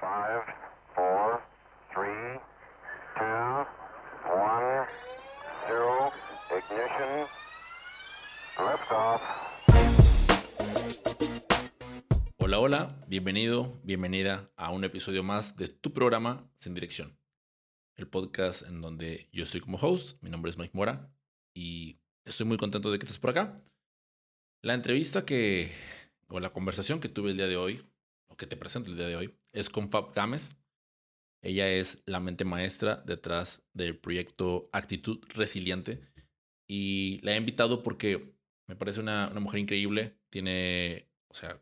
[0.00, 0.44] Five,
[0.94, 1.42] four,
[1.92, 2.40] three,
[3.18, 3.66] two,
[4.32, 4.86] one,
[5.66, 6.10] zero,
[6.56, 7.26] ignition,
[8.56, 9.20] liftoff.
[12.38, 17.18] Hola, hola, bienvenido, bienvenida a un episodio más de tu programa Sin Dirección,
[17.96, 21.12] el podcast en donde yo estoy como host, mi nombre es Mike Mora
[21.52, 23.54] y estoy muy contento de que estés por acá.
[24.62, 25.70] La entrevista que,
[26.28, 27.84] o la conversación que tuve el día de hoy,
[28.30, 30.56] o que te presento el día de hoy, es con Fab Gámez.
[31.42, 36.00] Ella es la mente maestra detrás del proyecto Actitud Resiliente
[36.68, 38.34] y la he invitado porque
[38.68, 41.60] me parece una, una mujer increíble, tiene, o sea,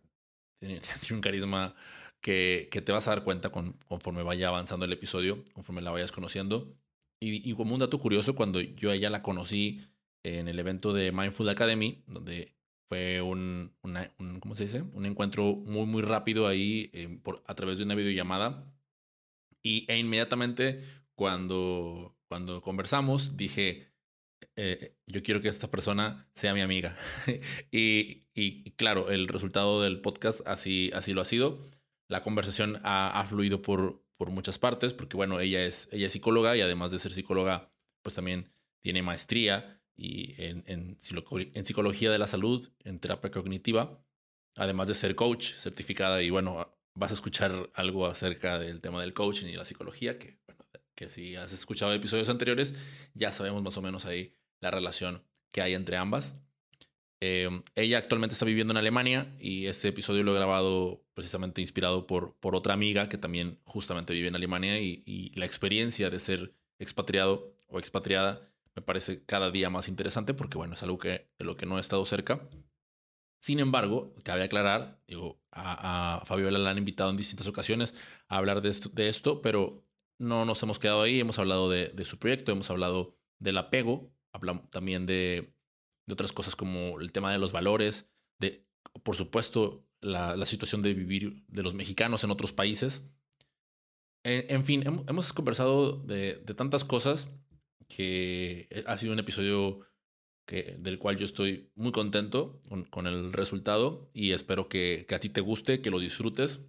[0.60, 1.74] tiene, tiene un carisma
[2.20, 5.92] que, que, te vas a dar cuenta con, conforme vaya avanzando el episodio, conforme la
[5.92, 6.76] vayas conociendo.
[7.20, 9.80] Y, y, como un dato curioso, cuando yo a ella la conocí
[10.24, 12.57] en el evento de Mindful Academy, donde
[12.88, 14.82] fue un, un ¿cómo se dice?
[14.82, 18.64] Un encuentro muy, muy rápido ahí eh, por, a través de una videollamada.
[19.62, 20.82] Y e inmediatamente
[21.14, 23.92] cuando, cuando conversamos, dije,
[24.56, 26.96] eh, yo quiero que esta persona sea mi amiga.
[27.70, 31.68] y, y, claro, el resultado del podcast así, así lo ha sido.
[32.08, 36.56] La conversación ha, ha, fluido por, por muchas partes, porque bueno, ella es, ella psicóloga
[36.56, 37.70] y además de ser psicóloga,
[38.02, 44.00] pues también tiene maestría y en, en, psicología de la salud, en terapia cognitiva,
[44.54, 46.22] además de ser coach certificada.
[46.22, 50.38] Y bueno, vas a escuchar algo acerca del tema del coaching y la psicología, que,
[50.46, 52.76] bueno, que si has escuchado episodios anteriores,
[53.14, 56.36] ya sabemos más o menos ahí la relación que hay entre ambas.
[57.20, 62.06] Eh, ella actualmente está viviendo en Alemania y este episodio lo he grabado precisamente inspirado
[62.06, 66.54] por, por otra amiga que también justamente vive en Alemania y la experiencia de ser
[66.78, 68.48] expatriado o expatriada
[68.78, 71.78] me parece cada día más interesante porque, bueno, es algo que, de lo que no
[71.78, 72.48] he estado cerca.
[73.40, 77.94] Sin embargo, cabe aclarar, digo, a, a Fabiola la han invitado en distintas ocasiones
[78.28, 79.84] a hablar de esto, pero
[80.18, 84.70] no nos hemos quedado ahí, hemos hablado de, su proyecto, hemos hablado del apego, hablamos
[84.70, 85.52] también de,
[86.06, 88.08] de, otras cosas como el tema de los valores,
[88.38, 88.64] de,
[89.02, 93.04] por supuesto, la, situación de vivir de los mexicanos en otros países.
[94.22, 97.28] En, en fin, hemos, hemos conversado de, de tantas cosas
[97.88, 99.80] que ha sido un episodio
[100.46, 105.14] que, del cual yo estoy muy contento con, con el resultado y espero que, que,
[105.14, 106.60] a ti te guste, que lo disfrutes.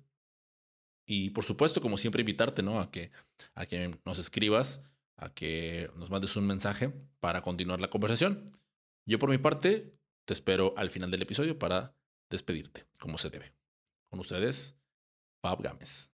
[1.06, 2.80] Y por supuesto, como siempre, invitarte ¿no?
[2.80, 3.12] a, que,
[3.56, 4.82] a que nos escribas,
[5.16, 8.46] a que nos mandes un mensaje para continuar la conversación.
[9.06, 9.94] Yo por mi parte
[10.26, 11.96] te espero al final del episodio para
[12.30, 13.54] despedirte, como se debe.
[14.10, 14.76] Con ustedes,
[15.42, 16.12] Fab Gámez.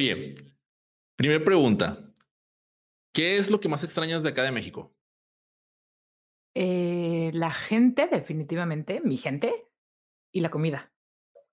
[0.00, 0.34] Oye,
[1.14, 2.02] primera pregunta.
[3.12, 4.96] ¿Qué es lo que más extrañas de acá de México?
[6.54, 9.68] Eh, la gente, definitivamente, mi gente,
[10.32, 10.90] y la comida.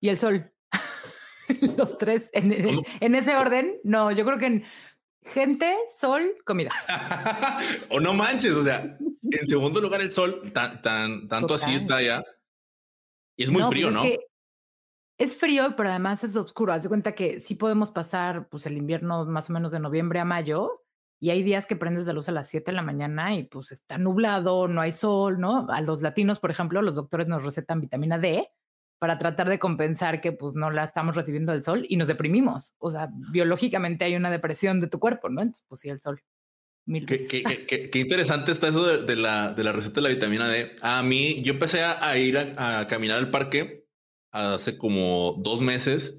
[0.00, 0.50] Y el sol.
[1.76, 3.80] Los tres, en, en, en, ese orden.
[3.84, 4.64] No, yo creo que en
[5.26, 6.70] gente, sol, comida.
[7.90, 8.96] o no manches, o sea,
[9.30, 11.68] en segundo lugar el sol, tan, tan, tanto Total.
[11.68, 12.24] así está allá.
[13.36, 14.04] Y es muy no, frío, pues ¿no?
[14.04, 14.27] Es que
[15.18, 16.72] es frío, pero además es oscuro.
[16.72, 20.20] Haz de cuenta que sí podemos pasar pues, el invierno más o menos de noviembre
[20.20, 20.84] a mayo
[21.20, 23.72] y hay días que prendes la luz a las 7 de la mañana y pues
[23.72, 25.66] está nublado, no hay sol, ¿no?
[25.68, 28.48] A los latinos, por ejemplo, los doctores nos recetan vitamina D
[29.00, 32.74] para tratar de compensar que pues no la estamos recibiendo del sol y nos deprimimos.
[32.78, 35.42] O sea, biológicamente hay una depresión de tu cuerpo, ¿no?
[35.42, 36.22] Entonces, pues sí, el sol.
[36.86, 40.14] Qué, qué, qué, qué, interesante está eso de, de, la, de la receta de la
[40.14, 40.76] vitamina D.
[40.80, 43.87] A mí, yo empecé a, a ir a, a caminar al parque
[44.30, 46.18] hace como dos meses.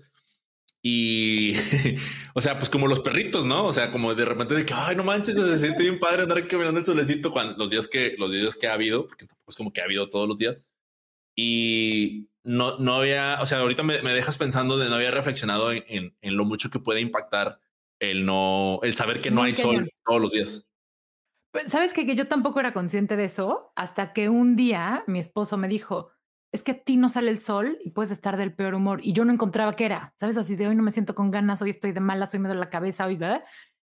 [0.81, 1.53] Y,
[2.34, 3.66] o sea, pues como los perritos, ¿no?
[3.66, 6.48] O sea, como de repente de que, ay, no manches, se siente bien padre andar
[6.48, 9.58] caminando el solecito cuando, los días que, los días que ha habido, porque tampoco es
[9.58, 10.58] como que ha habido todos los días.
[11.36, 15.72] Y no, no había, o sea, ahorita me, me dejas pensando de no había reflexionado
[15.72, 17.59] en, en, en, lo mucho que puede impactar
[18.00, 20.66] el no, el saber que no hay sol todos los días.
[21.52, 22.06] Pues, ¿Sabes qué?
[22.06, 26.12] Que yo tampoco era consciente de eso hasta que un día mi esposo me dijo,
[26.52, 29.01] es que a ti no sale el sol y puedes estar del peor humor.
[29.04, 30.38] Y yo no encontraba qué era, ¿sabes?
[30.38, 32.60] Así de hoy no me siento con ganas, hoy estoy de malas, hoy me duele
[32.60, 33.44] la cabeza, hoy, ¿verdad?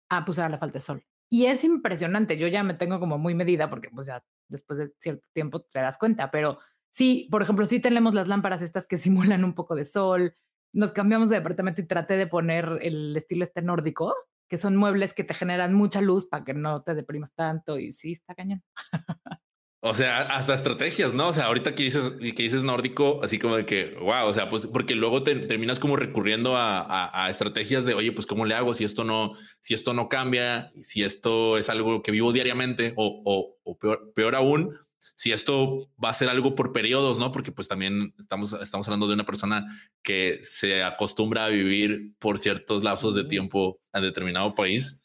[0.09, 1.06] Ah, pues ahora le falta el sol.
[1.29, 4.91] Y es impresionante, yo ya me tengo como muy medida porque pues ya después de
[5.00, 6.59] cierto tiempo te das cuenta, pero
[6.91, 8.97] sí, por ejemplo, sí tenemos las lámparas estas que
[9.38, 10.35] simulan un poco de sol,
[10.73, 14.13] nos cambiamos de departamento y traté de poner el estilo este nórdico,
[14.50, 17.91] que son muebles que te generan mucha luz para que no te deprimas tanto y
[17.91, 18.63] sí, está cañón.
[19.81, 21.29] O sea, hasta estrategias, ¿no?
[21.29, 24.49] O sea, ahorita que dices, que dices nórdico, así como de que, wow, o sea,
[24.49, 28.45] pues porque luego te, terminas como recurriendo a, a, a, estrategias de, oye, pues cómo
[28.45, 32.33] le hago si esto no, si esto no cambia, si esto es algo que vivo
[32.33, 37.17] diariamente o, o, o peor, peor, aún, si esto va a ser algo por periodos,
[37.17, 37.31] ¿no?
[37.31, 39.65] Porque pues también estamos, estamos hablando de una persona
[40.03, 44.99] que se acostumbra a vivir por ciertos lapsos de tiempo en determinado país.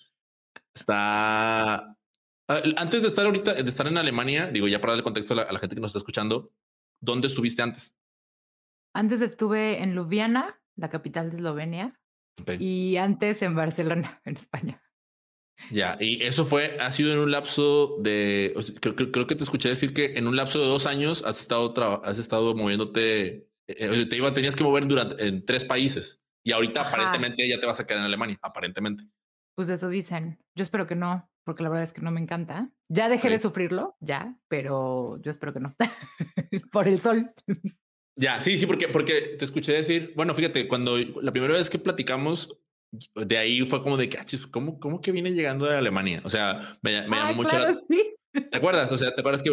[0.75, 1.94] Está...
[2.47, 5.59] Antes de estar ahorita, de estar en Alemania, digo, ya para darle contexto a la,
[5.59, 6.53] gente que nos está escuchando,
[7.01, 7.95] ¿dónde estuviste antes?
[8.95, 11.99] Antes estuve en Ljubljana, la capital de Eslovenia,
[12.59, 14.83] y antes en Barcelona, en España.
[15.71, 19.95] Ya, y eso fue, ha sido en un lapso de, creo, que te escuché decir
[19.95, 21.73] que en un lapso de dos años has estado,
[22.05, 26.53] has estado moviéndote, eh, eh, te iba, tenías que mover durante, en tres países y
[26.53, 29.05] ahorita aparentemente ya te vas a quedar en Alemania, aparentemente.
[29.57, 30.39] Pues eso dicen.
[30.57, 32.71] Yo espero que no, porque la verdad es que no me encanta.
[32.89, 35.77] Ya dejé de sufrirlo, ya, pero yo espero que no.
[36.73, 37.33] Por el sol.
[38.17, 41.79] Ya, sí, sí, porque, porque te escuché decir, bueno, fíjate, cuando la primera vez que
[41.79, 42.57] platicamos,
[43.15, 46.23] de ahí fue como de que, ah, ¿cómo, ¿cómo que viene llegando de Alemania?
[46.25, 47.77] O sea, me, llamó mucho la...
[48.51, 48.91] ¿Te acuerdas?
[48.91, 49.51] O sea, ¿te acuerdas que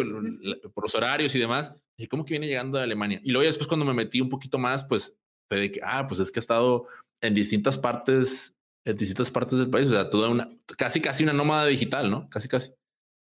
[0.74, 3.20] por los horarios y demás, dije, ¿cómo que viene llegando de Alemania?
[3.22, 5.16] Y luego después cuando me metí un poquito más, pues
[5.48, 6.86] fue de que, ah, pues es que ha estado
[7.20, 11.32] en distintas partes, en distintas partes del país, o sea, toda una, casi, casi una
[11.32, 12.28] nómada digital, ¿no?
[12.28, 12.72] Casi, casi.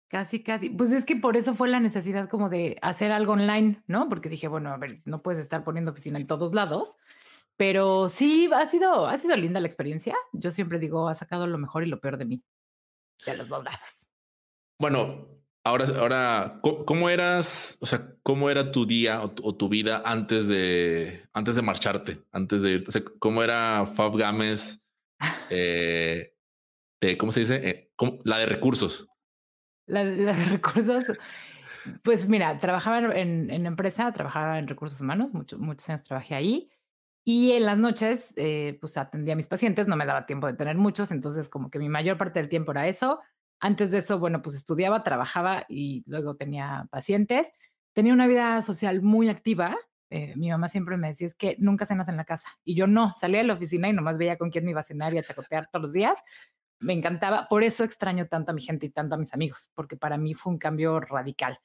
[0.09, 0.71] Casi, casi.
[0.71, 4.09] Pues es que por eso fue la necesidad como de hacer algo online, ¿no?
[4.09, 6.97] Porque dije, bueno, a ver, no puedes estar poniendo oficina en todos lados.
[7.57, 10.17] Pero sí, ha sido, ha sido linda la experiencia.
[10.33, 12.43] Yo siempre digo, ha sacado lo mejor y lo peor de mí,
[13.27, 14.07] de los dos lados.
[14.79, 15.29] Bueno,
[15.63, 21.29] ahora, ahora, ¿cómo eras, o sea, cómo era tu día o tu, vida antes de,
[21.33, 22.99] antes de marcharte, antes de irte?
[22.99, 24.84] O ¿cómo era Fab Games
[25.51, 26.33] eh,
[27.19, 27.69] ¿cómo se dice?
[27.69, 27.93] Eh,
[28.25, 29.09] la de recursos.
[29.87, 31.05] La, de recursos.
[32.03, 36.71] Pues mira, trabajaba en, en, empresa, trabajaba en recursos humanos, muchos muchos años trabajé ahí.
[37.27, 40.55] Y en las noches, eh, pues atendía a mis pacientes, no me daba tiempo de
[40.55, 43.21] tener muchos, entonces como que mi mayor parte del tiempo era eso.
[43.61, 47.49] Antes de eso, bueno, pues estudiaba, trabajaba y luego tenía pacientes.
[47.95, 49.77] Tenía una vida social muy activa.
[50.11, 52.49] Eh, mi mamá siempre me decía, es que nunca cenas en la casa.
[52.65, 54.85] Y yo no, salía de la oficina y nomás veía con quién me iba a
[54.85, 56.19] cenar y a chacotear todos los días.
[56.81, 59.97] Me encantaba, por eso extraño tanto a mi gente y tanto a mis amigos, porque
[59.97, 61.59] para mí fue un cambio radical.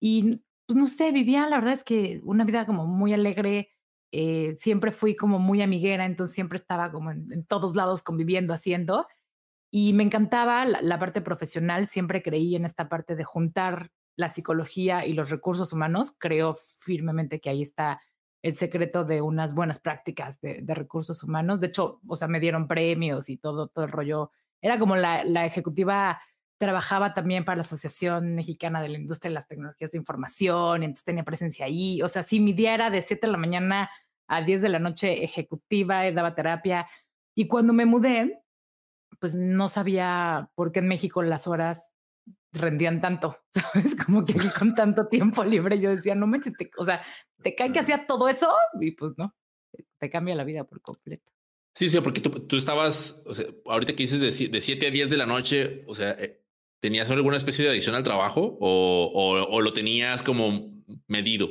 [0.00, 3.70] Y pues no sé, vivía, la verdad es que una vida como muy alegre,
[4.12, 9.06] eh, siempre fui como muy amiguera, entonces siempre estaba como en, todos lados conviviendo, haciendo.
[9.70, 15.06] Y me encantaba la, parte profesional, siempre creí en esta parte de juntar la psicología
[15.06, 16.14] y los recursos humanos.
[16.18, 18.00] Creo firmemente que ahí está
[18.42, 21.60] el secreto de unas buenas prácticas de, recursos humanos.
[21.60, 24.30] De hecho, o sea, me dieron premios y todo, todo el rollo.
[24.60, 26.20] Era como la, la ejecutiva
[26.58, 31.04] trabajaba también para la Asociación Mexicana de la Industria de las Tecnologías de Información, entonces
[31.04, 32.00] tenía presencia ahí.
[32.02, 33.90] O sea, sí, mi día era de 7 de la mañana
[34.26, 36.88] a 10 de la noche ejecutiva, daba terapia.
[37.34, 38.42] Y cuando me mudé,
[39.20, 41.82] pues no sabía por qué en México las horas
[42.58, 43.94] rendían tanto, ¿sabes?
[43.94, 46.38] Como que aquí con tanto tiempo libre yo decía, no me
[46.78, 47.02] o sea,
[47.42, 49.34] te cae que hacía todo eso y pues no,
[49.98, 51.30] te cambia la vida por completo.
[51.74, 54.90] Sí, sí, porque tú, tú estabas, o sea, ahorita que dices de, de 7 a
[54.90, 56.42] 10 de la noche, o sea, eh,
[56.80, 61.48] ¿Tenías alguna especie de adicción al trabajo o, o, lo tenías como medido?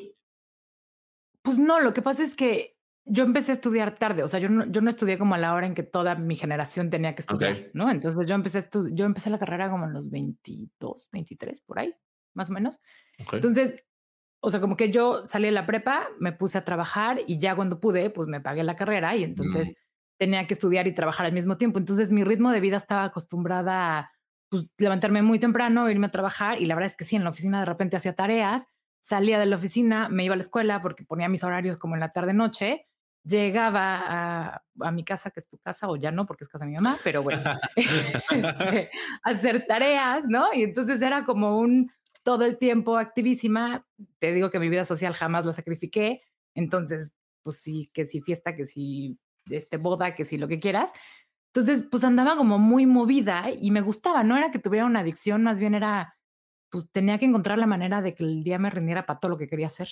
[1.42, 2.75] Pues no, lo que pasa es que
[3.06, 5.54] yo empecé a estudiar tarde, o sea, yo no, yo no estudié como a la
[5.54, 7.92] hora en que toda mi generación tenía que estudiar, ¿no?
[7.92, 11.94] Entonces yo empecé, yo empecé la carrera como en los 22, 23, por ahí,
[12.34, 12.82] más o menos.
[13.18, 13.84] Entonces,
[14.40, 17.56] o sea, como que yo salí de la prepa, me puse a trabajar y ya
[17.56, 19.74] cuando pude, pues me pagué la carrera y entonces mm.
[20.18, 21.78] tenía que estudiar y trabajar al mismo tiempo.
[21.78, 24.12] Entonces mi ritmo de vida estaba acostumbrada a
[24.50, 27.30] pues, levantarme muy temprano, irme a trabajar y la verdad es que sí, en la
[27.30, 28.64] oficina de repente hacía tareas,
[29.02, 32.00] salía de la oficina, me iba a la escuela porque ponía mis horarios como en
[32.00, 32.88] la tarde-noche,
[33.26, 36.66] llegaba a, a, mi casa, que es tu casa, o ya no, porque es casa
[36.66, 37.42] de mi mamá, pero bueno,
[37.76, 38.90] este,
[39.24, 40.54] hacer tareas, ¿no?
[40.54, 41.92] Y entonces era como un
[42.24, 43.86] todo el tiempo activísima.
[44.20, 46.24] Te digo que mi vida social jamás la sacrifiqué.
[46.56, 47.12] Entonces,
[47.44, 50.92] pues sí, que si fiesta, que si este, boda, que si lo que quieras.
[51.54, 55.44] Entonces, pues andaba como muy movida y me gustaba, no era que tuviera una adicción,
[55.44, 56.18] más bien era,
[56.70, 59.38] pues tenía que encontrar la manera de que el día me rindiera para todo lo
[59.38, 59.88] que quería hacer.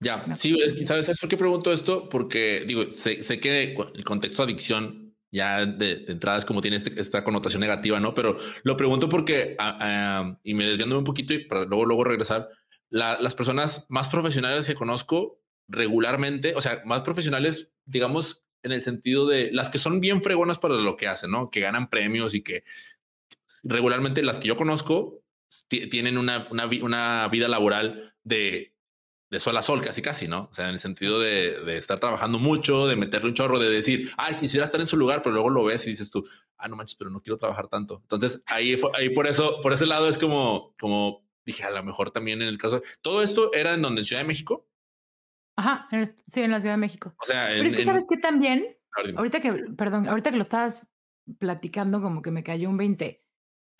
[0.00, 2.08] Ya, sí, ¿sabes, por qué pregunto esto?
[2.08, 6.78] Porque digo, sé, sé que el contexto de adicción ya de, entrada es como tiene
[6.78, 8.14] este, esta connotación negativa, ¿no?
[8.14, 12.04] Pero lo pregunto porque, ah, ah, y me desviando un poquito y para luego, luego
[12.04, 12.48] regresar,
[12.88, 19.26] las personas más profesionales que conozco regularmente, o sea, más profesionales, digamos, en el sentido
[19.28, 21.50] de las que son bien fregonas para lo que hacen, ¿no?
[21.50, 22.64] Que ganan premios y que
[23.62, 25.22] regularmente las que yo conozco
[25.68, 28.69] tienen una, una, vida laboral de,
[29.30, 30.48] de sol a sol, casi casi, ¿no?
[30.50, 33.68] O sea, en el sentido de, de, estar trabajando mucho, de meterle un chorro, de
[33.68, 36.26] decir, ay, quisiera estar en su lugar, pero luego lo ves y dices tú,
[36.58, 38.00] ah, no manches, pero no quiero trabajar tanto.
[38.02, 42.10] Entonces ahí, ahí por eso, por ese lado es como, como dije, a lo mejor
[42.10, 42.82] también en el caso.
[43.02, 44.68] Todo esto era en donde en Ciudad de México.
[45.56, 45.88] Ajá,
[46.26, 47.14] sí, en la Ciudad de México.
[47.20, 48.76] O sea, Pero es que sabes que también,
[49.16, 50.86] ahorita que, perdón, ahorita que lo estabas
[51.38, 53.22] platicando, como que me cayó un 20.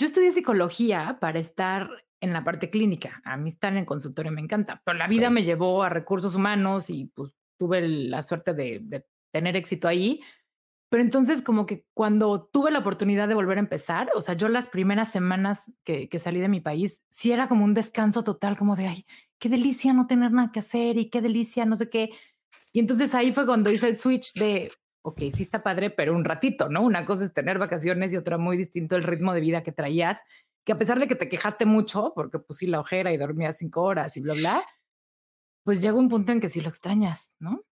[0.01, 1.91] Yo estudié psicología para estar
[2.23, 3.21] en la parte clínica.
[3.23, 6.89] A mí estar en consultorio me encanta, pero la vida me llevó a recursos humanos
[6.89, 10.23] y pues tuve la suerte de, de tener éxito ahí.
[10.89, 14.49] Pero entonces como que cuando tuve la oportunidad de volver a empezar, o sea, yo
[14.49, 18.57] las primeras semanas que, que, salí de mi país, sí era como un descanso total,
[18.57, 19.07] como de, ay,
[19.39, 22.09] qué delicia no tener nada que hacer y qué delicia, no sé qué.
[22.73, 26.25] Y entonces ahí fue cuando hice el switch de, ok, sí está padre, pero un
[26.25, 26.83] ratito, ¿no?
[26.83, 30.19] Una cosa es tener vacaciones y otra muy distinto el ritmo de vida que traías,
[30.65, 33.57] que a pesar de que te quejaste mucho, porque pues sí, la ojera y dormías
[33.59, 34.63] cinco horas y bla, bla,
[35.65, 37.65] pues llega un punto en que sí lo extrañas, ¿no?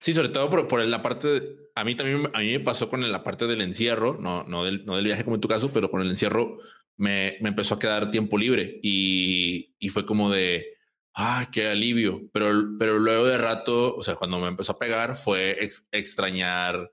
[0.00, 3.22] Sí, sobre todo por, la parte, a mí también, a mí me pasó con la
[3.22, 6.02] parte del encierro, no, no, del, no del viaje como en tu caso, pero con
[6.02, 6.58] el encierro
[6.96, 10.76] me, me empezó a quedar tiempo libre y, y fue como de,
[11.14, 12.22] ah, qué alivio.
[12.32, 15.58] Pero, pero luego de rato, o sea, cuando me empezó a pegar fue
[15.90, 16.92] extrañar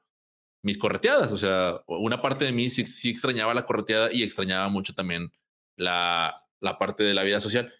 [0.63, 1.31] mis correteadas.
[1.31, 5.31] O sea, una parte de mí sí, sí, extrañaba la correteada y extrañaba mucho también
[5.77, 7.73] la, la parte de la vida social.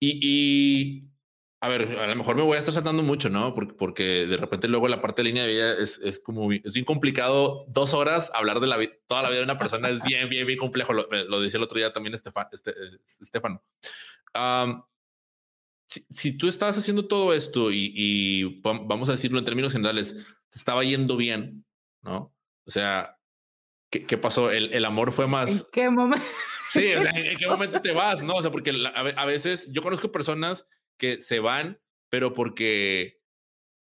[0.00, 1.10] Y, y
[1.62, 3.54] a ver, a lo mejor me voy a estar saltando mucho, ¿no?
[3.54, 6.72] Porque, porque de repente luego la parte de línea de vida es, es como, es
[6.72, 7.66] bien complicado.
[7.68, 10.58] Dos horas hablar de la toda la vida de una persona es bien, bien, bien
[10.58, 10.94] complejo.
[10.94, 12.72] Lo, lo decía el otro día también Estefan, este,
[13.20, 13.62] Estefano.
[14.34, 14.82] Um,
[15.90, 20.14] si, si, tú estás haciendo todo esto y, y, vamos a decirlo en términos generales,
[20.48, 21.64] te estaba yendo bien,
[22.02, 22.32] ¿no?
[22.64, 23.18] O sea,
[23.90, 24.50] ¿qué, qué pasó?
[24.50, 25.50] El, el, amor fue más...
[25.50, 26.26] ¿En qué momento?
[26.70, 28.22] Sí, o sea, ¿en qué momento te vas?
[28.22, 30.66] No, o sea, porque a, a veces yo conozco personas
[30.96, 33.20] que se van, pero porque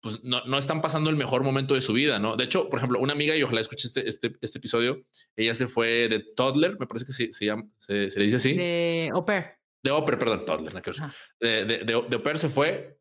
[0.01, 2.37] pues, no, no, están pasando el mejor momento de su vida, ¿no?
[2.37, 5.05] De hecho, por ejemplo, una amiga, y ojalá escuche este, este, este episodio,
[5.37, 8.37] ella se fue de toddler, me parece que se, se llama, se, se, le dice
[8.37, 8.55] así.
[8.55, 9.58] De au pair.
[9.83, 11.15] De pair, perdón, toddler, ah.
[11.41, 12.99] de, de, de, de, pair se fue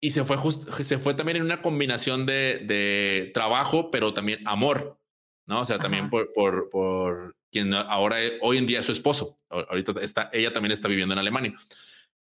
[0.00, 4.46] y se fue, just, se fue también en una combinación de, de trabajo, pero también
[4.46, 4.98] amor,
[5.46, 5.60] ¿no?
[5.60, 5.82] O sea, Ajá.
[5.82, 9.36] también por, por, por quien ahora, hoy en día es su esposo.
[9.50, 11.54] Ahorita está, ella también está viviendo en Alemania.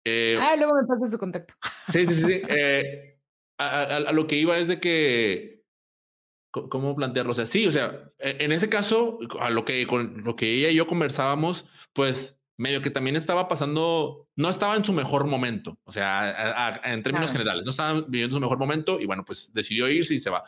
[0.05, 1.55] Eh, ah, luego me pasas su contacto.
[1.91, 2.43] Sí, sí, sí.
[2.49, 3.19] Eh,
[3.59, 5.65] a, a, a, lo que iba es de que,
[6.51, 7.33] ¿cómo plantearlo?
[7.33, 10.53] O sea, sí, o sea, e, en ese caso, a lo que, con lo que
[10.53, 15.27] ella y yo conversábamos, pues medio que también estaba pasando, no estaba en su mejor
[15.27, 17.33] momento, o sea, en términos claro.
[17.33, 20.45] generales, no estaba viviendo su mejor momento y bueno, pues decidió irse y se va.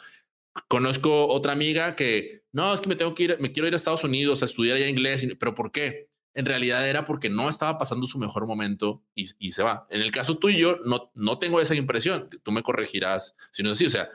[0.67, 3.77] Conozco otra amiga que, no, es que me tengo que ir, me quiero ir a
[3.77, 6.09] Estados Unidos a estudiar ya inglés, pero ¿por qué?
[6.35, 9.89] en realidad era porque no estaba pasando su mejor momento y, y, se va.
[9.91, 12.29] En el caso tuyo, no, no tengo esa impresión.
[12.45, 13.87] Tú me corregirás si no es así.
[13.87, 14.09] O sea,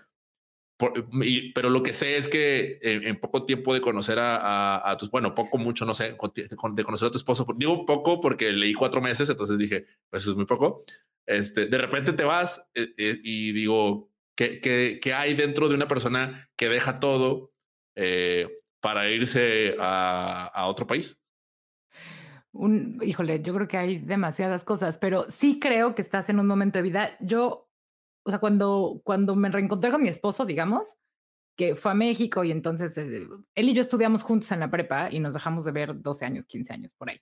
[0.78, 4.38] por, y, pero lo que sé es que en, en poco tiempo de conocer a,
[4.38, 8.20] a, a, tus, bueno, poco, mucho, no sé, de conocer a tu esposo, digo poco
[8.20, 10.84] porque leí cuatro meses, entonces dije, pues es muy poco.
[11.26, 15.76] Este, de repente te vas eh, eh, y digo, ¿qué, ¿qué, qué, hay dentro de
[15.76, 17.54] una persona que deja todo
[17.96, 18.48] eh,
[18.82, 21.18] para irse a, a otro país?
[22.54, 26.48] un, híjole, yo creo que hay demasiadas cosas, pero sí creo que estás en un
[26.48, 27.18] momento de vida.
[27.20, 27.63] Yo,
[28.24, 30.98] o sea, cuando, cuando me reencontré con mi esposo, digamos,
[31.56, 35.12] que fue a México y entonces eh, él y yo estudiamos juntos en la prepa
[35.12, 37.22] y nos dejamos de ver 12 años, 15 años por ahí.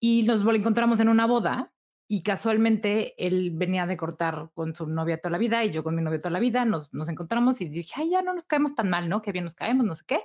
[0.00, 1.72] Y nos encontramos en una boda
[2.08, 5.94] y casualmente él venía de cortar con su novia toda la vida y yo con
[5.94, 8.74] mi novia toda la vida, nos, nos encontramos y dije, ay, ya no nos caemos
[8.74, 9.22] tan mal, ¿no?
[9.22, 10.20] Qué bien nos caemos, no sé qué.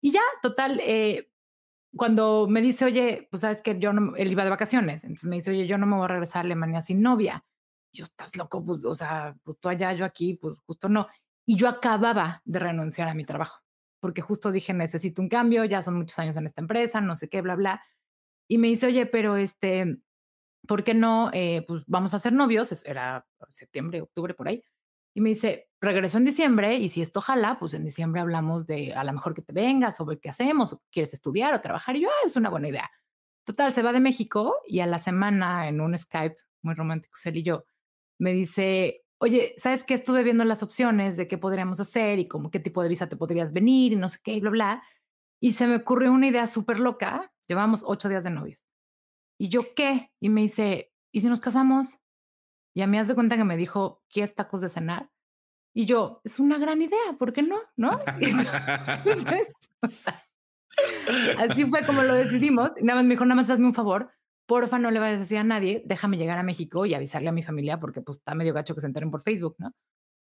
[0.00, 1.30] Y ya, total, eh,
[1.94, 5.36] cuando me dice, oye, pues sabes que yo no, él iba de vacaciones, entonces me
[5.36, 7.44] dice, oye, yo no me voy a regresar a Alemania sin novia.
[7.92, 11.08] Yo, estás loco, pues, o sea, pues tú allá, yo aquí, pues justo no.
[11.46, 13.60] Y yo acababa de renunciar a mi trabajo,
[14.00, 17.28] porque justo dije, necesito un cambio, ya son muchos años en esta empresa, no sé
[17.28, 17.82] qué, bla, bla.
[18.48, 19.98] Y me dice, oye, pero este,
[20.66, 21.30] ¿por qué no?
[21.32, 24.62] Eh, pues vamos a ser novios, era septiembre, octubre, por ahí.
[25.14, 28.94] Y me dice, regreso en diciembre y si esto jala, pues en diciembre hablamos de
[28.94, 31.96] a lo mejor que te vengas, sobre qué hacemos, o quieres estudiar o trabajar.
[31.96, 32.90] Y yo, ah, es una buena idea.
[33.44, 37.38] Total, se va de México y a la semana en un Skype muy romántico, él
[37.38, 37.64] y yo,
[38.20, 39.94] me dice, oye, ¿sabes qué?
[39.94, 43.16] Estuve viendo las opciones de qué podríamos hacer y como qué tipo de visa te
[43.16, 44.82] podrías venir y no sé qué, y bla, bla.
[45.40, 47.32] Y se me ocurrió una idea súper loca.
[47.48, 48.66] Llevamos ocho días de novios.
[49.38, 50.12] Y yo, ¿qué?
[50.20, 51.98] Y me dice, ¿y si nos casamos?
[52.74, 55.10] Y a mí haz de cuenta que me dijo, ¿quieres tacos de cenar?
[55.72, 57.58] Y yo, es una gran idea, ¿por qué no?
[57.76, 57.98] ¿No?
[58.20, 59.48] Entonces,
[59.80, 60.22] o sea,
[61.38, 62.72] así fue como lo decidimos.
[62.82, 64.12] Nada más me dijo, nada más hazme un favor,
[64.50, 67.32] porfa, no le vayas a decir a nadie, déjame llegar a México y avisarle a
[67.32, 69.72] mi familia porque pues está medio gacho que se enteren por Facebook, ¿no?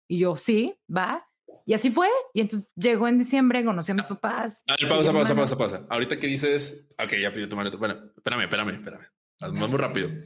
[0.08, 1.28] Y yo, sí, va.
[1.66, 2.08] Y así fue.
[2.36, 4.64] Y entonces llegó en diciembre, conocí a mis papás.
[4.68, 5.88] A ver, pausa, pausa, pausa, pausa.
[5.90, 7.72] Ahorita que dices, ok, ya pidió tu mano.
[7.80, 9.70] Bueno, espérame, espérame, espérame.
[9.70, 10.10] Muy rápido.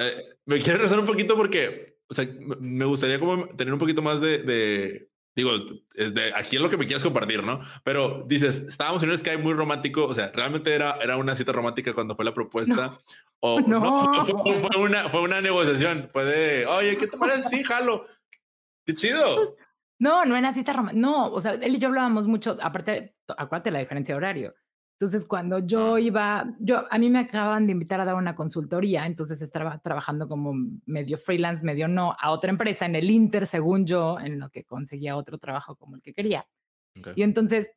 [0.00, 2.26] Eh, me quiero regresar un poquito porque, o sea,
[2.58, 5.50] me gustaría como tener un poquito más de, digo,
[6.34, 7.60] aquí es lo que me quieres compartir, ¿no?
[7.84, 11.52] Pero dices, estábamos en un Skype muy romántico, o sea, realmente era, era una cita
[11.52, 12.98] romántica cuando fue la propuesta.
[13.40, 17.48] O no, fue, una, fue una negociación, fue de, oye, ¿qué te parece?
[17.48, 18.06] Sí, jalo.
[18.84, 19.36] Qué chido.
[19.36, 19.50] Pues,
[19.98, 21.00] no, no era cita romántica.
[21.00, 24.54] No, o sea, él y yo hablábamos mucho, aparte, acuérdate la diferencia de horario.
[25.02, 29.04] Entonces, cuando yo iba, yo, a mí me acaban de invitar a dar una consultoría,
[29.04, 30.54] entonces estaba trabajando como
[30.86, 34.62] medio freelance, medio no, a otra empresa en el Inter, según yo, en lo que
[34.62, 36.46] conseguía otro trabajo como el que quería.
[37.16, 37.72] Y entonces,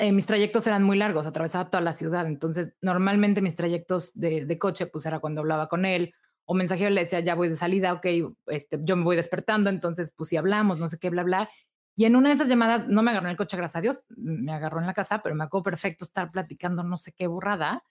[0.00, 4.46] eh, mis trayectos eran muy largos, atravesaba toda la ciudad, entonces normalmente mis trayectos de,
[4.46, 7.56] de coche, pues era cuando hablaba con él, o mensajero le decía, ya voy de
[7.56, 8.06] salida, ok,
[8.46, 11.50] este, yo me voy despertando, entonces pues si hablamos, no sé qué, bla, bla.
[11.96, 14.04] Y en una de esas llamadas, no me agarró en el coche, gracias a Dios,
[14.16, 17.84] me agarró en la casa, pero me acuerdo perfecto estar platicando no sé qué burrada.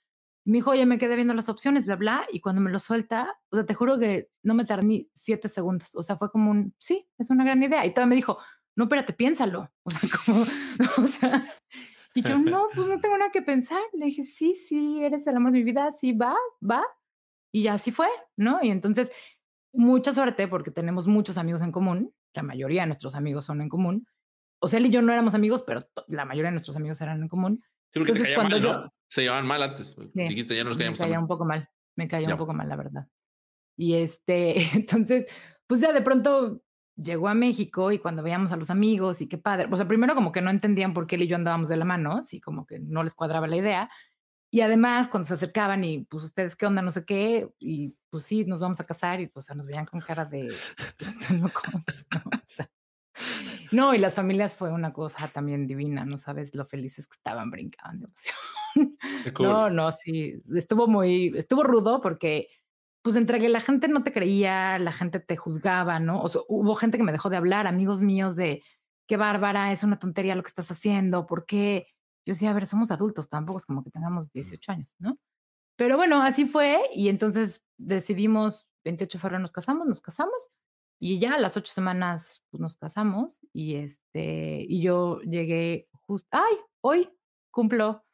[0.45, 3.35] Me dijo, oye, me quedé viendo las opciones, bla, bla, y cuando me lo suelta,
[3.50, 5.95] o sea, te juro que no me tardé ni siete segundos.
[5.95, 7.83] O sea, fue como un, sí, es una gran idea.
[7.83, 8.38] Y todavía me dijo,
[8.75, 9.71] no, espérate, piénsalo.
[9.85, 10.45] O sea, como,
[11.03, 11.53] o sea,
[12.13, 13.81] y yo, no, pues no tengo nada que pensar.
[13.93, 16.83] Le dije, sí, sí, eres el amor de mi vida, sí, va, va.
[17.51, 18.07] Y ya así fue,
[18.38, 18.59] ¿no?
[18.62, 19.12] Y entonces,
[19.74, 23.70] mucha suerte porque tenemos muchos amigos en común la mayoría de nuestros amigos son en
[23.70, 24.08] común.
[24.60, 27.22] O sea, él y yo no éramos amigos, pero la mayoría de nuestros amigos eran
[27.22, 27.63] en común.
[27.92, 28.94] Sí, porque Entonces, cuando mal, ¿no?
[29.08, 29.96] Se llevaban mal antes.
[30.13, 31.70] Dijiste, ya nos caíamos Me caía un poco mal.
[31.96, 33.08] Me caía un poco mal, la verdad.
[33.77, 35.25] Y este, entonces,
[35.68, 36.62] pues ya de pronto
[36.98, 39.68] llegó a México y cuando veíamos a los amigos y qué padre.
[39.72, 41.86] O sea, primero como que no entendían por qué él y yo andábamos de la
[41.86, 43.89] mano, así como que no les cuadraba la idea.
[44.55, 48.24] Y además, cuando se acercaban y pues ustedes qué onda, no sé qué, y pues
[48.24, 50.55] sí, nos vamos a casar y pues nos veían con cara de...
[53.74, 57.51] no, y las familias fue una cosa también divina, no sabes lo felices que estaban,
[57.51, 58.38] brincaban de emoción.
[59.41, 62.47] No, no, sí, estuvo muy, estuvo rudo porque
[63.01, 66.21] pues entre que la gente no te creía, la gente te juzgaba, ¿no?
[66.21, 68.63] O sea, hubo gente que me dejó de hablar, amigos míos de,
[69.05, 71.87] qué bárbara, es una tontería lo que estás haciendo, ¿por qué?
[72.25, 75.20] Yo decía, a ver, somos adultos, tampoco es como que tengamos 18 años, ¿no?
[75.77, 80.50] Pero bueno, así fue y entonces decidimos, 28 de febrero nos casamos, nos casamos
[81.00, 86.27] y ya a las ocho semanas pues, nos casamos y este, y yo llegué justo,
[86.31, 87.09] ay, hoy
[87.51, 88.05] cumplo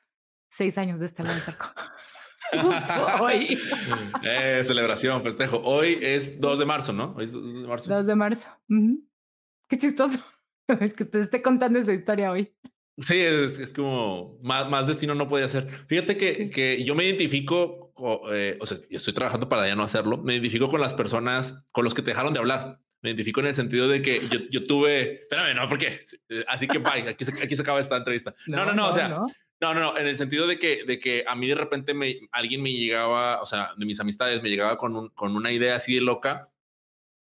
[0.49, 1.67] seis años de este lado charco.
[2.51, 3.57] Justo hoy.
[4.23, 5.61] eh, celebración, festejo.
[5.63, 7.13] Hoy es 2 de marzo, ¿no?
[7.15, 7.93] Hoy es 2 de marzo.
[7.93, 8.49] 2 de marzo.
[9.69, 10.19] Qué chistoso.
[10.79, 12.53] Es que te esté contando esa historia hoy.
[13.01, 15.69] Sí, es, como más, más, destino no podía ser.
[15.87, 17.93] Fíjate que, que yo me identifico,
[18.31, 21.83] eh, o sea, estoy trabajando para ya no hacerlo, me identifico con las personas con
[21.83, 22.79] los que te dejaron de hablar.
[23.01, 26.05] Me identifico en el sentido de que yo, yo tuve, espérame, no, ¿por qué?
[26.47, 28.35] Así que bye, aquí se, aquí se acaba esta entrevista.
[28.45, 29.27] No, no, no, o sea, no.
[29.59, 32.61] no, no, en el sentido de que, de que a mí de repente me, alguien
[32.61, 35.95] me llegaba, o sea, de mis amistades me llegaba con, un, con una idea así
[35.95, 36.51] de loca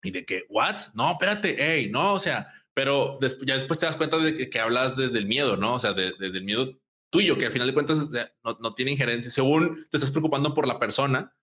[0.03, 0.77] y de que, ¿what?
[0.93, 4.97] No, espérate, hey, no, o sea, pero ya después te das cuenta de que, hablas
[4.97, 5.75] desde el miedo, ¿no?
[5.75, 6.77] O sea, desde el miedo
[7.09, 8.07] tuyo, que al final de cuentas
[8.43, 11.33] no, no, tiene injerencia, según te estás preocupando por la persona,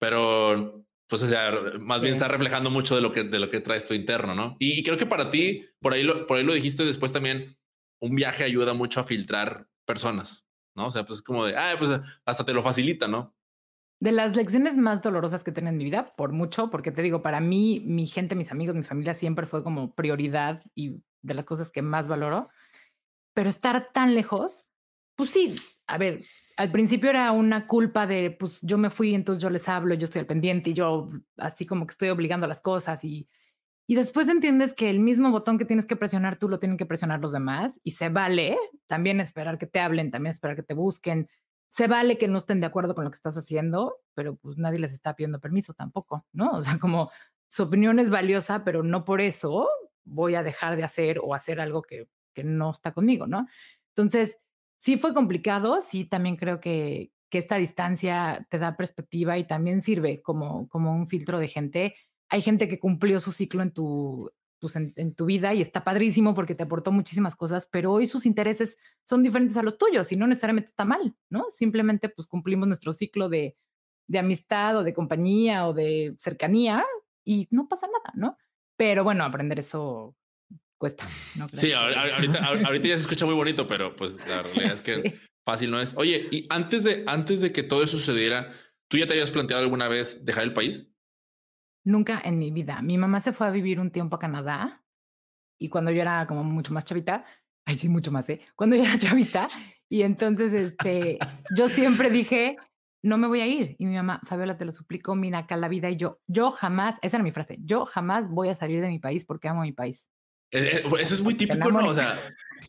[0.00, 3.60] pero pues o sea, más bien está reflejando mucho de lo que de lo que
[3.60, 4.56] traes tu interno, ¿no?
[4.58, 7.56] Y, creo que para ti, por ahí lo, por ahí lo dijiste después también,
[8.00, 10.44] un viaje ayuda mucho a filtrar personas,
[10.76, 10.86] ¿no?
[10.86, 13.37] O sea, pues es como de, ah, pues hasta te lo facilita, ¿no?
[14.00, 17.20] De las lecciones más dolorosas que tengo en mi vida, por mucho, porque te digo,
[17.20, 21.44] para mí, mi gente, mis amigos, mi familia siempre fue como prioridad y de las
[21.44, 22.48] cosas que más valoro.
[23.34, 24.66] Pero estar tan lejos,
[25.16, 25.56] pues sí,
[25.88, 26.24] a ver,
[26.56, 30.04] al principio era una culpa de, pues yo me fui, entonces yo les hablo, yo
[30.04, 33.28] estoy al pendiente y yo así como que estoy obligando a las cosas y,
[33.86, 36.84] y después entiendes que el mismo botón que tienes que presionar tú lo tienen que
[36.84, 40.74] presionar los demás y se vale también esperar que te hablen, también esperar que te
[40.74, 41.28] busquen,
[41.68, 44.78] se vale que no estén de acuerdo con lo que estás haciendo, pero pues nadie
[44.78, 46.50] les está pidiendo permiso tampoco, ¿no?
[46.52, 47.10] O sea, como
[47.48, 49.68] su opinión es valiosa, pero no por eso
[50.04, 53.46] voy a dejar de hacer o hacer algo que, que no está conmigo, ¿no?
[53.90, 54.38] Entonces,
[54.78, 59.82] sí fue complicado, sí también creo que, que esta distancia te da perspectiva y también
[59.82, 61.94] sirve como, como un filtro de gente.
[62.28, 66.34] Hay gente que cumplió su ciclo en tu, pues, en, tu vida y está padrísimo
[66.34, 70.16] porque te aportó muchísimas cosas, pero hoy sus intereses son diferentes a los tuyos y
[70.16, 71.46] no necesariamente está mal, ¿no?
[71.50, 73.56] Simplemente pues cumplimos nuestro ciclo de,
[74.06, 76.84] de amistad o de compañía o de cercanía
[77.24, 78.36] y no pasa nada, ¿no?
[78.76, 80.16] Pero bueno, aprender eso
[80.78, 81.06] cuesta.
[81.36, 81.48] ¿no?
[81.48, 85.70] Sí, ahorita, ahorita, ya se escucha muy bonito, pero pues la realidad es que fácil
[85.70, 85.94] no es.
[85.96, 88.52] Oye, y antes de, antes de que todo eso sucediera,
[88.88, 90.87] ¿tú ya te habías planteado alguna vez dejar el país?
[91.84, 92.82] Nunca en mi vida.
[92.82, 94.84] Mi mamá se fue a vivir un tiempo a Canadá
[95.58, 97.24] y cuando yo era como mucho más chavita,
[97.66, 98.40] ay, sí, mucho más, ¿eh?
[98.54, 99.48] Cuando yo era chavita,
[99.88, 101.18] y entonces, este,
[101.56, 102.56] yo siempre dije,
[103.02, 103.76] no me voy a ir.
[103.78, 105.90] Y mi mamá, Fabiola, te lo suplico, mira acá la vida.
[105.90, 108.98] Y yo, yo jamás, esa era mi frase, yo jamás voy a salir de mi
[108.98, 110.08] país porque amo mi país.
[110.50, 111.86] Eh, eh, eso es muy típico, ¿no?
[111.86, 112.18] O sea,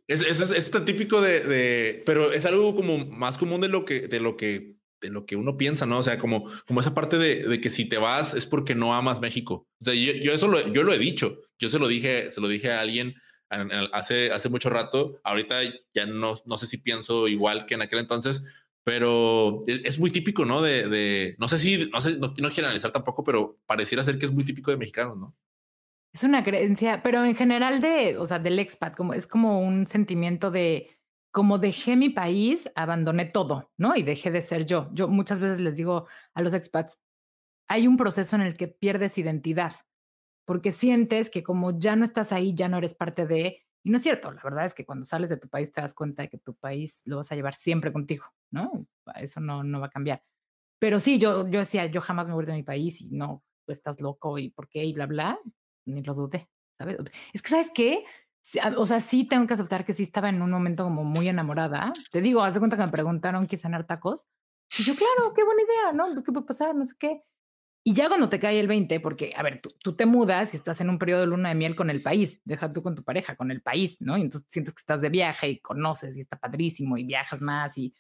[0.08, 3.86] eso, es, es, tan típico de, de, pero es algo como más común de lo
[3.86, 6.00] que, de lo que, de lo que uno piensa, ¿no?
[6.00, 8.94] O sea, como, como esa parte de, de que si te vas es porque no
[8.94, 9.68] amas México.
[9.82, 11.42] O sea, yo, yo eso lo, yo lo he dicho.
[11.58, 13.16] Yo se lo dije, se lo dije a alguien
[13.92, 15.20] hace, hace mucho rato.
[15.24, 15.62] Ahorita
[15.94, 18.44] ya no, no sé si pienso igual que en aquel entonces,
[18.84, 20.62] pero es, muy típico, ¿no?
[20.62, 24.26] De, de, no sé si, no sé, no quiero generalizar tampoco, pero pareciera ser que
[24.26, 25.36] es muy típico de mexicanos, ¿no?
[26.12, 29.86] Es una creencia, pero en general de, o sea, del expat, como es como un
[29.86, 30.99] sentimiento de,
[31.32, 33.96] como dejé mi país, abandoné todo, ¿no?
[33.96, 34.90] Y dejé de ser yo.
[34.94, 37.00] Yo muchas veces les digo a los expats,
[37.68, 39.74] hay un proceso en el que pierdes identidad,
[40.46, 43.98] porque sientes que como ya no estás ahí, ya no eres parte de, y no
[43.98, 46.30] es cierto, la verdad es que cuando sales de tu país te das cuenta de
[46.30, 48.88] que tu país lo vas a llevar siempre contigo, ¿no?
[49.16, 50.24] Eso no, no va a cambiar.
[50.80, 54.02] Pero sí, yo, yo decía, yo jamás me voy de mi país y no, estás
[54.02, 55.40] loco y por qué y bla, bla,
[55.86, 56.98] ni lo dudé, ¿sabes?
[57.34, 58.04] Es que, ¿sabes qué?
[58.78, 61.94] O sea, sí tengo que aceptar que sí estaba en un momento como muy enamorada.
[62.12, 64.26] Te digo, haz de cuenta que me preguntaron, ¿quieres cenar tacos?
[64.78, 66.12] Y yo, claro, qué buena idea, ¿no?
[66.14, 66.76] Pues, ¿qué puede pasar?
[66.76, 67.24] No sé qué.
[67.84, 70.58] Y ya cuando te cae el 20, porque, a ver, tú, tú, te mudas y
[70.58, 73.04] estás en un periodo de luna de miel con el país, deja tú con tu
[73.04, 74.18] pareja, con el país, ¿no?
[74.18, 77.78] Y entonces sientes que estás de viaje y conoces y está padrísimo y viajas más
[77.78, 77.96] y...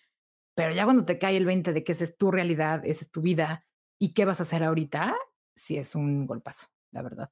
[0.56, 3.12] Pero ya cuando te cae el 20 de que esa es tu realidad, esa es
[3.12, 3.65] tu vida
[3.97, 5.15] y qué vas a hacer ahorita,
[5.56, 7.32] sí es un golpazo, la verdad.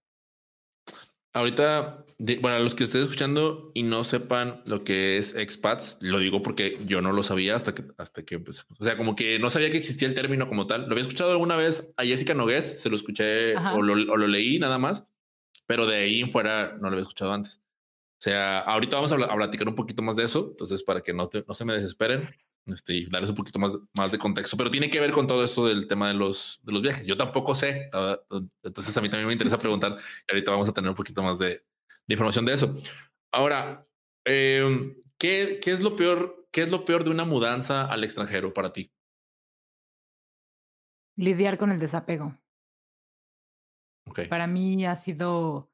[1.37, 6.17] Ahorita, bueno, a los que estén escuchando y no sepan lo que es expats, lo
[6.17, 9.37] digo porque yo no lo sabía hasta que, hasta que, pues, o sea, como que
[9.37, 10.85] no sabía que existía el término como tal.
[10.87, 14.27] Lo había escuchado alguna vez a Jessica Nogués, se lo escuché o lo, o lo,
[14.27, 15.05] leí nada más,
[15.67, 17.61] pero de ahí en fuera no lo había escuchado antes.
[18.19, 21.13] O sea, ahorita vamos a, a platicar un poquito más de eso, entonces para que
[21.13, 22.27] no, no se me desesperen
[22.67, 25.43] este, y darles un poquito más, más de contexto, pero tiene que ver con todo
[25.43, 27.05] esto del tema de los, de los viajes.
[27.05, 27.89] Yo tampoco sé,
[28.63, 31.39] entonces a mí también me interesa preguntar y ahorita vamos a tener un poquito más
[31.39, 32.75] de, de información de eso.
[33.31, 33.87] Ahora,
[34.25, 36.47] eh, ¿qué, ¿qué, es lo peor?
[36.51, 38.91] ¿Qué es lo peor de una mudanza al extranjero para ti?
[41.15, 42.37] Lidiar con el desapego.
[44.09, 44.27] Okay.
[44.27, 45.69] Para mí ha sido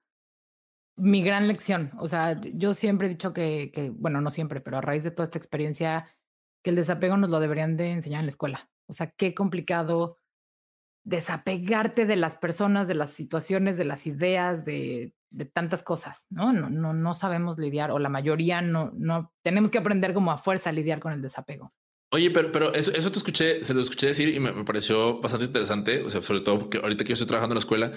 [0.96, 1.92] mi gran lección.
[1.98, 5.12] O sea, yo siempre he dicho que, que, bueno, no siempre, pero a raíz de
[5.12, 6.08] toda esta experiencia,
[6.64, 8.70] que el desapego nos lo deberían de enseñar en la escuela.
[8.88, 10.18] O sea, qué complicado
[11.06, 15.14] desapegarte de las personas, de las situaciones, de las ideas, de,
[15.52, 16.54] tantas cosas, ¿no?
[16.54, 16.70] ¿no?
[16.70, 20.70] No, no sabemos lidiar, o la mayoría no, no, tenemos que aprender como a fuerza
[20.70, 21.74] a lidiar con el desapego.
[22.12, 25.20] Oye, pero, pero eso, eso te escuché, se lo escuché decir y me, me, pareció
[25.20, 27.92] bastante interesante, o sea, sobre todo porque ahorita que yo estoy trabajando en la escuela,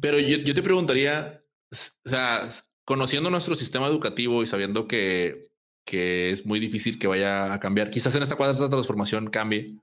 [0.00, 2.46] pero yo, yo te preguntaría, o sea,
[2.84, 5.50] conociendo nuestro sistema educativo y sabiendo que
[5.84, 7.90] que es muy difícil que vaya a cambiar.
[7.90, 9.76] Quizás en esta cuarta transformación cambie.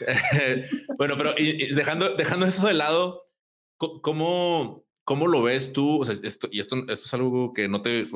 [0.98, 1.34] bueno, pero
[1.74, 3.28] dejando, dejando eso de lado,
[3.76, 6.00] ¿cómo, ¿cómo lo ves tú?
[6.00, 8.08] O sea, esto, y esto, esto es algo que no te...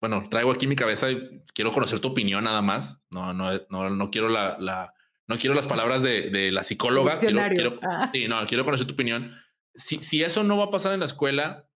[0.00, 3.00] bueno, traigo aquí mi cabeza y quiero conocer tu opinión nada más.
[3.10, 4.94] No, no, no, no quiero la, la,
[5.28, 7.18] no quiero las palabras de, de la psicóloga.
[7.18, 8.10] Quiero, quiero, ah.
[8.12, 9.34] sí, no, quiero conocer tu opinión.
[9.74, 11.68] Si, si eso no va a pasar en la escuela,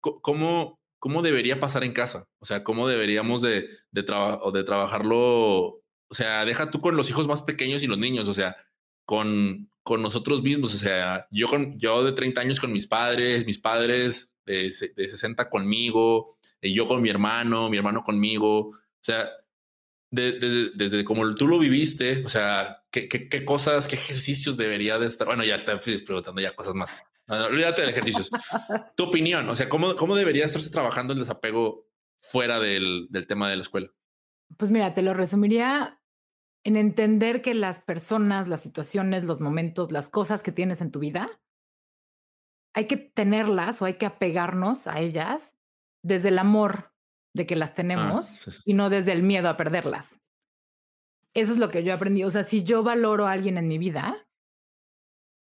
[0.00, 2.28] ¿cómo, cómo debería pasar en casa.
[2.40, 5.82] O sea, cómo deberíamos de, de, de trabajarlo.
[6.10, 8.56] O sea, deja tú con los hijos más pequeños y los niños, o sea,
[9.04, 10.74] con, con nosotros mismos.
[10.74, 15.08] O sea, yo, con, yo de 30 años con mis padres, mis padres de, de
[15.08, 18.70] 60 conmigo, y yo con mi hermano, mi hermano conmigo.
[18.70, 19.28] O sea,
[20.10, 24.98] desde, desde como tú lo viviste, o sea, ¿qué, qué, qué cosas, qué ejercicios debería
[24.98, 25.26] de estar.
[25.26, 28.30] Bueno, ya está preguntando ya cosas más olvídate de ejercicios.
[28.96, 31.86] tu opinión, o sea, ¿cómo, cómo debería estarse trabajando el desapego
[32.20, 33.88] fuera del, del tema de la escuela?
[34.56, 36.00] Pues mira, te lo resumiría
[36.64, 40.98] en entender que las personas, las situaciones, los momentos, las cosas que tienes en tu
[40.98, 41.40] vida,
[42.74, 45.54] hay que tenerlas o hay que apegarnos a ellas
[46.02, 46.92] desde el amor
[47.34, 50.10] de que las ah, tenemos y no desde el miedo a perderlas.
[51.34, 52.24] Eso es lo que yo aprendí.
[52.24, 54.27] O sea, si yo valoro a alguien en mi vida,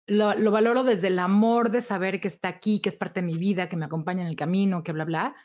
[0.08, 3.28] lo, lo, valoro desde el amor de saber que está aquí, que es parte de
[3.28, 5.36] mi vida, que me acompaña en el camino, que bla, bla,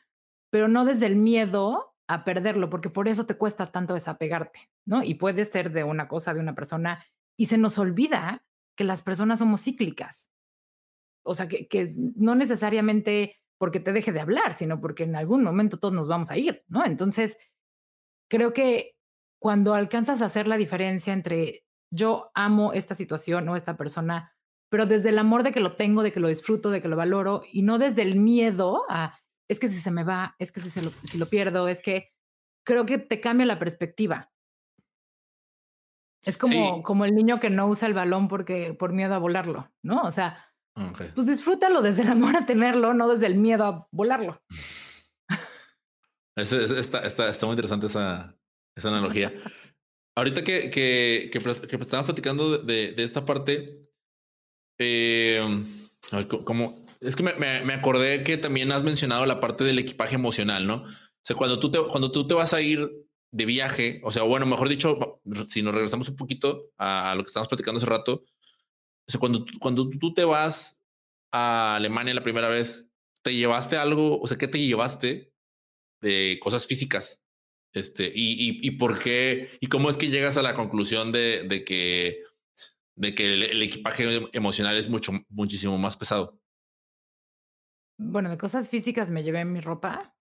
[0.50, 5.02] pero no desde el miedo a perderlo, porque por eso te cuesta tanto desapegarte, ¿no?
[5.02, 7.04] Y puede ser de una cosa, de una persona,
[7.38, 8.44] y se nos olvida
[8.76, 10.28] que las personas somos cíclicas.
[11.24, 15.42] O sea, que, que no necesariamente porque te deje de hablar, sino porque en algún
[15.42, 16.84] momento todos nos vamos a ir, ¿no?
[16.84, 17.36] Entonces,
[18.30, 18.96] creo que
[19.40, 24.34] cuando alcanzas a hacer la diferencia entre yo amo esta situación o esta persona,
[24.68, 26.96] pero desde el amor de que lo tengo, de que lo disfruto, de que lo
[26.96, 30.61] valoro, y no desde el miedo a, es que si se me va, es que
[30.61, 32.12] si, lo, si lo pierdo, es que
[32.64, 34.31] creo que te cambia la perspectiva.
[36.22, 39.72] Es como, como el niño que no usa el balón porque por miedo a volarlo,
[39.83, 40.02] ¿no?
[40.02, 40.52] O sea,
[41.14, 44.42] pues disfrútalo desde el amor a tenerlo, no desde el miedo a volarlo.
[46.37, 48.37] está, está, muy interesante esa,
[48.76, 49.33] esa analogía.
[50.16, 53.81] Ahorita que, que, que, estábamos platicando de, de esta parte,
[54.78, 55.42] eh,
[57.00, 60.84] es que me, me, acordé que también has mencionado la parte del equipaje emocional, ¿no?
[60.84, 62.90] O sea, cuando tú te, cuando tú te vas a ir
[63.30, 67.28] de viaje, o sea, bueno, mejor dicho, si nos regresamos un poquito a, lo que
[67.28, 68.24] estábamos platicando hace rato,
[69.06, 70.78] o sea, cuando, cuando tú te vas
[71.32, 72.88] a Alemania la primera vez,
[73.22, 74.20] ¿te llevaste algo?
[74.20, 75.32] O sea, ¿qué te llevaste
[76.00, 77.22] de cosas físicas?
[77.74, 81.64] Este, y, y, por qué, y cómo es que llegas a la conclusión de, de
[81.64, 82.22] que,
[82.98, 86.38] de que el, equipaje emocional es mucho, muchísimo más pesado.
[87.96, 90.14] Bueno, de cosas físicas me llevé mi ropa,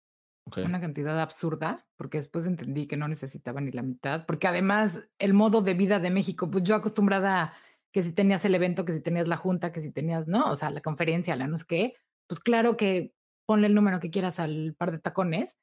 [0.56, 5.34] una cantidad absurda, porque después entendí que no necesitaba ni la mitad, porque además el
[5.34, 7.54] modo de vida de México, pues yo acostumbrada
[7.92, 10.50] que si tenías el evento, que si tenías la junta, que si tenías, ¿no?
[10.50, 11.94] O sea, la conferencia, la no sé qué,
[12.28, 13.14] pues claro que
[13.46, 15.56] ponle el número que quieras al par de tacones.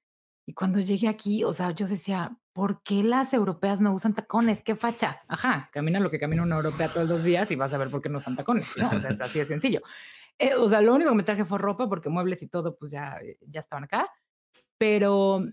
[0.47, 4.63] Y cuando llegué aquí, o sea, yo decía, ¿por qué las europeas no usan tacones?
[4.63, 5.23] ¿Qué facha?
[5.29, 8.03] Ajá, camina lo que camina una europea todos los días y vas a ver por
[8.03, 8.89] qué no usan tacones, ¿no?
[8.91, 9.81] O sea, es así de sencillo.
[10.39, 12.93] Eh, o sea, lo único que me traje fue ropa porque muebles y todo, pues
[12.93, 14.11] ya, ya estaban acá
[14.79, 15.45] pero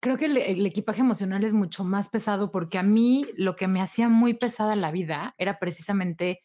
[0.00, 3.80] creo que el, equipaje emocional es mucho más pesado porque a mí lo que me
[3.80, 6.42] hacía muy pesada la vida era precisamente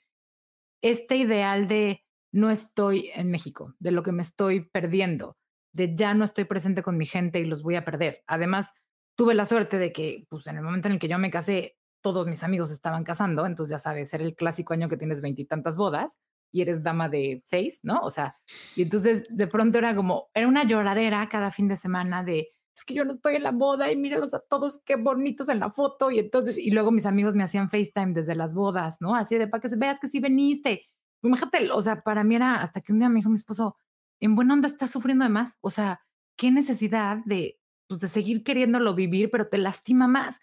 [0.82, 5.38] este ideal de no estoy en México, de lo que me estoy perdiendo,
[5.76, 8.24] de ya no estoy presente con mi gente y los voy a perder.
[8.28, 8.72] Además,
[9.16, 11.78] tuve la suerte de que, pues en el momento en el que yo me casé,
[12.02, 15.76] todos mis amigos estaban casando, entonces ya sabes, era el clásico año que tienes veintitantas
[15.76, 16.14] bodas
[16.52, 18.00] y eres dama de seis, ¿no?
[18.02, 18.38] O sea,
[18.76, 22.84] y entonces de pronto era como, era una lloradera cada fin de semana de, es
[22.86, 25.70] que yo no estoy en la boda y míralos a todos qué bonitos en la
[25.70, 29.14] foto y entonces, y luego mis amigos me hacían FaceTime desde las bodas, ¿no?
[29.14, 30.86] Así de para que veas que sí veniste.
[31.22, 33.76] Imagínate, o sea, para mí era hasta que un día me dijo mi esposo,
[34.21, 36.01] en buena onda estás sufriendo de más, o sea,
[36.38, 40.38] qué necesidad de, pues, de seguir queriéndolo vivir, pero te lastima más.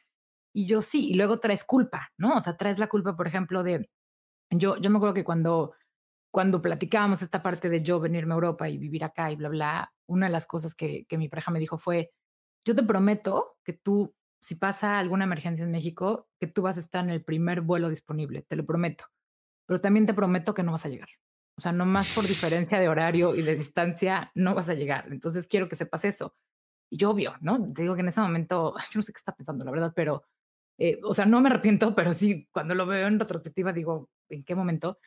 [0.54, 2.36] Y yo sí, y luego traes culpa, ¿no?
[2.36, 3.88] O sea, traes la culpa, por ejemplo, de,
[4.50, 5.74] yo, yo me acuerdo que cuando
[6.32, 9.94] cuando platicábamos esta parte de yo venirme a Europa y vivir acá y bla, bla,
[10.06, 12.10] una de las cosas que, que mi pareja me dijo fue,
[12.66, 16.80] yo te prometo que tú, si pasa alguna emergencia en México, que tú vas a
[16.80, 19.04] estar en el primer vuelo disponible, te lo prometo.
[19.66, 21.08] Pero también te prometo que no vas a llegar.
[21.56, 25.06] O sea, no más por diferencia de horario y de distancia, no vas a llegar.
[25.10, 26.34] Entonces quiero que sepas eso.
[26.90, 27.72] Y yo obvio, ¿no?
[27.72, 30.24] Te digo que en ese momento, yo no sé qué está pensando, la verdad, pero,
[30.78, 34.44] eh, o sea, no me arrepiento, pero sí, cuando lo veo en retrospectiva, digo, ¿en
[34.44, 34.98] qué momento?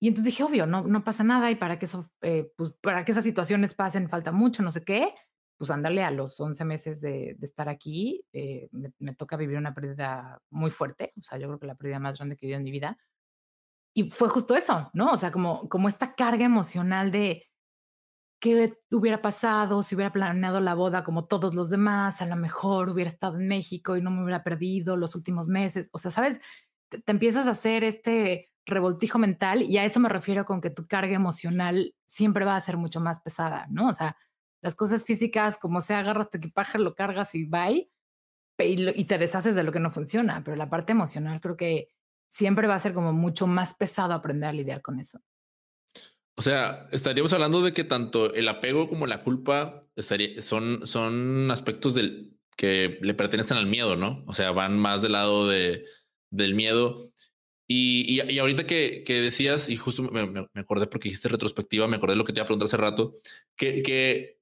[0.00, 3.04] Y entonces dije, obvio, no, no pasa nada y para que, eso, eh, pues, para
[3.04, 5.12] que esas situaciones pasen falta mucho, no sé qué,
[5.56, 10.40] pues ándale a los 11 meses de, estar aquí, eh, me, toca vivir una pérdida
[10.50, 12.64] muy fuerte, o sea, yo creo que la pérdida más grande que he vivido en
[12.64, 12.98] mi vida.
[13.94, 15.12] Y fue justo eso, ¿no?
[15.12, 17.46] O sea, como, como esta carga emocional de
[18.40, 22.90] qué hubiera pasado si hubiera planeado la boda como todos los demás, a lo mejor
[22.90, 26.40] hubiera estado en México y no me hubiera perdido los últimos meses, o sea, ¿sabes?
[27.02, 30.86] te empiezas a hacer este revoltijo mental y a eso me refiero con que tu
[30.86, 33.88] carga emocional siempre va a ser mucho más pesada, ¿no?
[33.88, 34.16] O sea,
[34.62, 37.90] las cosas físicas, como sea, agarras tu equipaje, lo cargas y bye,
[38.58, 41.88] y, te deshaces de lo que no funciona, pero la parte emocional creo que
[42.34, 45.20] siempre va a ser como mucho más pesado aprender a lidiar con eso.
[46.36, 51.48] O sea, estaríamos hablando de que tanto el apego como la culpa estaría, son, son
[51.52, 54.24] aspectos del, que le pertenecen al miedo, ¿no?
[54.26, 55.84] O sea, van más del lado de,
[56.30, 57.12] del miedo.
[57.68, 61.96] Y, y, ahorita que, que, decías, y justo me, me, acordé porque dijiste retrospectiva, me
[61.96, 63.20] acordé lo que te iba a preguntar hace rato,
[63.56, 64.40] que, que,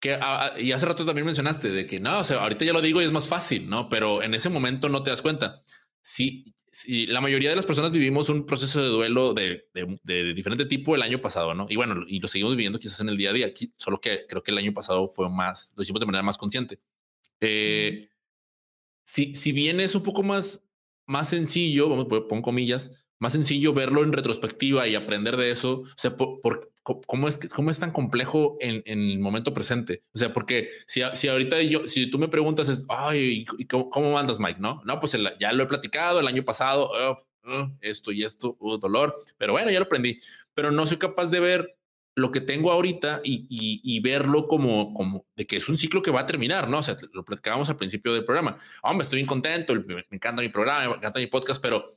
[0.00, 0.18] que
[0.58, 3.04] y hace rato también mencionaste de que no, o sea, ahorita ya lo digo y
[3.04, 3.88] es más fácil, ¿no?
[3.88, 5.62] Pero en ese momento no te das cuenta.
[6.00, 10.34] Sí, sí la mayoría de las personas vivimos un proceso de duelo de, de, de,
[10.34, 11.66] diferente tipo el año pasado, ¿no?
[11.68, 14.42] Y bueno, y lo seguimos viviendo quizás en el día a día, solo que creo
[14.42, 16.80] que el año pasado fue más, lo hicimos de manera más consciente.
[17.40, 18.08] Eh,
[19.04, 20.64] si, si bien es un poco más
[21.06, 22.90] más sencillo, vamos, pongo comillas,
[23.22, 25.82] más sencillo verlo en retrospectiva y aprender de eso.
[25.82, 30.02] O sea, por, ¿cómo, es, ¿cómo es tan complejo en, en, el momento presente?
[30.12, 34.18] O sea, porque si, si ahorita yo, si tú me preguntas, es, ay, ¿cómo, cómo
[34.18, 34.58] andas, Mike?
[34.58, 38.56] No, no, pues ya lo he platicado el año pasado, oh, oh, esto y esto,
[38.58, 40.18] uh, dolor, pero bueno, ya lo aprendí,
[40.52, 41.76] pero no soy capaz de ver
[42.16, 46.10] lo que tengo ahorita y, y, verlo como, como de que es un ciclo que
[46.10, 46.78] va a terminar, ¿no?
[46.78, 48.58] O sea, lo platicábamos al principio del programa.
[48.82, 51.96] Hombre, estoy bien contento, me, encanta mi programa, me encanta mi podcast, pero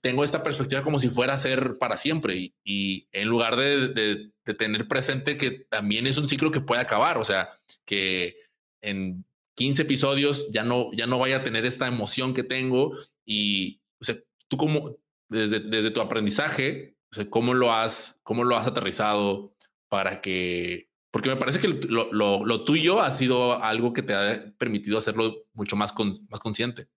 [0.00, 3.88] tengo esta perspectiva como si fuera a ser para siempre y, y en lugar de,
[3.88, 7.50] de, de, tener presente que también es un ciclo que puede acabar, o sea,
[7.84, 8.36] que
[8.80, 9.24] en
[9.56, 14.04] 15 episodios ya no, ya no vaya a tener esta emoción que tengo Y, o
[14.04, 14.96] sea, tú como,
[15.28, 19.52] desde, desde tu aprendizaje, o sea, ¿cómo lo has, cómo lo has aterrizado
[19.88, 24.14] para que, porque me parece que lo, lo, lo tuyo ha sido algo que te
[24.14, 26.88] ha permitido hacerlo mucho más, con, más consciente.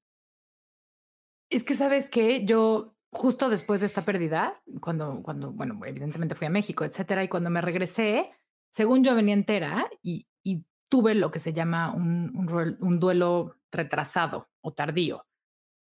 [1.51, 6.47] Es que sabes que yo justo después de esta pérdida, cuando, cuando, bueno, evidentemente fui
[6.47, 8.31] a México, etcétera, y cuando me regresé,
[8.71, 13.55] según yo venía entera y, y tuve lo que se llama un, un, un, duelo
[13.71, 15.25] retrasado o tardío.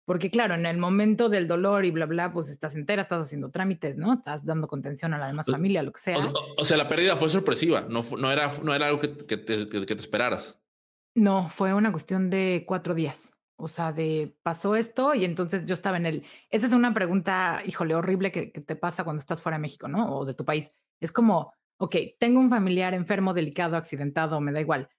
[0.06, 3.52] Porque claro, en el momento del dolor y bla, bla, pues estás entera, estás haciendo
[3.52, 4.12] trámites, ¿no?
[4.12, 6.18] Estás dando contención a la demás familia, lo que sea.
[6.18, 9.38] O, o sea, la pérdida fue sorpresiva, no, no, era, no era algo que, que,
[9.38, 10.60] te, que te esperaras.
[11.14, 13.30] No, fue una cuestión de cuatro días.
[13.60, 16.24] O sea, de pasó esto y entonces yo estaba en el.
[16.50, 19.88] Esa es una pregunta, híjole, horrible que, que, te pasa cuando estás fuera de México,
[19.88, 20.18] ¿no?
[20.18, 20.72] O de tu país.
[21.02, 24.90] Es como, ok, tengo un familiar enfermo, delicado, accidentado, me da igual.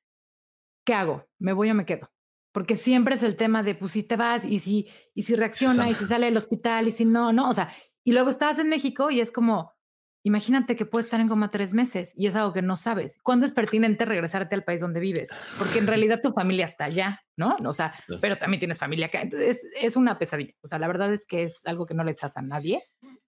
[0.84, 1.26] ¿Qué hago?
[1.38, 2.10] ¿Me voy o me quedo?
[2.52, 5.88] Porque siempre es el tema de, pues si te vas y si, y si reacciona
[5.88, 7.48] y si sale del hospital y si no, no.
[7.48, 7.72] O sea,
[8.04, 9.72] y luego estás en México y es como,
[10.22, 13.18] Imagínate que puedes estar en coma tres meses y es algo que no sabes.
[13.22, 15.30] ¿Cuándo es pertinente regresarte al país donde vives?
[15.58, 17.56] Porque en realidad tu familia está allá, ¿no?
[17.64, 19.22] O sea, pero también tienes familia acá.
[19.22, 20.52] Entonces es, una pesadilla.
[20.62, 22.84] O sea, la verdad es que es algo que no les hace a nadie.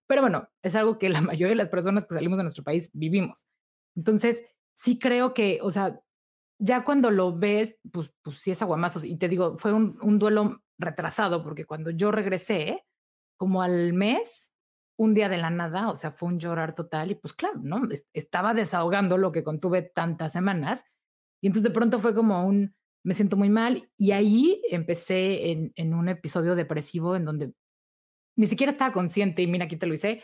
[0.06, 2.90] Pero bueno, es algo que la mayoría de las personas que salimos de nuestro país
[2.92, 3.46] vivimos.
[3.96, 4.42] Entonces,
[4.74, 5.98] sí creo que, o sea,
[6.58, 9.04] ya cuando lo ves, pues, pues sí es aguamazos.
[9.04, 12.84] Y te digo, fue un, un duelo retrasado porque cuando yo regresé,
[13.38, 14.51] como al mes,
[14.96, 17.88] un día de la nada, o sea, fue un llorar total y pues claro, ¿no?
[18.12, 20.84] Estaba desahogando lo que contuve tantas semanas
[21.42, 22.74] y entonces de pronto fue como un,
[23.04, 27.52] me siento muy mal y ahí empecé en, un episodio depresivo en donde
[28.36, 30.22] ni siquiera estaba consciente y mira, aquí te lo hice,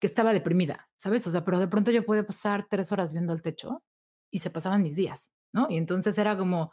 [0.00, 1.26] que estaba deprimida, ¿sabes?
[1.26, 3.82] O sea, pero de pronto yo pude pasar tres horas viendo el techo
[4.32, 5.66] y se pasaban mis días, ¿no?
[5.68, 6.72] Y entonces era como,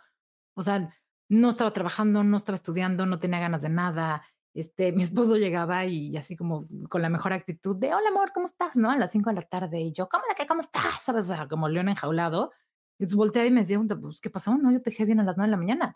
[0.55, 0.95] o sea,
[1.29, 4.23] no estaba trabajando, no estaba estudiando, no tenía ganas de nada,
[4.53, 8.47] este, mi esposo llegaba y así como con la mejor actitud de, hola amor, ¿cómo
[8.47, 8.75] estás?
[8.75, 8.89] ¿No?
[8.89, 11.01] A las 5 de la tarde y yo, ¿cómo la que, cómo estás?
[11.03, 11.29] ¿Sabes?
[11.29, 12.51] O sea, como león enjaulado.
[12.97, 14.57] Y entonces volteaba y me decía, pues, ¿qué pasó?
[14.57, 15.95] No, yo te dejé bien a las 9 de la mañana.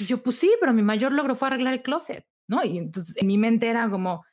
[0.00, 2.64] Y yo, pues sí, pero mi mayor logro fue arreglar el closet, ¿no?
[2.64, 4.24] Y entonces en mi mente era como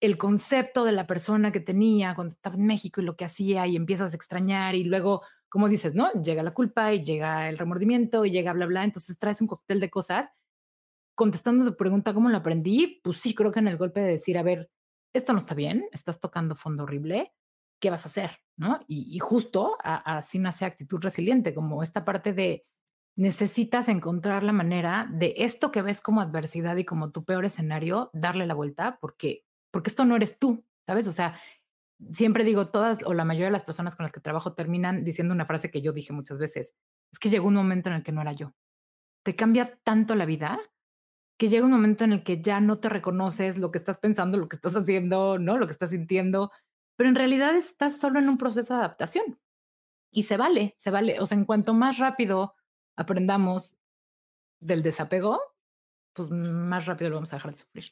[0.00, 3.66] el concepto de la persona que tenía cuando estaba en México y lo que hacía
[3.66, 6.10] y empiezas a extrañar y luego, como dices, ¿no?
[6.12, 8.84] Llega la culpa y llega el remordimiento y llega bla, bla.
[8.84, 10.30] Entonces traes un cóctel de cosas
[11.20, 12.98] contestando tu pregunta, ¿cómo lo aprendí?
[13.04, 14.70] Pues sí, creo que en el golpe de decir, a ver,
[15.14, 17.34] esto no está bien, estás tocando fondo horrible,
[17.78, 18.38] ¿qué vas a hacer?
[18.56, 18.80] ¿No?
[18.88, 22.64] Y, justo así nace actitud resiliente, como esta parte de
[23.18, 28.08] necesitas encontrar la manera de esto que ves como adversidad y como tu peor escenario,
[28.14, 31.06] darle la vuelta, porque, porque esto no eres tú, ¿sabes?
[31.06, 31.38] O sea,
[32.14, 35.34] siempre digo, todas o la mayoría de las personas con las que trabajo terminan diciendo
[35.34, 36.72] una frase que yo dije muchas veces,
[37.12, 38.54] es que llegó un momento en el que no era yo.
[39.22, 40.58] Te cambia tanto la vida
[41.40, 44.36] que llega un momento en el que ya no te reconoces lo que estás pensando,
[44.36, 45.56] lo que estás haciendo, ¿no?
[45.56, 46.52] Lo que estás sintiendo,
[46.96, 49.40] pero en realidad estás solo en un proceso de adaptación.
[50.12, 51.18] Y se vale, se vale.
[51.18, 52.56] O sea, en cuanto más rápido
[52.94, 53.78] aprendamos
[54.60, 55.40] del desapego,
[56.12, 57.84] pues más rápido lo vamos a dejar de sufrir.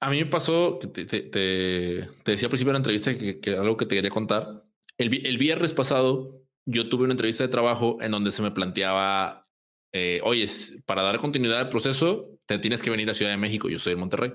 [0.00, 3.38] A mí me pasó, te, te, te, te decía al principio de la entrevista que,
[3.38, 4.64] que, algo que te quería contar.
[4.96, 9.49] El, el viernes pasado yo tuve una entrevista de trabajo en donde se me planteaba
[9.92, 10.46] eh, oye,
[10.86, 13.68] para dar continuidad al proceso, te tienes que venir a Ciudad de México.
[13.68, 14.32] Yo soy de Monterrey.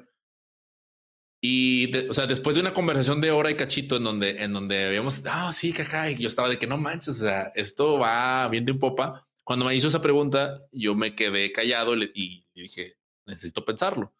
[1.41, 4.87] Y, o sea, después de una conversación de hora y cachito en donde, en donde
[4.87, 7.99] habíamos, ah, oh, sí, caca, y yo estaba de que no manches, o sea, esto
[7.99, 9.27] va viento en popa.
[9.43, 14.15] Cuando me hizo esa pregunta, yo me quedé callado y, dije, necesito pensarlo.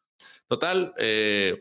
[0.48, 1.60] Total, eh,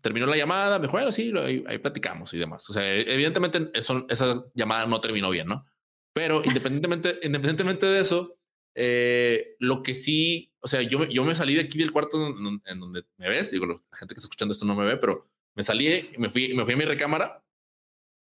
[0.00, 2.68] terminó la llamada, me dijo, bueno, sí, ahí, ahí, platicamos y demás.
[2.68, 5.66] O sea, evidentemente eso, esa llamada no terminó bien, ¿no?
[6.12, 8.39] Pero independientemente, independientemente de eso,
[8.74, 12.62] eh, lo que sí, o sea, yo, yo me salí de aquí del cuarto en,
[12.64, 15.28] en donde me ves, digo, la gente que está escuchando esto no me ve, pero
[15.54, 17.42] me salí, me fui, me fui a mi recámara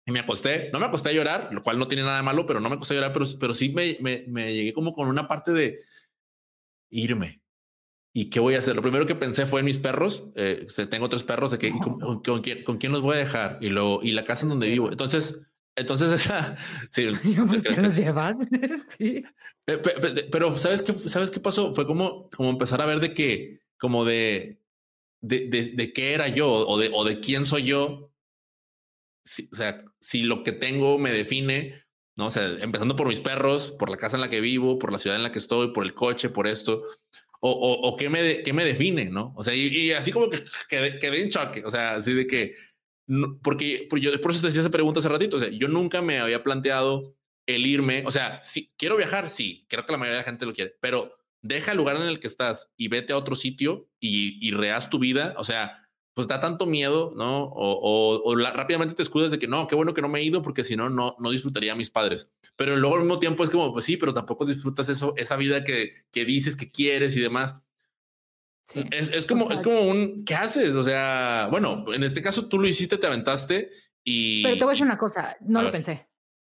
[0.07, 0.70] y me acosté.
[0.72, 2.76] No me acosté a llorar, lo cual no tiene nada de malo, pero no me
[2.76, 5.80] acosté a llorar, pero, pero sí me, me, me llegué como con una parte de
[6.90, 7.42] irme.
[8.16, 8.76] ¿Y qué voy a hacer?
[8.76, 10.25] Lo primero que pensé fue en mis perros.
[10.37, 13.19] Eh, tengo tres perros de que con, con, con, quién, con quién los voy a
[13.19, 14.90] dejar y luego y la casa en donde vivo.
[14.90, 15.37] Entonces,
[15.77, 16.56] entonces esa
[16.90, 17.08] sí,
[17.48, 18.48] pues, ¿qué nos llevan?
[18.98, 19.25] sí.
[19.64, 21.72] Pero, ¿sabes qué, ¿sabes qué pasó?
[21.72, 24.60] Fue como, como empezar a ver de que, como de,
[25.22, 28.10] de, de, de qué era yo o de, o de quién soy yo.
[29.27, 31.83] Si, o sea, si lo que tengo me define,
[32.16, 32.27] ¿no?
[32.27, 34.98] O sea, empezando por mis perros, por la casa en la que vivo, por la
[34.98, 36.83] ciudad en la que estoy, por el coche, por esto,
[37.40, 39.33] o, o, o qué, me, qué me define, ¿no?
[39.37, 42.27] O sea, y, y así como que quedé, quedé, en choque, o sea, así de
[42.27, 42.54] que,
[43.07, 45.69] no, porque, porque yo por eso te decía esa pregunta hace ratito, o sea, yo
[45.69, 49.98] nunca me había planteado el irme, o sea, si quiero viajar, sí, creo que la
[49.98, 51.11] mayoría de la gente lo quiere, pero
[51.42, 54.88] deja el lugar en el que estás y vete a otro sitio y, y reas
[54.88, 55.35] tu vida.
[55.37, 55.85] O sea,
[56.15, 57.44] pues da tanto miedo, ¿no?
[57.44, 60.42] O, o, rápidamente te escudas de que no, qué bueno que no me he ido
[60.42, 62.33] porque si no, no, no disfrutaría a mis padres.
[62.57, 65.65] Pero luego al mismo tiempo es como, pues sí, pero tampoco disfrutas eso, esa vida
[65.65, 67.57] que, que dices que quieres y demás.
[68.67, 68.85] Sí.
[68.90, 70.75] Es, es, como, es como un, ¿qué haces?
[70.75, 73.71] O sea, bueno, en este caso tú lo hiciste, te aventaste
[74.02, 74.42] y...
[74.42, 76.08] Pero te voy a decir una cosa, no lo pensé.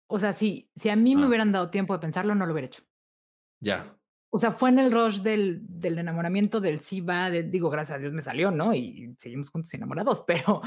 [0.08, 1.28] O sea, si, si a mí me ah.
[1.28, 2.84] hubieran dado tiempo de pensarlo, no lo hubiera hecho.
[3.62, 3.98] Ya.
[4.34, 8.00] O sea, fue en el rush del, del enamoramiento del sí va, digo, gracias a
[8.00, 8.74] Dios me salió, ¿no?
[8.74, 10.62] Y seguimos juntos enamorados, pero,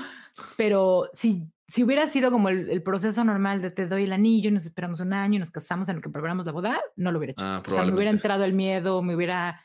[0.57, 4.67] pero si, si hubiera sido como el, proceso normal de te doy el anillo, nos
[4.67, 7.33] esperamos un año, y nos casamos en lo que preparamos la boda, no lo hubiera
[7.33, 7.45] hecho.
[7.45, 9.63] Ah, o sea, me hubiera entrado el miedo, me hubiera...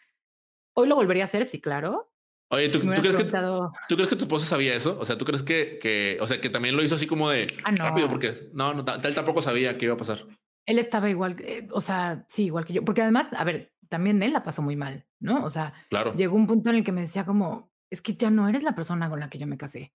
[0.80, 2.09] Hoy lo volvería a hacer, sí, claro.
[2.51, 4.97] Oye, ¿tú, crees que, ¿tú crees que tu esposa sabía eso?
[4.97, 7.47] O sea, ¿tú crees que, que, o sea, que también lo hizo así como de
[7.65, 7.86] ah, no.
[7.86, 8.07] rápido?
[8.07, 10.25] Porque no, no, él tampoco sabía qué iba a pasar.
[10.65, 12.86] Él estaba igual, eh, o sea, sí, igual que yo.
[12.86, 15.43] Porque además, a ver, también él la pasó muy mal, ¿no?
[15.43, 16.15] O sea, claro.
[16.15, 18.73] llegó un punto en el que me decía como, es que ya no eres la
[18.73, 19.93] persona con la que yo me casé.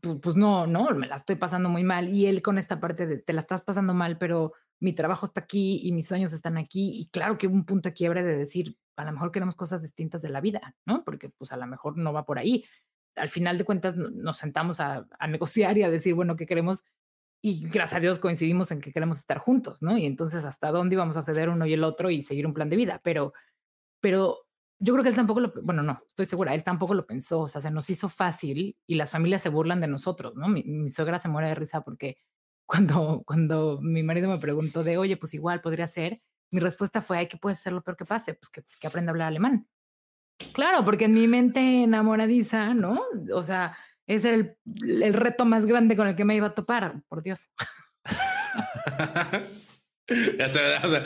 [0.00, 2.08] Pues, pues, no, no, me la estoy pasando muy mal.
[2.08, 5.40] Y él con esta parte de, te la estás pasando mal, pero mi trabajo está
[5.40, 6.90] aquí y mis sueños están aquí.
[6.94, 9.82] Y claro que hubo un punto de quiebre de decir, a lo mejor queremos cosas
[9.82, 11.04] distintas de la vida, ¿no?
[11.04, 12.64] Porque pues a lo mejor no va por ahí.
[13.16, 16.84] Al final de cuentas nos sentamos a, negociar y a decir, bueno, ¿qué queremos?
[17.42, 19.96] y gracias a Dios coincidimos en que queremos estar juntos, ¿no?
[19.96, 22.68] Y entonces hasta dónde íbamos a ceder uno y el otro y seguir un plan
[22.70, 23.34] de vida, pero,
[24.00, 24.46] pero
[24.78, 27.48] yo creo que él tampoco lo, bueno, no, estoy segura, él tampoco lo pensó, o
[27.48, 30.48] sea, se nos hizo fácil y las familias se burlan de nosotros, ¿no?
[30.48, 32.18] Mi, suegra se muere de risa porque
[32.66, 37.18] cuando, cuando mi marido me preguntó de, oye, pues igual podría ser, mi respuesta fue,
[37.18, 38.34] ay, ¿qué puede ser lo peor que pase?
[38.34, 39.68] Pues que, que aprenda a hablar alemán.
[40.52, 43.02] Claro, porque en mi mente enamoradiza, ¿no?
[43.32, 44.56] O sea, ese era el,
[45.02, 47.48] el, reto más grande con el que me iba a topar, por Dios.
[50.08, 51.02] o sea,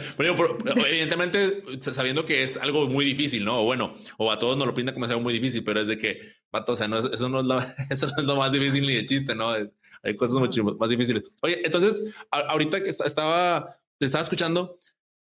[0.86, 3.60] evidentemente, sabiendo que es algo muy difícil, ¿no?
[3.60, 5.96] O bueno, o a todos nos lo pinta como algo muy difícil, pero es de
[5.96, 7.58] que, pato, o sea, no es, eso, no es lo,
[7.90, 9.54] eso no es lo más difícil ni de chiste, ¿no?
[10.02, 11.30] Hay cosas mucho más difíciles.
[11.42, 14.78] Oye, entonces, ahorita que estaba, te estaba escuchando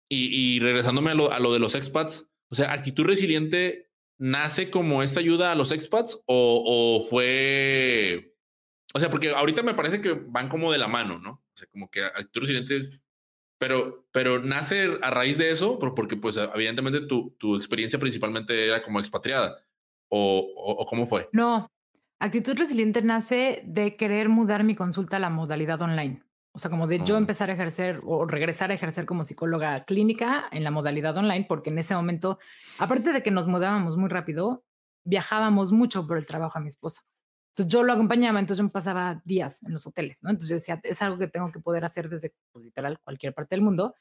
[0.08, 4.70] y, y regresándome a lo, a lo de los expats, o sea, actitud resiliente nace
[4.70, 8.36] como esta ayuda a los expats o, fue,
[8.94, 11.30] o sea, porque ahorita me parece que van como de la mano, ¿no?
[11.32, 12.90] O sea, como que actores residentes,
[13.58, 18.82] pero, pero nace a raíz de eso, porque pues evidentemente tu, tu experiencia principalmente era
[18.82, 19.64] como expatriada,
[20.08, 21.30] o, o, cómo fue?
[21.32, 21.71] No,
[22.22, 26.22] actitud resiliente nace de querer mudar mi consulta a la modalidad online.
[26.52, 27.18] O sea, como de yo oh.
[27.18, 31.70] empezar a ejercer o regresar a ejercer como psicóloga clínica en la modalidad online, porque
[31.70, 32.38] en ese momento,
[32.78, 34.64] aparte de que nos mudábamos muy rápido,
[35.04, 37.02] viajábamos mucho por el trabajo a mi esposo.
[37.52, 40.30] Entonces yo lo acompañaba, entonces yo me pasaba días en los hoteles, ¿no?
[40.30, 43.56] Entonces yo decía, es algo que tengo que poder hacer desde pues, literal cualquier parte
[43.56, 43.94] del mundo.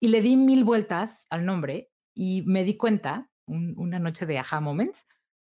[0.00, 4.60] Y le di mil vueltas al nombre y me di cuenta, una noche de aha
[4.60, 5.06] moments,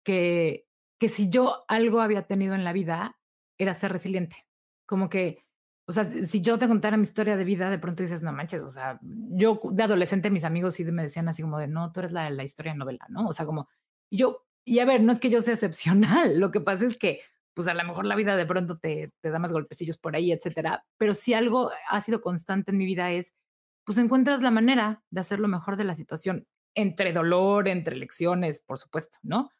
[0.04, 0.66] que,
[1.02, 3.20] que si yo algo había tenido en la vida,
[3.58, 4.46] era ser resiliente.
[4.86, 5.44] Como que
[5.92, 8.62] o sea, si yo te contara mi historia de vida, de pronto dices, no manches,
[8.62, 12.00] o sea, yo de adolescente mis amigos sí me decían así como de, no, tú
[12.00, 13.28] eres la, la historia novela, ¿no?
[13.28, 13.68] O sea, como,
[14.10, 17.20] yo, y a ver, no es que yo sea excepcional, lo que pasa es que,
[17.54, 20.32] pues a lo mejor la vida de pronto te, te da más golpecillos por ahí,
[20.32, 23.34] etcétera, pero si algo ha sido constante en mi vida es,
[23.86, 28.62] pues encuentras la manera de hacer lo mejor de la situación, entre dolor, entre lecciones,
[28.62, 29.52] por supuesto, ¿no?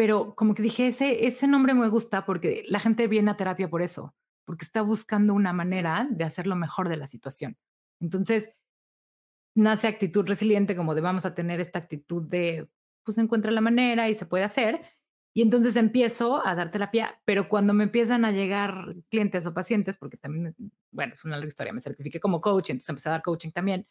[0.00, 3.68] Pero como que dije, ese, ese nombre me gusta porque la gente viene a terapia
[3.68, 4.14] por eso
[4.46, 7.58] porque está buscando una manera de hacer lo mejor de la situación.
[8.00, 8.50] Entonces,
[9.54, 12.66] nace actitud resiliente como de vamos a tener esta actitud de,
[13.04, 14.80] pues encuentra la manera y se puede hacer.
[15.34, 19.98] Y entonces empiezo a dar terapia, pero cuando me empiezan a llegar clientes o pacientes,
[19.98, 20.56] porque también,
[20.90, 23.86] bueno, es una larga historia, me certifiqué como coach, entonces empecé a dar coaching también.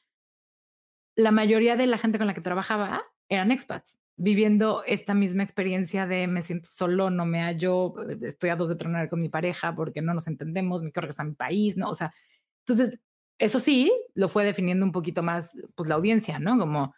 [1.15, 6.05] La mayoría de la gente con la que trabajaba eran expats viviendo esta misma experiencia
[6.05, 9.73] de me siento solo, no me hallo, estoy a dos de tronar con mi pareja
[9.73, 11.89] porque no nos entendemos, me quiero regresar a mi país, ¿no?
[11.89, 12.13] O sea,
[12.67, 12.99] entonces,
[13.37, 16.57] eso sí, lo fue definiendo un poquito más, pues la audiencia, ¿no?
[16.57, 16.93] Como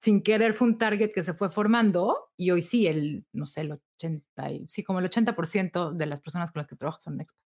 [0.00, 3.60] sin querer fue un target que se fue formando y hoy sí, el, no sé,
[3.60, 7.44] el 80, sí, como el 80% de las personas con las que trabajo son expats.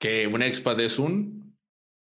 [0.00, 1.56] ¿Que un expat es un?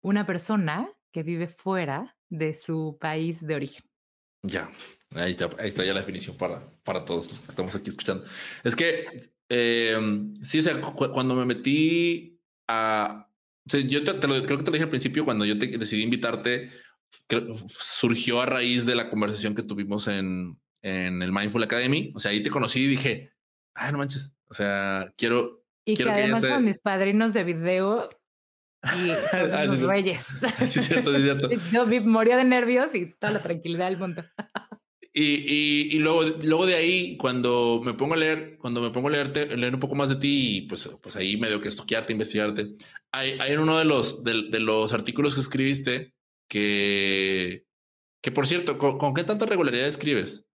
[0.02, 3.84] Una persona que vive fuera de su país de origen.
[4.42, 4.70] Ya,
[5.14, 8.24] ahí está, ahí está ya la definición para, para todos los que estamos aquí escuchando.
[8.64, 9.06] Es que,
[9.48, 13.28] em, sí, o sea, cuando me metí a...
[13.64, 16.70] yo te, lo, creo que te lo dije al principio, cuando yo te, decidí invitarte,
[17.68, 22.12] surgió a raíz de la conversación que tuvimos en, en el Mindful Academy.
[22.14, 23.32] O sea, ahí te conocí y dije,
[23.74, 25.64] ah, no manches, o sea, quiero...
[25.84, 28.10] Y quiero que además con mis padrinos de video
[28.82, 30.26] y Ah, los sí, reyes.
[30.68, 31.48] Sí, cierto, sí, cierto.
[31.72, 34.24] Yo moría de nervios y toda la tranquilidad del mundo.
[35.12, 39.10] Y, y, luego, luego de ahí, cuando me pongo a leer, cuando me pongo a
[39.10, 42.76] leerte, leer un poco más de ti, y pues, pues ahí medio que estoquearte, investigarte.
[43.10, 46.14] Hay, hay uno de los, de, de los artículos que escribiste
[46.48, 47.66] que,
[48.22, 50.46] que por cierto, ¿con, con qué tanta regularidad escribes?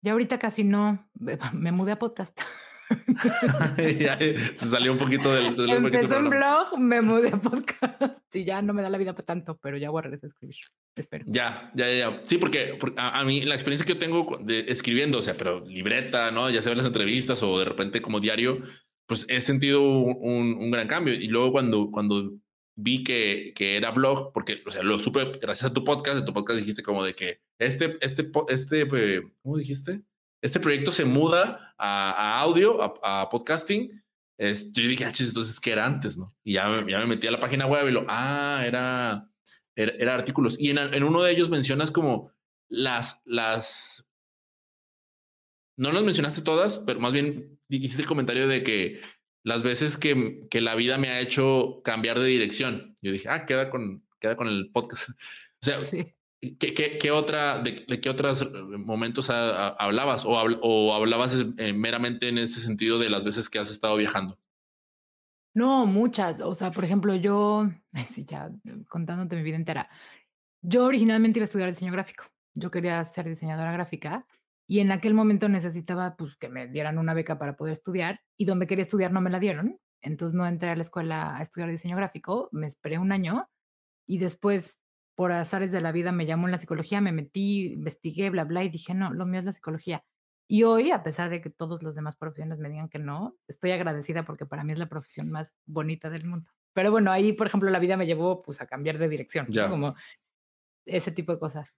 [0.00, 1.08] Ya ahorita casi no.
[1.52, 2.40] Me mudé a podcast.
[3.98, 5.54] Ya, se salió un poquito del.
[5.54, 8.34] se salió un poquito Empecé un blog, me mudé a podcast.
[8.34, 10.28] Y ya no me da la vida para tanto, pero ya voy a regresar a
[10.28, 10.56] escribir.
[10.96, 11.24] Espero.
[11.28, 12.20] Ya, ya, ya.
[12.24, 15.36] Sí, porque, porque a, a mí la experiencia que yo tengo de escribiendo, o sea,
[15.36, 16.50] pero libreta, ¿no?
[16.50, 18.62] Ya sea en las entrevistas o de repente como diario,
[19.06, 21.14] pues he sentido un, un- gran cambio.
[21.14, 22.32] Y luego cuando, cuando
[22.76, 26.24] vi que, que era blog, porque, o sea, lo supe gracias a tu podcast, en
[26.24, 30.00] tu podcast dijiste como de que este, este, este, eh, ¿cómo dijiste?
[30.44, 34.04] Este proyecto se muda a, a audio, a, a podcasting.
[34.38, 36.18] Este, yo dije, ah, chis, entonces, ¿qué era antes?
[36.18, 36.36] ¿no?
[36.44, 39.26] Y ya, ya me metí a la página web y lo, ah, era,
[39.74, 40.56] era, era artículos.
[40.58, 42.30] Y en, en uno de ellos mencionas como
[42.68, 44.06] las, las,
[45.78, 49.00] no las mencionaste todas, pero más bien hiciste el comentario de que
[49.44, 52.98] las veces que, que la vida me ha hecho cambiar de dirección.
[53.00, 55.08] Yo dije, ah, queda con, queda con el podcast.
[55.62, 56.14] O sea, Sí.
[56.58, 60.24] ¿Qué, qué, qué otra, de, de qué otros momentos ha- ha- hablabas?
[60.24, 63.96] ¿O, habl- o hablabas eh, meramente en ese sentido de las veces que has estado
[63.96, 64.38] viajando?
[65.54, 66.40] No, muchas.
[66.40, 69.88] O sea, por ejemplo, yo, ay, sí, ya eh, contándote mi vida entera.
[70.62, 72.24] Yo originalmente iba a estudiar diseño gráfico.
[72.54, 74.26] Yo quería ser diseñadora gráfica
[74.68, 78.46] y en aquel momento necesitaba pues que me dieran una beca para poder estudiar y
[78.46, 79.78] donde quería estudiar no me la dieron.
[80.02, 83.48] Entonces no entré a la escuela a estudiar diseño gráfico, me esperé un año
[84.06, 84.78] y después
[85.14, 88.64] por azares de la vida me llamó en la psicología, me metí, investigué, bla, bla
[88.64, 90.04] y dije, no, lo mío es la psicología.
[90.48, 93.70] Y hoy, a pesar de que todos los demás profesiones me digan que no, estoy
[93.70, 96.50] agradecida porque para mí es la profesión más bonita del mundo.
[96.74, 99.52] Pero bueno, ahí, por ejemplo, la vida me llevó pues a cambiar de dirección, ¿no?
[99.54, 99.70] Ya.
[99.70, 99.94] como
[100.86, 101.68] ese tipo de cosas.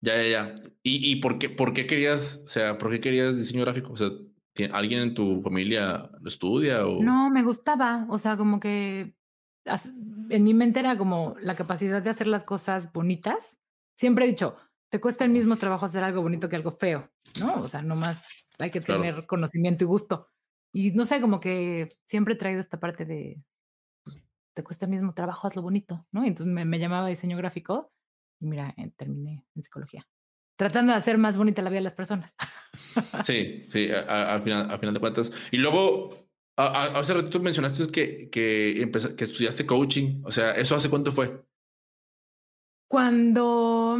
[0.00, 0.54] Ya, ya, ya.
[0.82, 3.92] ¿Y, y por, qué, por qué querías, o sea, por qué querías diseño gráfico?
[3.92, 4.08] O sea,
[4.54, 7.02] ¿tie- ¿alguien en tu familia lo estudia o...?
[7.02, 9.15] No, me gustaba, o sea, como que
[10.28, 13.56] en mi mente era como la capacidad de hacer las cosas bonitas.
[13.96, 14.56] Siempre he dicho,
[14.90, 17.10] te cuesta el mismo trabajo hacer algo bonito que algo feo,
[17.40, 17.62] ¿no?
[17.62, 18.22] O sea, nomás
[18.58, 19.02] hay que Claro.
[19.02, 20.28] tener conocimiento y gusto.
[20.72, 23.42] Y no sé, como que siempre he traído esta parte de,
[24.04, 24.18] pues,
[24.54, 26.24] te cuesta el mismo trabajo, hazlo bonito, ¿no?
[26.24, 27.92] Y entonces me, me llamaba diseño gráfico
[28.40, 30.06] y mira, eh, terminé en psicología,
[30.56, 32.34] tratando de hacer más bonita la vida de las personas.
[33.24, 35.32] Sí, sí, al final, al final de cuentas.
[35.50, 36.25] Y luego,
[36.56, 40.22] a- a- hace rato tú mencionaste que, que, empeza- que estudiaste coaching.
[40.24, 41.44] O sea, ¿eso hace cuánto fue?
[42.88, 43.98] Cuando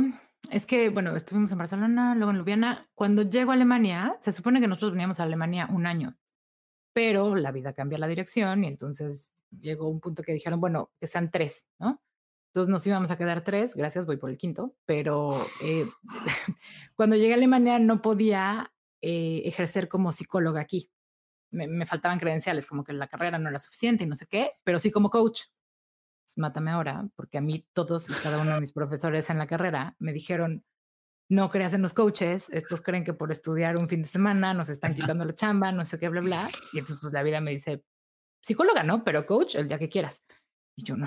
[0.50, 2.88] es que, bueno, estuvimos en Barcelona, luego en Ljubljana.
[2.94, 6.16] Cuando llego a Alemania, se supone que nosotros veníamos a Alemania un año,
[6.94, 11.06] pero la vida cambia la dirección y entonces llegó un punto que dijeron, bueno, que
[11.08, 12.00] sean tres, ¿no?
[12.52, 15.84] Entonces nos íbamos a quedar tres, gracias, voy por el quinto, pero eh,
[16.96, 20.90] cuando llegué a Alemania no podía eh, ejercer como psicóloga aquí.
[21.56, 24.52] Me, me faltaban credenciales, como que la carrera no era suficiente y no sé qué,
[24.64, 25.42] pero sí como coach
[26.26, 29.46] pues, mátame ahora, porque a mí todos y cada uno de mis profesores en la
[29.46, 30.64] carrera me dijeron,
[31.28, 34.68] no creas en los coaches, estos creen que por estudiar un fin de semana nos
[34.68, 36.50] están quitando la chamba, no sé qué, bla, bla.
[36.72, 37.84] Y entonces pues la vida me dice,
[38.42, 39.04] psicóloga, ¿no?
[39.04, 40.22] Pero coach, el día que quieras.
[40.76, 41.06] Y yo, no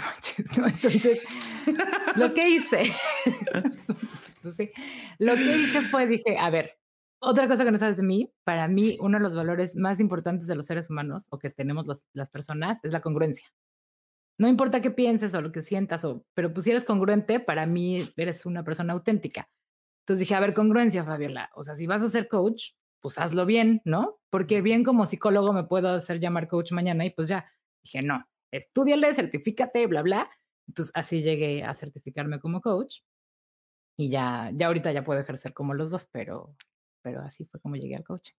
[0.57, 0.67] ¿no?
[0.67, 1.21] Entonces,
[2.15, 2.83] lo que hice,
[4.57, 4.71] sí,
[5.19, 6.78] lo que hice fue, dije, a ver,
[7.19, 10.47] otra cosa que no sabes de mí, para mí uno de los valores más importantes
[10.47, 13.47] de los seres humanos o que tenemos los- las personas es la congruencia.
[14.37, 17.65] No importa qué pienses o lo que sientas, o, pero pues si eres congruente, para
[17.65, 19.49] mí eres una persona auténtica.
[20.03, 21.49] Entonces dije, a ver, congruencia, Fabiola.
[21.55, 24.19] O sea, si vas a ser coach, pues hazlo bien, ¿no?
[24.29, 27.51] Porque bien como psicólogo me puedo hacer llamar coach mañana y pues ya.
[27.83, 30.29] Dije, no, estudiale, certifícate, bla, bla.
[30.67, 32.99] Entonces así llegué a certificarme como coach
[33.97, 36.55] y ya, ya ahorita ya puedo ejercer como los dos, pero,
[37.01, 38.33] pero así fue como llegué al coaching.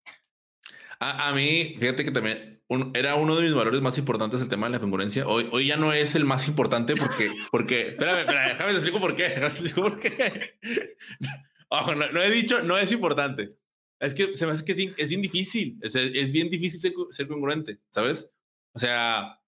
[0.99, 4.49] A, a mí, fíjate que también un- era uno de mis valores más importantes el
[4.49, 5.26] tema de la congruencia.
[5.28, 8.99] Hoy, hoy ya no es el más importante porque, porque, espérame, espérame, déjame te explico
[8.99, 9.26] por qué.
[9.45, 10.57] explico por qué.
[11.70, 13.49] Ojo, no, no he dicho, no es importante.
[13.99, 15.78] Es que se me hace que es, es bien difícil.
[15.82, 18.30] Es, es bien difícil ser, ser congruente, ¿sabes?
[18.74, 19.39] O sea,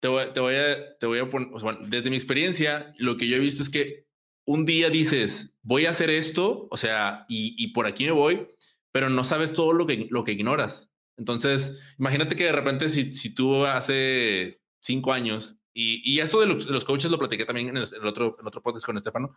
[0.00, 2.92] te voy, te voy a, te voy a poner, o sea, bueno, desde mi experiencia,
[2.98, 4.06] lo que yo he visto es que
[4.44, 8.48] un día dices, voy a hacer esto, o sea, y, por aquí me voy,
[8.90, 10.90] pero no sabes todo lo que, lo que ignoras.
[11.16, 16.46] Entonces, imagínate que de repente si, si tú hace cinco años, y, y esto de
[16.46, 19.34] los, de coaches lo platiqué también en el, otro, otro podcast con Estefano,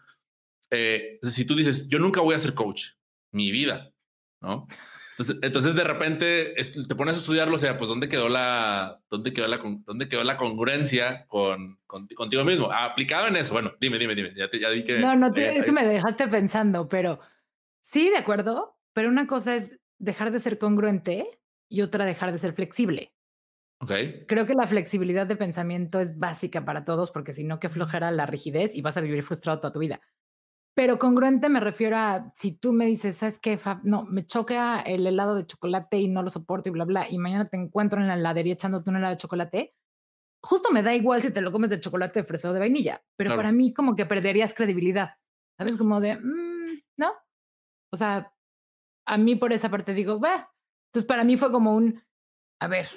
[0.72, 2.91] eh, si tú dices, yo nunca voy a ser coach,
[3.32, 3.93] mi vida,
[4.41, 4.68] ¿no?
[5.18, 9.32] Entonces, entonces de repente te pones a estudiarlo, o sea, pues dónde quedó la, dónde
[9.32, 13.53] quedó la, dónde quedó la congruencia con, contigo mismo, aplicado en eso.
[13.53, 14.34] Bueno, dime, dime, dime.
[14.36, 14.99] Ya, te, ya vi que.
[14.99, 17.22] No, no, es que me dejaste pensando, pero
[17.82, 18.78] sí, de acuerdo.
[18.91, 21.39] Pero una cosa es dejar de ser congruente
[21.70, 23.13] y otra dejar de ser flexible.
[23.80, 24.26] Okay.
[24.28, 28.11] Creo que la flexibilidad de pensamiento es básica para todos, porque si no, que flojera
[28.11, 30.01] la rigidez y vas a vivir frustrado toda tu vida.
[30.76, 33.57] Pero congruente me refiero a si tú me dices, ¿sabes qué?
[33.84, 37.17] No, me choca el helado de chocolate y no lo soporto y bla, bla, y
[37.17, 39.73] mañana te encuentro en la heladería echándote un helado de chocolate,
[40.43, 43.01] justo me da igual si te lo comes de chocolate, de fresa o de vainilla,
[43.15, 45.15] pero para mí como que perderías credibilidad,
[45.57, 45.78] ¿sabes?
[45.78, 47.13] Como de, mm, ¿no?
[47.93, 48.34] O sea,
[49.07, 50.51] a mí por esa parte digo, va.
[50.89, 52.03] Entonces para mí fue como un,
[52.59, 52.88] a ver,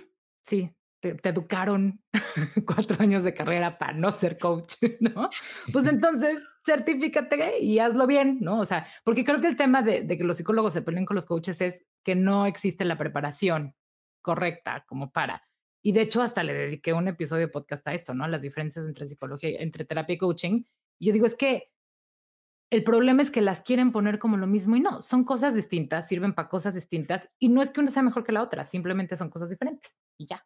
[0.46, 2.02] sí, te, educaron
[2.66, 5.28] cuatro años de carrera para no ser coach, ¿no?
[5.72, 8.58] Pues entonces certifícate y hazlo bien, ¿no?
[8.60, 11.26] O sea, porque creo que el tema de, que los psicólogos se peleen con los
[11.26, 13.74] coaches es que no existe la preparación
[14.22, 15.42] correcta como para.
[15.82, 18.26] Y de hecho, hasta le dediqué un episodio de podcast a esto, ¿no?
[18.28, 20.64] Las diferencias entre psicología, entre terapia y coaching.
[21.00, 21.70] Yo digo, es que
[22.70, 26.06] el problema es que las quieren poner como lo mismo y no, son cosas distintas,
[26.06, 29.16] sirven para cosas distintas y no es que una sea mejor que la otra, simplemente
[29.16, 30.44] son cosas diferentes y ya.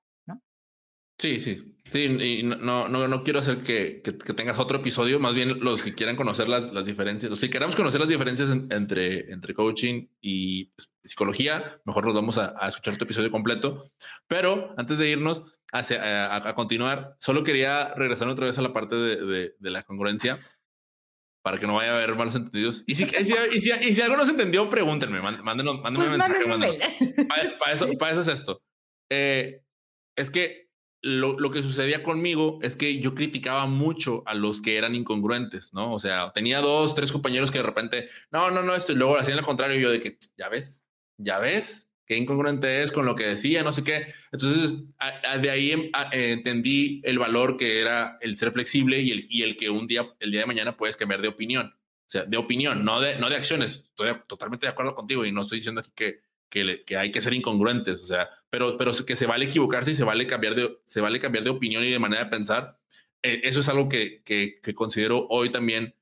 [1.22, 5.36] Sí, sí, sí, y no, no, no quiero hacer que, que, tengas otro episodio, más
[5.36, 9.54] bien los que quieran conocer las, las diferencias, si queremos conocer las diferencias entre, entre
[9.54, 13.88] coaching y pues, psicología, mejor nos vamos a, escuchar tu episodio completo.
[14.26, 18.96] Pero antes de irnos hacia, a, continuar, solo quería regresar otra vez a la parte
[18.96, 20.40] de, de, la congruencia
[21.40, 22.82] para que no vaya a haber malos entendidos.
[22.88, 26.08] Y si, y si, y si, y si algo no se entendió, pregúntenme, mándenme, mándenme
[26.08, 27.28] un mensaje.
[27.28, 28.60] Para, eso, para eso es esto.
[29.08, 29.62] Eh,
[30.16, 30.71] es que
[31.02, 35.74] lo, lo, que sucedía conmigo es que yo criticaba mucho a los que eran incongruentes,
[35.74, 35.92] ¿no?
[35.92, 39.18] O sea, tenía dos, tres compañeros que de repente, no, no, no, esto, y luego
[39.18, 40.84] hacían lo contrario, yo de que, ya ves,
[41.18, 44.14] ya ves, qué incongruente es con lo que decía, no sé qué.
[44.30, 44.78] Entonces,
[45.40, 49.56] de ahí em, entendí el valor que era el ser flexible y el, y el
[49.56, 51.74] que un día, el día de mañana puedes cambiar de opinión.
[52.06, 53.84] O sea, de opinión, no de, no de acciones.
[53.88, 56.20] Estoy totalmente de acuerdo contigo y no estoy diciendo aquí que,
[56.52, 60.04] que, hay que ser incongruentes, o sea, pero, pero que se vale equivocarse y se
[60.04, 62.78] vale cambiar de, se vale cambiar de opinión y de manera de pensar.
[63.22, 65.94] Eh, eso es algo que, que, considero hoy también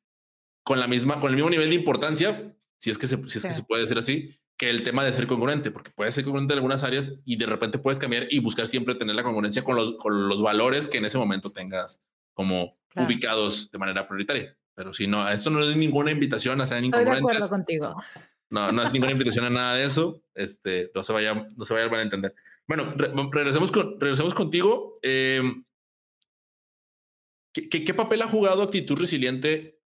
[0.64, 3.44] con, la misma, con el mismo nivel de importancia, si es, que se, si es
[3.44, 6.54] que se puede decir así, que el tema de ser congruente, porque puedes ser congruente
[6.54, 9.76] en algunas áreas y de repente puedes cambiar y buscar siempre tener la congruencia con
[9.76, 12.02] los, con los valores que en ese momento tengas
[12.34, 14.56] como ubicados de manera prioritaria.
[14.74, 17.18] Pero si no, esto no es ninguna invitación a ser incongruentes.
[17.18, 17.96] Estoy de acuerdo contigo.
[18.50, 20.22] No, no es ninguna invitación a nada de eso.
[20.34, 22.34] Este, no se vaya, no se vaya a entender.
[22.66, 22.90] Bueno,
[23.32, 24.98] regresemos, con, regresemos contigo.
[25.02, 25.64] Em,
[27.52, 29.80] ¿qué, papel ha jugado Actitud Resiliente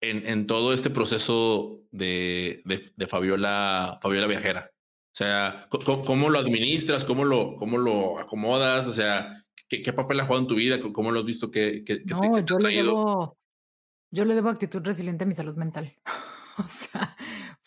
[0.00, 4.72] en, en todo este proceso de, de, Fabiola, Fabiola Viajera?
[5.12, 7.04] O sea, ¿cómo, lo administras?
[7.04, 8.86] ¿Cómo lo, cómo lo acomodas?
[8.86, 10.80] O sea, ¿qué, papel ha jugado en tu vida?
[10.80, 13.36] ¿Cómo lo has visto que, que, no, yo Le debo,
[14.10, 15.94] yo le debo actitud resiliente a mi salud mental.
[16.58, 17.16] o sea,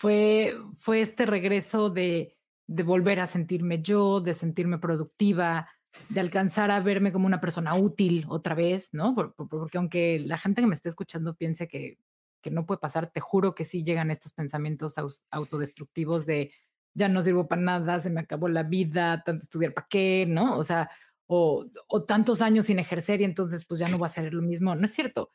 [0.03, 2.35] fue, fue este regreso de,
[2.67, 5.69] de volver a sentirme yo, de sentirme productiva,
[6.09, 9.15] de alcanzar a verme como una persona útil otra vez, ¿no?
[9.15, 11.99] porque aunque la gente que me esté escuchando piense que,
[12.41, 14.95] que no puede pasar, te juro que sí llegan estos pensamientos
[15.31, 16.51] autodestructivos de
[16.93, 20.57] ya no sirvo para nada, se me acabó la vida, tanto estudiar para qué, ¿no?
[20.57, 20.89] O sea,
[21.27, 21.65] o,
[22.05, 24.75] tantos años sin ejercer y entonces pues ya no va a ser lo mismo.
[24.75, 25.31] No es cierto.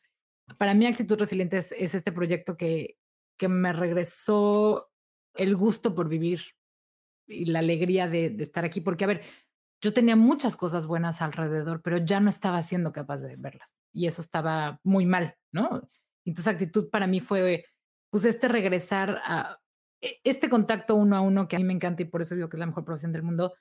[0.59, 2.98] Para mí Actitud Resiliente es este proyecto que,
[3.39, 4.91] que me regresó
[5.33, 6.41] el gusto por vivir
[7.25, 9.21] y la alegría de, estar aquí, porque a ver,
[9.81, 14.07] yo tenía muchas cosas buenas alrededor, pero ya no estaba siendo capaz de verlas y
[14.07, 15.89] eso estaba muy mal, ¿no?
[16.25, 17.65] Entonces actitud para mí fue,
[18.11, 19.59] pues este regresar a
[20.01, 22.49] e, este contacto uno a uno que a mí me encanta y por eso digo
[22.49, 23.53] que es la mejor profesión del mundo,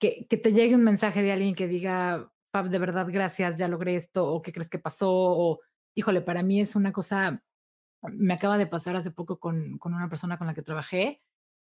[0.00, 3.68] que, que te llegue un mensaje de alguien que diga, Pab, de verdad, gracias, ya
[3.68, 5.60] logré esto, o qué crees que pasó, o
[5.94, 7.42] híjole, para mí es una cosa
[8.02, 11.20] me acaba de pasar hace poco con, con una persona con la que trabajé.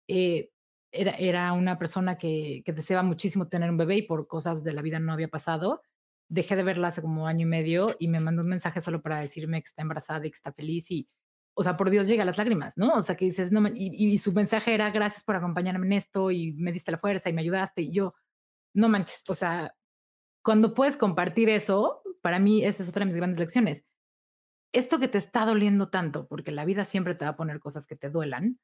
[0.09, 0.51] Eh,
[0.93, 4.82] era, era, una persona que, deseaba muchísimo tener un bebé y por cosas de la
[4.82, 5.82] vida no había pasado.
[6.28, 9.20] Dejé de verla hace como año y medio y me mandó un mensaje solo para
[9.20, 11.09] decirme que está embarazada y que está feliz y,
[11.55, 12.95] o sea, por Dios llega a las lágrimas, ¿no?
[12.95, 16.30] O sea, que dices, no, y, y, su mensaje era gracias por acompañarme en esto
[16.30, 18.14] y me diste la fuerza y me ayudaste y yo,
[18.74, 19.74] no manches, o sea,
[20.43, 23.84] cuando puedes compartir eso, para mí esa es otra de mis grandes lecciones
[24.73, 27.87] esto que te está doliendo tanto, porque la vida siempre te va a poner cosas
[27.87, 28.59] que te duelan,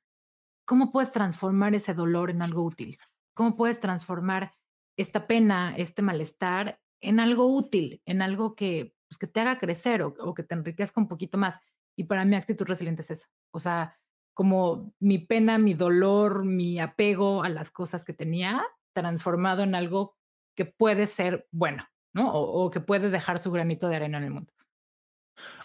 [0.65, 2.99] ¿cómo puedes transformar ese dolor en algo útil?
[3.35, 4.55] ¿Cómo puedes transformar
[4.97, 10.03] esta pena, este malestar en algo útil, en algo que, pues, que te haga crecer
[10.03, 11.59] o, que te enriquezca un poquito más?
[11.97, 13.29] Y para mí actitud resiliente es eso.
[13.53, 13.99] O sea,
[14.35, 18.63] como mi pena, mi dolor, mi apego a las cosas que tenía,
[18.95, 20.17] transformado en algo
[20.55, 21.85] que puede ser bueno,
[22.15, 22.33] ¿no?
[22.35, 24.53] O, que puede dejar su granito de arena en el mundo.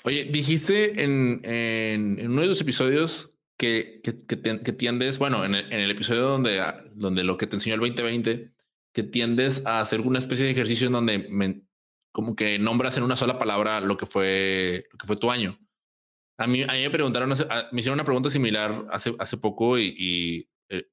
[0.03, 4.13] Oye, dijiste en, en, uno de los episodios que, que,
[4.73, 6.63] tiendes, bueno, en el, episodio donde,
[6.93, 8.53] donde lo que te enseñó el 2020,
[8.93, 11.63] que tiendes a hacer una especie de ejercicio en donde
[12.11, 15.59] como que nombras en una sola palabra lo que fue, lo que fue tu año.
[16.39, 19.93] A mí, a mí me preguntaron, me hicieron una pregunta similar hace, hace poco y,
[19.97, 20.87] y, eh,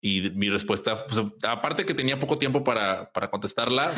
[0.00, 3.90] y mi respuesta, pues, aparte que tenía poco tiempo para, para contestarla,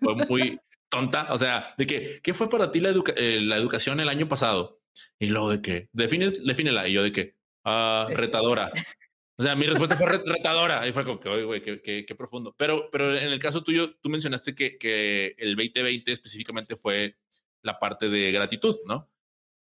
[0.00, 1.28] fue, muy tonta.
[1.32, 4.80] O sea, de que, ¿qué fue para ti la, eh, la educación el año pasado?
[5.18, 6.88] Y luego de que, define, defínela.
[6.88, 7.34] Y yo de que,
[7.64, 8.72] uh, retadora.
[9.40, 10.84] O sea, mi respuesta fue retadora.
[10.88, 12.56] Y fue como que, oye, güey, qué, qué, qué, profundo.
[12.58, 17.16] Pero, pero en el caso tuyo, tú mencionaste que, que el 2020 específicamente fue
[17.62, 19.08] la parte de gratitud, ¿no?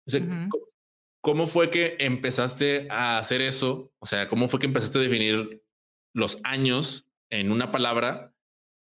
[0.07, 0.21] O sea,
[1.21, 3.93] ¿cómo fue que empezaste a hacer eso?
[3.99, 5.65] O sea, ¿cómo fue que empezaste a definir
[6.13, 8.36] los años en una palabra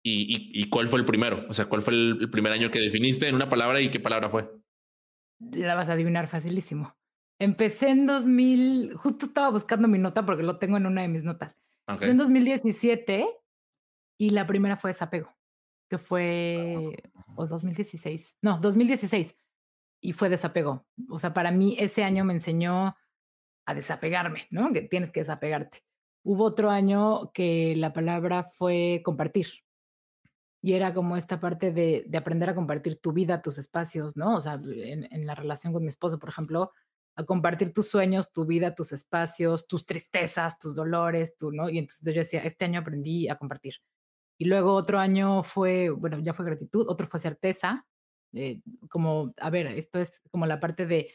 [0.03, 1.45] y, y, cuál fue el primero?
[1.47, 4.29] O sea, ¿cuál fue el, primer año que definiste en una palabra y qué palabra
[4.29, 4.51] fue?
[5.39, 6.93] La vas a adivinar facilísimo.
[7.39, 11.23] Empecé en 2000, justo estaba buscando mi nota porque lo tengo en una de mis
[11.23, 11.57] notas.
[11.87, 13.27] Empecé en 2017
[14.19, 15.33] y la primera fue desapego,
[15.89, 17.01] que fue,
[17.35, 19.35] o 2016, no, 2016
[20.03, 20.85] y fue desapego.
[21.09, 22.95] O sea, para mí ese año me enseñó
[23.65, 24.73] a desapegarme, ¿no?
[24.73, 25.83] Que tienes que desapegarte.
[26.23, 29.47] Hubo otro año que la palabra fue compartir.
[30.63, 34.37] Y era como esta parte de, de aprender a compartir tu vida, tus espacios, ¿no?
[34.37, 36.71] O sea, en, la relación con mi esposo, por ejemplo,
[37.17, 41.69] a compartir tus sueños, tu vida, tus espacios, tus tristezas, tus dolores, tú, ¿no?
[41.69, 43.75] Y entonces yo decía, este año aprendí a compartir.
[44.37, 47.85] Y luego otro año fue, bueno, ya fue gratitud, otro fue certeza,
[48.33, 51.11] eh, como, a ver, esto es como la parte de,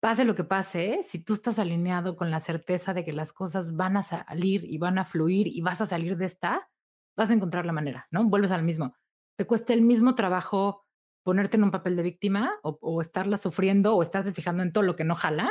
[0.00, 3.76] pase lo que pase, si tú estás alineado con la certeza de que las cosas
[3.76, 6.70] van a salir y van a fluir y vas a salir de esta,
[7.16, 8.24] vas a encontrar la manera, ¿no?
[8.24, 8.94] Vuelves al mismo.
[9.36, 10.86] Te cuesta el mismo trabajo
[11.22, 14.96] ponerte en un papel de víctima o, estarla sufriendo o estarte fijando en todo lo
[14.96, 15.50] que no jala,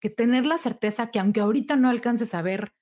[0.00, 2.74] que tener la certeza que aunque ahorita no alcances a ver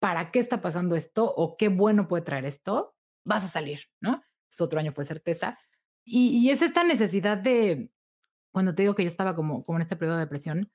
[0.00, 4.22] para qué está pasando esto o qué bueno puede traer esto, vas a salir, ¿no?
[4.50, 5.58] Es otro año fue certeza.
[6.04, 7.90] Y, es esta necesidad de,
[8.52, 10.72] cuando te digo que yo estaba como, como en este periodo de depresión,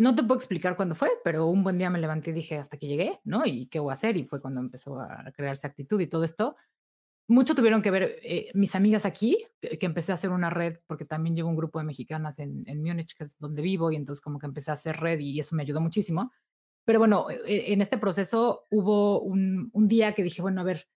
[0.00, 2.78] no te puedo explicar cuándo fue, pero un buen día me levanté y dije hasta
[2.78, 3.44] que llegué, ¿no?
[3.44, 4.16] ¿Y qué voy a hacer?
[4.16, 6.56] Y fue cuando empezó a crearse actitud y todo esto.
[7.28, 11.04] Mucho tuvieron que ver eh, mis amigas aquí, que, empecé a hacer una red, porque
[11.04, 14.22] también llevo un grupo de mexicanas en, en Múnich, que es donde vivo, y entonces
[14.22, 16.32] como que empecé a hacer red y eso me ayudó muchísimo.
[16.86, 20.64] Pero bueno, e, e, en este proceso hubo un, un día que dije, bueno, a
[20.64, 20.88] ver,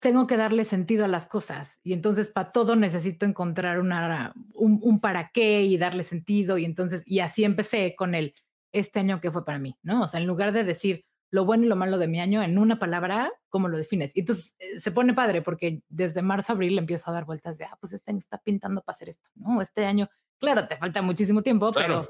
[0.00, 5.00] tengo que darle sentido a las cosas y entonces para todo necesito encontrar una, un,
[5.00, 8.34] para qué y darle sentido y entonces, y así empecé con el,
[8.72, 10.02] este año que fue para mí, ¿no?
[10.02, 12.58] O sea, en lugar de decir lo bueno y lo malo de mi año en
[12.58, 14.16] una palabra, ¿cómo lo defines?
[14.16, 17.58] Y entonces eh, se pone padre porque desde marzo a abril empiezo a dar vueltas
[17.58, 19.60] de, ah, pues este año está pintando para hacer esto, ¿no?
[19.60, 22.08] Este año, claro, te falta muchísimo tiempo, pero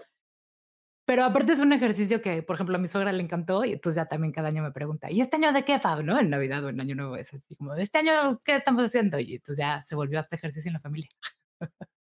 [1.08, 3.96] pero aparte es un ejercicio que, por ejemplo, a mi suegra le encantó y entonces
[3.96, 6.04] ya también cada año me pregunta, ¿y este año de qué, Fab?
[6.04, 6.20] ¿No?
[6.20, 9.18] En Navidad o en Año Nuevo es así como, ¿este año qué estamos haciendo?
[9.18, 11.08] Y entonces ya se volvió este ejercicio en la familia.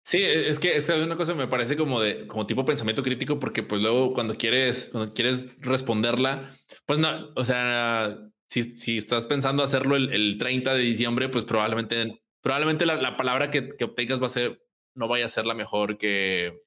[0.03, 3.39] Sí, e, es que es una cosa me parece como de como tipo pensamiento crítico
[3.39, 6.53] porque pues luego cuando quieres cuando quieres responderla,
[6.85, 8.17] pues no, o sea,
[8.49, 13.15] si, si estás pensando hacerlo el, el 30 de diciembre, pues probablemente probablemente la, la
[13.15, 14.61] palabra que, que obtengas va a ser
[14.95, 16.66] no vaya a ser la mejor que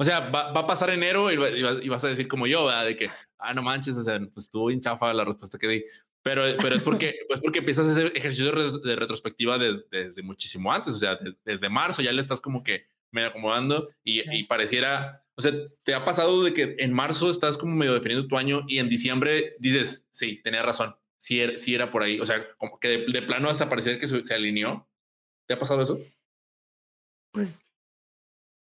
[0.00, 1.36] o sea, va, a pasar enero y,
[1.88, 2.86] vas a decir como yo, ¿verdad?
[2.86, 5.84] De que, ah, no manches, o sea, pues estuvo bien chafa la respuesta que di.
[6.22, 10.94] Pero, pero es porque, pues porque empiezas a hacer ejercicio de, retrospectiva desde, muchísimo antes,
[10.94, 15.52] o sea, desde marzo ya le estás como que medio acomodando y, pareciera, o sea,
[15.82, 18.88] ¿te ha pasado de que en marzo estás como medio definiendo tu año y en
[18.88, 23.04] diciembre dices, sí, tenía razón, sí era, sí era por ahí, o sea, como que
[23.06, 24.88] de, plano hasta parecer que se, se alineó?
[25.46, 26.00] ¿Te ha pasado eso?
[27.32, 27.62] Pues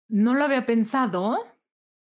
[0.09, 1.37] no lo había pensado,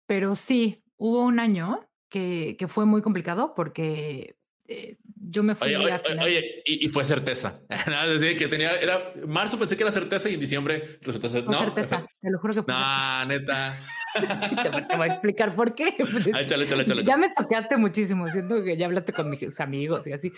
[0.07, 4.37] pero sí, hubo un año que, que fue muy complicado porque
[4.67, 7.61] eh, yo me fui oye, a oye, y, fue certeza.
[8.07, 11.59] Decir que tenía, era marzo pensé que era certeza y en diciembre resultó ser, no.
[11.59, 12.75] certeza, te lo juro que fue.
[12.75, 13.81] No, neta.
[14.49, 15.89] sí, te, voy a explicar por qué.
[16.41, 17.05] échale, échale, échale.
[17.05, 20.33] Ya me toqueaste muchísimo, siento que ya hablaste con mis amigos y así.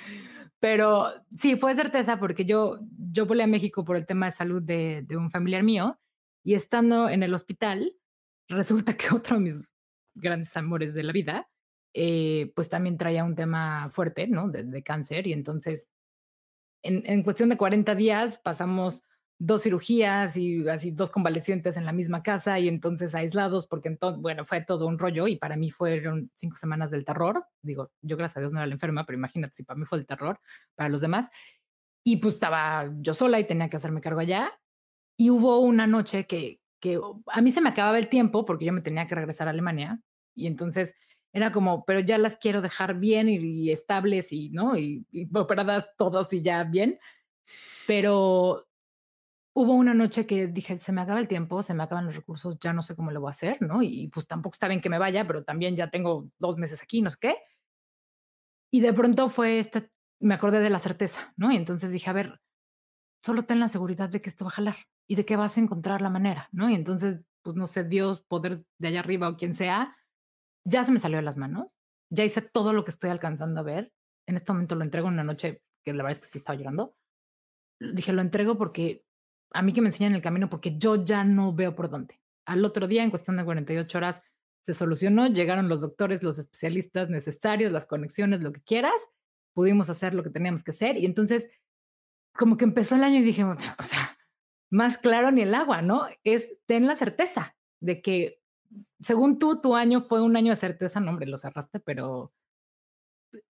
[0.60, 2.78] Pero sí, fue certeza porque yo,
[3.12, 5.98] yo volé a México por el tema de salud de, de un familiar mío
[6.44, 7.94] y estando en el hospital,
[8.48, 9.70] resulta que otro de mis
[10.14, 11.48] grandes amores de la vida,
[11.94, 14.48] eh, pues también traía un tema fuerte, ¿no?
[14.48, 15.26] De, cáncer.
[15.26, 15.88] Y entonces,
[16.82, 19.04] en, en, cuestión de 40 días, pasamos
[19.40, 24.20] dos cirugías y así dos convalecientes en la misma casa y entonces aislados, porque entonces,
[24.20, 27.46] bueno, fue todo un rollo y para mí fueron cinco semanas del terror.
[27.62, 29.98] Digo, yo gracias a Dios no era la enferma, pero imagínate si para mí fue
[29.98, 30.38] el terror,
[30.74, 31.28] para los demás.
[32.04, 34.52] Y pues estaba yo sola y tenía que hacerme cargo allá.
[35.20, 38.72] Y hubo una noche que, que a mí se me acababa el tiempo porque yo
[38.72, 40.00] me tenía que regresar a Alemania
[40.34, 40.94] y entonces
[41.34, 44.78] era como, pero ya las quiero dejar bien y, estables y, ¿no?
[44.78, 46.98] Y, y, operadas todos y ya bien.
[47.86, 48.66] Pero
[49.52, 52.58] hubo una noche que dije, se me acaba el tiempo, se me acaban los recursos,
[52.58, 53.82] ya no sé cómo lo voy a hacer, ¿no?
[53.82, 57.02] Y pues tampoco está bien que me vaya, pero también ya tengo dos meses aquí,
[57.02, 57.36] no sé qué.
[58.70, 61.52] Y de pronto fue este, me acordé de la certeza, ¿no?
[61.52, 62.40] Y entonces dije, a ver,
[63.22, 64.76] solo ten la seguridad de que esto va a jalar
[65.10, 66.70] y de que vas a encontrar la manera, ¿no?
[66.70, 69.96] Y entonces, pues no sé, Dios, poder de allá arriba o quien sea,
[70.64, 71.76] ya se me salió de las manos,
[72.10, 73.92] ya hice todo lo que estoy alcanzando a ver.
[74.28, 76.56] En este momento lo entrego en una noche que la verdad es que sí estaba
[76.56, 76.94] llorando.
[77.80, 79.04] Dije, lo entrego porque
[79.52, 82.20] a mí que me enseñan el camino, porque yo ya no veo por dónde.
[82.46, 84.22] Al otro día, en cuestión de 48 horas,
[84.62, 88.94] se solucionó, llegaron los doctores, los especialistas necesarios, las conexiones, lo que quieras,
[89.54, 91.48] pudimos hacer lo que teníamos que hacer y entonces
[92.32, 94.16] como que empezó el año y dije, o sea,
[94.70, 96.06] más claro ni el agua, ¿no?
[96.24, 98.40] Es ten la certeza de que
[99.00, 102.32] según tú, tu año fue un año de certeza, no, hombre, lo cerraste, pero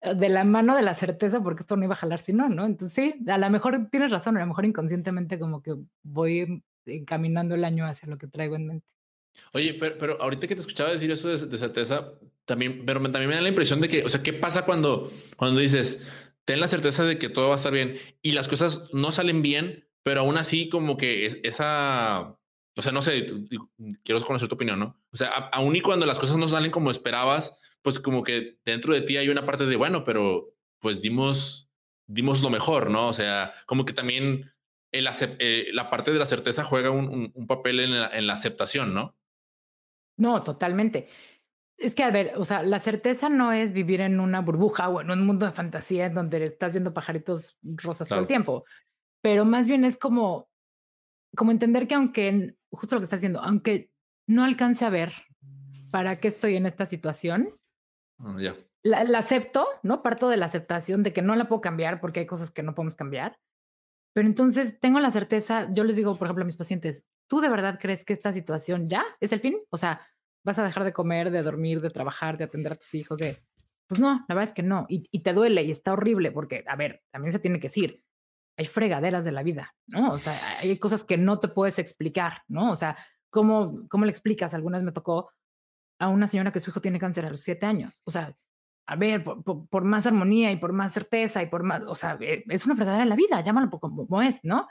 [0.01, 2.49] eh, de la mano de la certeza, porque esto no iba a jalar si no,
[2.49, 2.65] ¿no?
[2.65, 7.55] Entonces sí, a lo mejor tienes razón, a lo mejor inconscientemente como que voy encaminando
[7.55, 8.87] el año hacia lo que traigo en mente.
[9.53, 12.13] Oye, pero, ahorita que te escuchaba decir eso de, certeza,
[12.45, 15.61] también, pero también me da la impresión de que, o sea, ¿qué pasa cuando, cuando
[15.61, 16.09] dices,
[16.47, 19.43] ten la certeza de que todo va a estar bien y las cosas no salen
[19.43, 22.39] bien, pero aún así como que es, esa
[22.77, 23.27] o sea, no sé,
[24.05, 24.97] quiero conocer tu opinión, ¿no?
[25.11, 28.95] O sea, aún y cuando las cosas no salen como esperabas, pues como que dentro
[28.95, 31.73] de ti hay una parte de, bueno, pero pues dimos,
[32.07, 33.09] dimos lo mejor, ¿no?
[33.09, 34.53] O sea, como que también
[34.93, 35.09] el
[35.41, 38.95] eh, la parte de la certeza juega un, un, papel en la, en la aceptación,
[38.95, 39.17] ¿no?
[40.17, 41.09] No, totalmente.
[41.79, 45.01] Es que, a ver, o sea, la certeza no es vivir en una burbuja o
[45.01, 48.65] en un mundo de fantasía en donde estás viendo pajaritos rosas todo el tiempo,
[49.23, 50.49] pero más bien es como,
[51.37, 53.91] como entender que aunque justo lo que está haciendo, aunque
[54.29, 55.13] no alcance a ver
[55.91, 57.55] para qué estoy en esta situación,
[58.19, 58.57] ah, ya.
[58.83, 60.03] la, acepto, ¿no?
[60.03, 62.75] Parto de la aceptación de que no la puedo cambiar porque hay cosas que no
[62.75, 63.39] podemos cambiar.
[64.15, 67.51] Pero entonces tengo la certeza, yo les digo, por ejemplo, a mis pacientes, ¿tú de
[67.51, 69.59] verdad crees que esta situación ya es el fin?
[69.71, 70.01] O sea,
[70.45, 73.43] vas a dejar de comer, de dormir, de trabajar, de atender a tus hijos, de...
[73.89, 74.87] Pues no, la verdad es que no.
[74.89, 78.03] Y, y te duele y está horrible porque, a ver, también se tiene que decir,
[78.57, 80.13] hay fregaderas de la vida, ¿no?
[80.13, 82.71] O sea, hay cosas que no te puedes explicar, ¿no?
[82.71, 82.97] O sea,
[83.31, 84.55] ¿cómo, cómo le explicas?
[84.55, 85.31] Algunas me tocó
[85.99, 88.01] a una señora que su hijo tiene cáncer a los siete años.
[88.05, 88.35] O sea,
[88.87, 92.45] a ver, por, más armonía y por más certeza y por más, o sea, eh,
[92.49, 94.69] es una fregadera de la vida, llámalo como es, ¿no?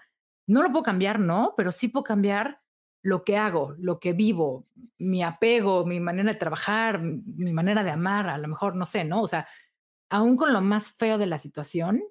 [0.48, 2.62] No lo puedo cambiar, no, pero sí puedo cambiar
[3.02, 4.68] lo que hago, lo que vivo,
[4.98, 9.04] mi apego, mi manera de trabajar, mi manera de amar, a lo mejor, no sé,
[9.04, 9.22] ¿no?
[9.22, 9.48] O sea,
[10.10, 12.02] aún con lo más feo de la situación,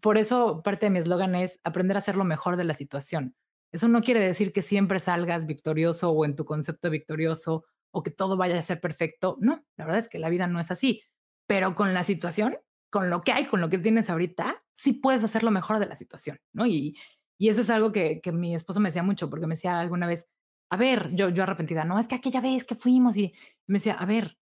[0.00, 3.34] por eso parte de mi eslogan es aprender a hacer lo mejor de la situación.
[3.72, 8.10] Eso no quiere decir que siempre salgas victorioso o en tu concepto victorioso o que
[8.10, 9.36] todo vaya a ser perfecto.
[9.40, 11.02] No, la verdad es que la vida no es así.
[11.46, 12.58] Pero con la situación,
[12.90, 15.86] con lo que hay, con lo que tienes ahorita, sí puedes hacer lo mejor de
[15.86, 16.66] la situación, ¿no?
[16.66, 16.96] Y,
[17.38, 20.26] eso es algo que, que, mi esposo me decía mucho, porque me decía alguna vez,
[20.70, 23.32] a ver, yo, yo arrepentida, no, es que aquella vez que fuimos y
[23.66, 24.36] me decía, a ver,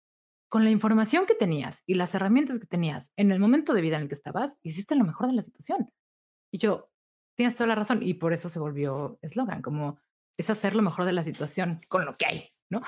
[0.48, 3.96] con la información que tenías y las herramientas que tenías en el momento de vida
[3.96, 5.92] en el que estabas, hiciste lo mejor de la situación.
[6.52, 6.90] Y yo,
[7.36, 8.02] tienes toda la razón.
[8.02, 9.98] Y por eso se volvió eslogan, como
[10.38, 12.82] es hacer lo mejor de la situación con lo que hay, ¿no?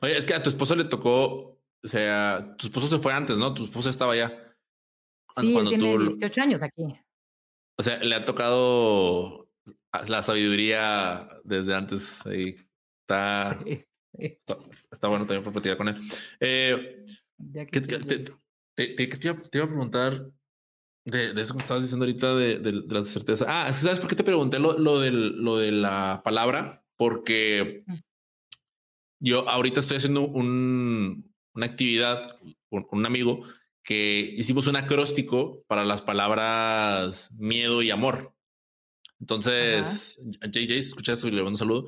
[0.00, 3.36] Oye, es que a tu esposo le tocó, o sea, tu esposo se fue antes,
[3.36, 3.52] ¿no?
[3.52, 4.28] Tu esposo estaba ya.
[5.36, 6.84] Sí, él tiene 18 años aquí.
[7.78, 9.48] O sea, le ha tocado
[10.06, 12.56] la sabiduría desde antes ahí.
[13.00, 13.58] Está,
[14.14, 15.96] Está, bueno también para platicar con él.
[16.40, 17.04] Eh,
[17.70, 20.30] ¿qué, te, iba, a preguntar
[21.04, 23.46] de, eso que estabas diciendo ahorita de, de, de la certeza.
[23.48, 26.84] Ah, ¿sabes por qué te pregunté lo, lo, del, lo de la palabra?
[26.96, 27.94] Porque mm.
[29.20, 32.38] yo ahorita estoy haciendo un, una actividad
[32.68, 33.42] con, un amigo
[33.82, 38.34] que hicimos un acróstico para las palabras miedo y amor.
[39.18, 41.86] Entonces, JJ, escucha esto y le mando un saludo.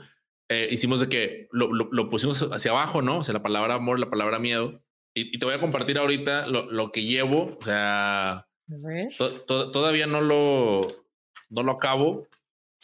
[0.50, 3.18] Eh, hicimos de que lo, lo, pusimos hacia abajo, ¿no?
[3.18, 4.82] O sea, la palabra amor, la palabra miedo.
[5.14, 7.56] Y, te voy a compartir ahorita lo, lo que llevo.
[7.58, 8.46] O sea,
[9.46, 10.82] todavía no lo,
[11.48, 12.28] no lo acabo.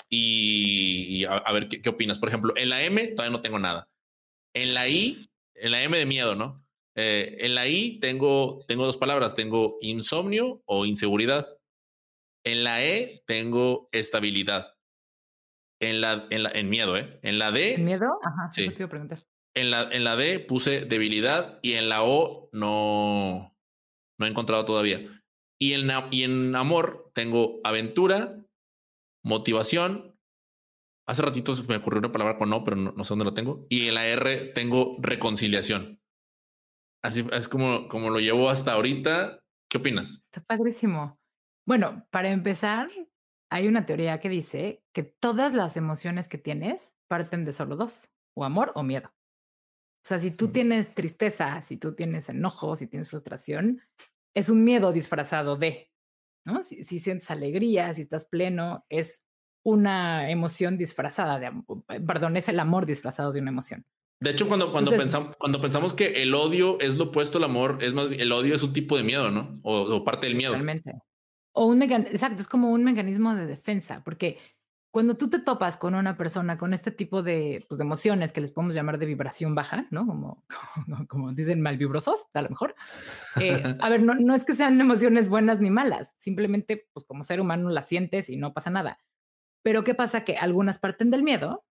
[0.09, 2.19] Y, a, ver ¿qué, qué, opinas.
[2.19, 3.89] Por ejemplo, en la M todavía no tengo nada.
[4.55, 6.65] En la I, en la M de miedo, ¿no?
[6.97, 9.35] Eh, en la I tengo, tengo dos palabras.
[9.35, 11.47] Tengo insomnio o inseguridad.
[12.45, 14.75] En la E tengo estabilidad.
[15.81, 17.19] En la, en la, en miedo, ¿eh?
[17.23, 17.75] En la D.
[17.75, 18.19] ¿En miedo?
[18.23, 18.63] Ajá, Sí.
[18.65, 19.25] eso te iba a preguntar.
[19.57, 23.57] En la, en la D puse debilidad y en la O no,
[24.19, 25.01] no he encontrado todavía.
[25.59, 28.37] Y en, y en amor tengo aventura,
[29.25, 30.17] motivación.
[31.09, 33.67] Hace ratito me ocurrió una palabra con no, pero no, no sé dónde la tengo.
[33.69, 36.01] Y en la R tengo reconciliación.
[37.03, 39.41] Así es como, como lo llevo hasta ahorita.
[39.71, 40.23] ¿Qué opinas?
[40.33, 41.19] Está padrísimo.
[41.67, 42.91] Bueno, para empezar,
[43.51, 48.11] hay una teoría que dice que todas las emociones que tienes parten de solo dos,
[48.37, 49.09] o amor o miedo.
[49.09, 50.53] O sea, si tú Mm.
[50.53, 53.83] tienes tristeza, si tú tienes enojo, si tienes frustración,
[54.35, 55.91] es un miedo disfrazado de,
[56.47, 56.63] ¿no?
[56.63, 59.21] Si, si sientes alegría, si estás pleno, es
[59.67, 61.67] una emoción disfrazada de, am-
[62.07, 63.85] perdón, es el amor disfrazado de una emoción.
[64.23, 67.45] De hecho, cuando, cuando, Entonces- pensamos, cuando pensamos que el odio es lo opuesto al
[67.45, 69.59] amor, es más, el odio es un tipo de miedo, ¿no?
[69.65, 70.53] O, o parte del miedo.
[70.53, 70.95] Totalmente.
[71.53, 74.39] O un mecanismo, exacto, es como un mecanismo de defensa, porque
[74.93, 78.51] cuando tú te topas con una persona con este tipo de, pues, emociones que les
[78.51, 80.07] podemos llamar de vibración baja, ¿no?
[80.07, 80.45] Como,
[80.87, 82.75] como, como dicen malvibrosos, a lo mejor.
[83.41, 87.25] eh, a ver, no, no es que sean emociones buenas ni malas, simplemente, pues como
[87.25, 88.99] ser humano las sientes y no pasa nada.
[89.63, 90.25] Pero ¿qué pasa?
[90.25, 91.65] Que algunas parten del miedo,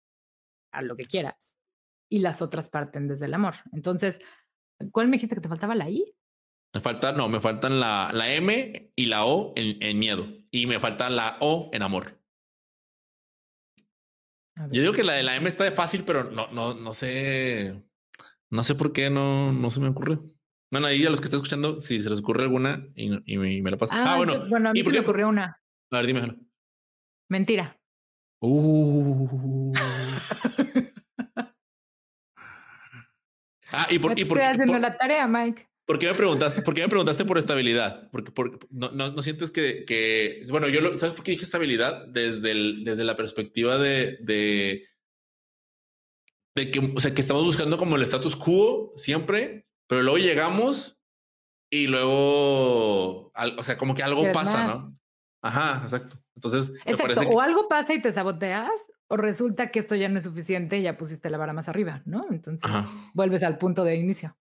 [0.72, 1.56] a lo que quieras,
[2.10, 3.54] y las otras parten desde el amor.
[3.72, 4.18] Entonces,
[4.92, 6.14] ¿cuál me dijiste que te faltaba la I?
[6.74, 10.26] Me falta, no, me faltan la, la M y la O en, en miedo.
[10.50, 12.20] Y me falta la O en amor.
[14.70, 17.82] Yo digo que la de la M está de fácil, pero no, no, no sé.
[18.50, 20.18] No sé por qué no, no se me ocurre.
[20.70, 23.54] Bueno, ahí a los que están escuchando, si se les ocurre alguna y, y me,
[23.54, 23.98] y me la pasan.
[24.06, 24.48] Ah, yo- bueno.
[24.48, 25.62] bueno, a mí ¿y se me ocurrió una.
[25.90, 26.20] A ver, dime.
[26.20, 26.36] Jano.
[27.28, 27.78] Mentira.
[28.40, 29.72] Uh.
[33.72, 35.68] ah, y por, y por, estoy haciendo la tarea, Mike.
[35.86, 36.62] ¿Por qué me preguntaste?
[36.62, 38.10] ¿Por qué me preguntaste por estabilidad?
[38.10, 41.44] Porque, porque no, no, no sientes que, que, bueno, yo lo, ¿sabes por qué dije
[41.44, 42.06] estabilidad?
[42.08, 44.84] Desde el, desde la perspectiva de, de,
[46.56, 50.98] de que, o sea, que estamos buscando como el status quo siempre, pero luego llegamos
[51.70, 54.76] y luego, al- o sea, como que algo pasa, más.
[54.76, 54.98] ¿no?
[55.42, 56.16] Ajá, exacto.
[56.34, 57.02] Entonces, me Exacto.
[57.02, 58.70] parece que, O algo pasa y te saboteas,
[59.08, 62.02] o resulta que esto ya no es suficiente y ya pusiste la vara más arriba,
[62.06, 62.26] ¿no?
[62.30, 63.10] Entonces Ajá.
[63.14, 64.36] vuelves al punto de inicio.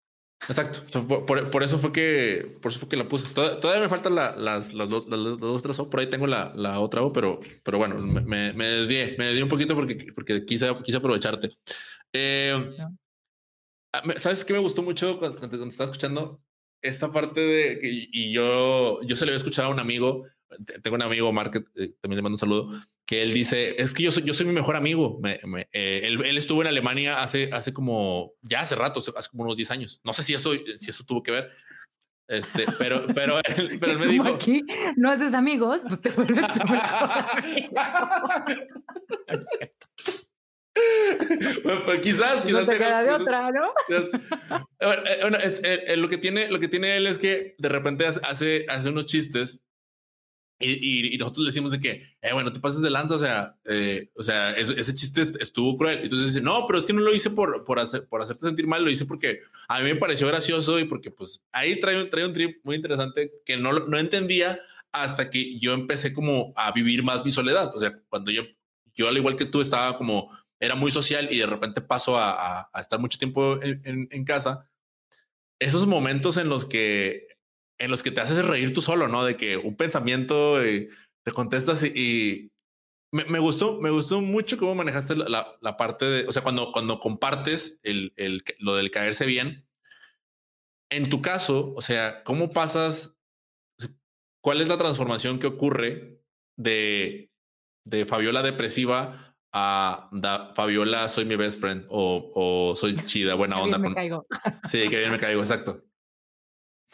[0.49, 0.81] Exacto.
[0.85, 3.33] O sea, por, por- eso fue que, por eso fue que la puse.
[3.33, 5.89] Toda- Todavía, me faltan la- las, las, las, las dos otras O.
[5.89, 9.43] Por ahí tengo la, la otra O, pero, pero bueno, me, me, desvié, me desvié
[9.43, 11.57] un poquito porque, porque quise, quise aprovecharte.
[12.11, 12.75] Eh,
[14.17, 16.41] ¿Sabes qué me gustó mucho cuando, cuando estaba escuchando?
[16.81, 20.25] Esta parte de que, y yo, yo se le había escuchado a un amigo,
[20.65, 22.69] te- tengo un amigo, Mark, que, eh, también le mando un saludo,
[23.05, 25.19] que él dice, es que yo soy, yo soy mi mejor amigo.
[25.21, 29.29] Me- me- eh, él, él estuvo en Alemania hace, hace como, ya hace rato, hace
[29.29, 29.99] como unos 10 años.
[30.03, 31.51] No sé si eso, si eso tuvo que ver,
[32.29, 34.23] este, pero, pero, él, pero él me dijo...
[34.27, 34.63] aquí
[34.95, 37.73] no haces amigos, pues te vuelves tu mejor amigo.
[39.27, 39.87] No es cierto.
[41.63, 43.73] Bueno, pero quizás, No quizás te tenga- de quizás- otra, ¿no?
[43.87, 44.05] quizás-
[44.81, 47.55] Bueno, eh, bueno, es- eh, eh, lo que tiene, lo que tiene él es que
[47.57, 49.59] de repente hace, hace unos chistes
[50.63, 53.19] y, y- y nosotros le decimos de que, eh, bueno, te pases de lanza, o
[53.19, 55.99] sea, eh, o sea, ese, chiste est- estuvo cruel.
[56.03, 58.67] Entonces dice, no, pero es que no lo hice por, por, hacer, por hacerte sentir
[58.67, 62.25] mal, lo hice porque a mí me pareció gracioso y porque pues ahí trae, trae
[62.25, 64.59] un trip muy interesante que no, no entendía
[64.91, 67.75] hasta que yo empecé como a vivir más mi soledad.
[67.75, 68.43] O sea, cuando yo,
[68.95, 72.31] yo al igual que tú estaba como, era muy social y de repente paso a,
[72.61, 74.69] a- a estar mucho tiempo en, en- en casa,
[75.59, 77.27] esos momentos en los que
[77.79, 79.23] en los que te haces reír tú solo, ¿no?
[79.25, 80.89] De que un pensamiento eh,
[81.25, 82.51] te contestas y, y
[83.11, 86.43] me, me gustó, me gustó mucho cómo manejaste la, la- la parte de, o sea,
[86.43, 89.67] cuando, cuando compartes el, el- lo del caerse bien.
[90.91, 93.15] En tu caso, o sea, ¿cómo pasas?
[94.43, 96.21] ¿Cuál es la transformación que ocurre
[96.57, 97.31] de,
[97.85, 103.55] de Fabiola depresiva a da- Fabiola soy mi best friend o, o soy chida, buena
[103.55, 103.77] bien onda?
[103.79, 104.27] me con- caigo.
[104.69, 105.83] Sí, que bien me caigo, exacto.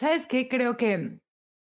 [0.00, 0.48] ¿Sabes qué?
[0.48, 1.20] Creo que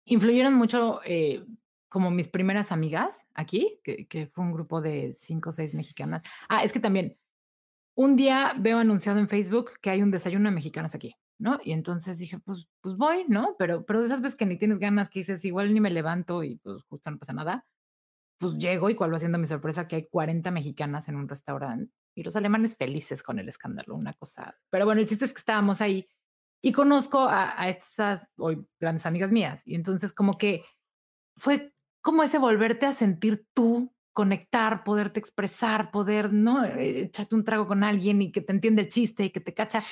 [0.04, 1.44] influyeron mucho eh,
[1.88, 6.22] como mis primeras amigas aquí, que, que fue un grupo de cinco o seis mexicanas.
[6.48, 7.18] Ah, es que también
[7.96, 11.58] un día veo anunciado en Facebook que hay un desayuno de mexicanas aquí, ¿no?
[11.64, 13.56] Y entonces dije, pues, pues voy, ¿no?
[13.58, 16.44] Pero, pero de esas veces que ni tienes ganas, que dices, igual ni me levanto
[16.44, 17.66] y pues justo no pasa nada,
[18.38, 21.92] pues llego y cuál va siendo mi sorpresa que hay 40 mexicanas en un restaurante
[22.14, 24.56] y los alemanes felices con el escándalo, una cosa.
[24.70, 26.08] Pero bueno, el chiste es que estábamos ahí
[26.62, 29.60] y conozco a, a estas hoy grandes amigas mías.
[29.64, 30.64] Y entonces como que
[31.36, 36.64] fue como ese volverte a sentir tú, conectar, poderte expresar, poder, ¿no?
[36.64, 39.54] Eh, Echarte un trago con alguien y que te entiende el chiste y que te
[39.54, 39.82] cacha.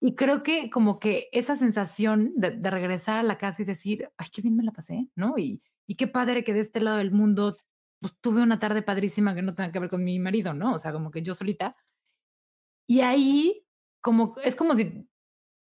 [0.00, 4.08] Y creo que como que esa sensación de, de regresar a la casa y decir,
[4.16, 5.36] ay, qué bien me la pasé, ¿no?
[5.38, 7.56] Y, y qué padre que de este lado del mundo
[8.00, 10.74] pues tuve una tarde padrísima que no tenga que ver con mi marido, ¿no?
[10.74, 11.76] O sea, como que yo solita.
[12.86, 13.66] Y ahí,
[14.00, 15.08] como, es como si,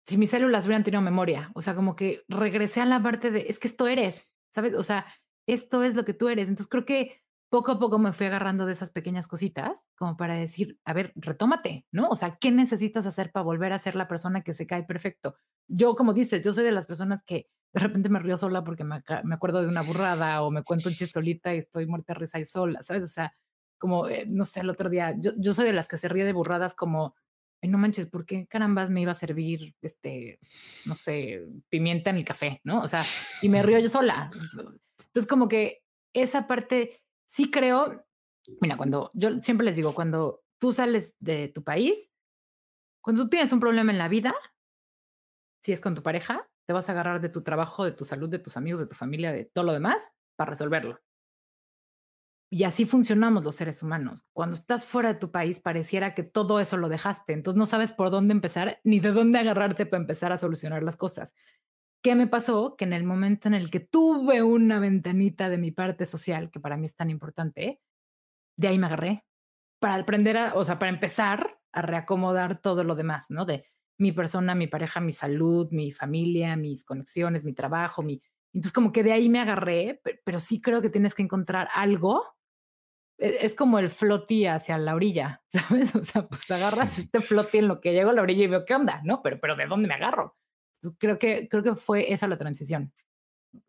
[0.08, 3.45] si mis células hubieran tenido memoria, o sea, como que regresé a la parte de,
[3.49, 4.76] es que esto eres, ¿sabes?
[4.76, 5.06] O sea,
[5.47, 6.47] esto es lo que tú eres.
[6.47, 10.36] Entonces creo que poco a poco me fui agarrando de esas pequeñas cositas como para
[10.36, 12.10] decir, a ver, retómate, ¿no?
[12.10, 15.36] O sea, ¿qué necesitas hacer para volver a ser la persona que se cae perfecto?
[15.68, 18.84] Yo, como dices, yo soy de las personas que de repente me río sola porque
[18.84, 19.01] me,
[19.34, 22.82] acuerdo de una burrada o me cuento un chistolita y estoy muerta risa y sola,
[22.82, 23.03] ¿sabes?
[23.03, 23.36] O sea,
[23.78, 26.26] como, eh, no sé, el otro día, yo, yo soy de las que se ríe
[26.26, 27.16] de burradas como,
[27.68, 30.39] no manches, ¿por qué carambas me iba a servir, este,
[30.86, 32.82] no sé, pimienta en el café, ¿no?
[32.82, 33.03] O sea,
[33.41, 34.30] y me río yo sola.
[34.97, 38.05] Entonces, como que esa parte, sí creo,
[38.61, 42.11] mira, cuando yo siempre les digo, cuando tú sales de tu país,
[43.01, 44.34] cuando tú tienes un problema en la vida,
[45.61, 48.30] si es con tu pareja, te vas a agarrar de tu trabajo, de tu salud,
[48.30, 50.01] de tus amigos, de tu familia, de todo lo demás
[50.36, 50.99] para resolverlo.
[52.50, 54.26] Y así funcionamos los seres humanos.
[54.32, 57.34] Cuando estás fuera de tu país, pareciera que todo eso lo dejaste.
[57.34, 60.96] Entonces no sabes por dónde empezar ni de dónde agarrarte para empezar a solucionar las
[60.96, 61.34] cosas.
[62.04, 62.76] ¿Qué me pasó?
[62.78, 66.60] Que en el momento en el que tuve una ventanita de mi parte social, que
[66.60, 67.82] para mí es tan importante,
[68.58, 69.26] de ahí me agarré
[69.80, 73.46] para aprender a, o sea, para empezar a reacomodar todo lo demás, ¿no?
[73.46, 73.66] De
[73.98, 78.22] mi persona, mi pareja, mi salud, mi familia, mis conexiones, mi trabajo, mi...
[78.54, 82.24] Entonces como que de ahí me agarré, pero sí creo que tienes que encontrar algo.
[83.18, 85.95] E, es como el floti hacia la orilla, ¿sabes?
[85.95, 88.66] O sea, pues agarras este floti en lo que llego a la orilla y veo
[88.66, 89.22] qué onda, ¿no?
[89.22, 90.36] Pero, pero ¿de dónde me agarro?
[90.99, 92.93] creo que, creo que fue esa la transición,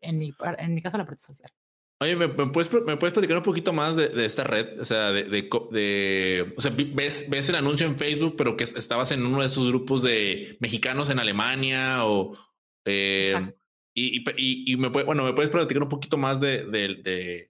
[0.01, 1.51] en mi, en mi caso la parte social.
[1.99, 4.79] Oye, ¿me, puedes, ¿me puedes platicar un poquito más de, de esta red?
[4.79, 9.11] O sea, de, de, o sea, ves, ves el anuncio en Facebook, pero que estabas
[9.11, 12.37] en uno de esos grupos de mexicanos en Alemania o...
[12.85, 13.51] Eh,
[13.95, 17.49] y, y, y, me puede, bueno, ¿me puedes platicar un poquito más de,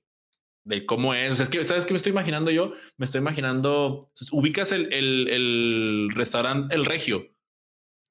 [0.68, 1.32] de, cómo es?
[1.32, 2.74] O sea, es que, ¿sabes qué me estoy imaginando yo?
[2.98, 7.34] Me estoy imaginando, ubicas el, el, el restaurante El Regio.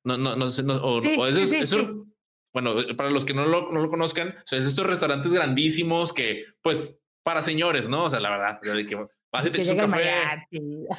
[0.04, 2.06] No, no, no sé, no, o, o es, eso,
[2.52, 5.32] bueno, eh, para los que no lo, no lo conozcan, o sea, es estos restaurantes
[5.32, 8.04] grandísimos que, pues, para señores, ¿no?
[8.04, 8.96] O sea, la verdad, de que
[9.32, 10.10] vas y te echas un café.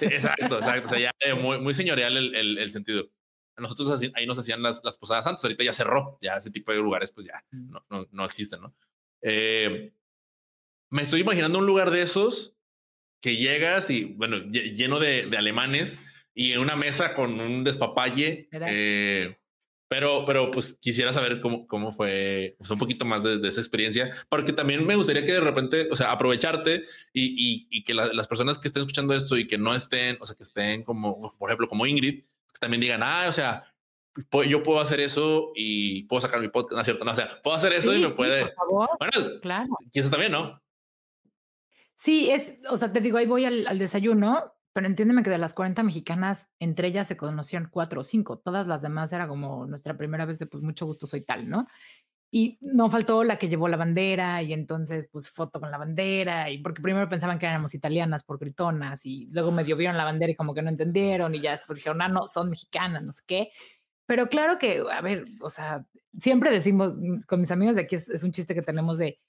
[0.01, 0.87] exacto, exacto.
[0.87, 3.09] O sea, ya eh, muy, muy señorial el, el, el sentido.
[3.57, 6.71] Nosotros así, ahí nos hacían las, las posadas antes, ahorita ya cerró, ya ese tipo
[6.71, 7.71] de lugares, pues ya mm.
[7.71, 8.75] no, no, no existen, ¿no?
[9.21, 9.93] Eh,
[10.89, 12.55] me estoy imaginando un lugar de esos
[13.21, 15.99] que llegas y, bueno, lleno de, de alemanes
[16.33, 18.47] y en una mesa con un despapalle.
[18.51, 19.35] Eh,
[19.89, 24.13] pero, pero pues quisiera saber cómo, cómo fue pues, un poquito más de, esa experiencia,
[24.29, 26.83] porque también me gustaría que de repente, o sea, aprovecharte
[27.13, 30.35] y, y, que las personas que estén escuchando esto y que no estén, o sea,
[30.35, 33.73] que estén como, por ejemplo, como Ingrid, que también digan, ah, o sea,
[34.47, 37.05] yo puedo hacer eso y puedo sacar mi podcast, ¿no es cierto?
[37.05, 38.53] No, o sea, puedo hacer eso y me puede.
[38.69, 39.69] Bueno, claro.
[39.91, 40.61] Quizás también, ¿no?
[41.97, 45.55] Sí, es, o sea, te digo, ahí voy al, desayuno pero entiéndeme que de las
[45.55, 48.37] 40 mexicanas, entre ellas se conocían cuatro o cinco.
[48.37, 51.67] Todas las demás era como nuestra primera vez de pues mucho gusto soy tal, ¿no?
[52.31, 56.51] Y no faltó la que llevó la bandera y entonces pues foto con la bandera
[56.51, 60.31] y porque primero pensaban que éramos italianas por gritonas y luego medio vieron la bandera
[60.31, 63.23] y como que no entendieron y ya después dijeron, ah, no, son mexicanas, no sé
[63.25, 63.49] qué.
[64.05, 65.87] Pero claro que, a ver, o sea,
[66.19, 69.19] siempre decimos, mm, con mis amigos de aquí es un chiste que tenemos de,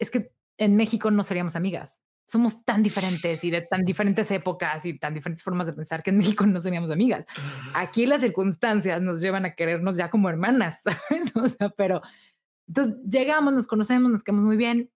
[0.00, 4.84] es que en México no seríamos amigas somos tan diferentes y de tan diferentes épocas
[4.84, 7.24] y tan diferentes formas de pensar que en México no seríamos amigas.
[7.72, 11.34] Aquí las circunstancias nos llevan a querernos ya como hermanas, ¿sabes?
[11.36, 12.02] O sea, pero
[12.66, 14.90] entonces llegamos, nos conocemos, nos quedamos muy bien.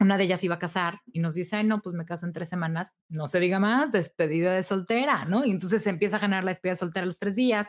[0.00, 2.32] Una de ellas iba a casar y nos dice, Ay, no, pues me caso en
[2.32, 5.44] tres semanas, no se diga más, despedida de soltera, ¿no?
[5.44, 7.68] Y entonces se empieza a ganar la despedida de soltera los tres días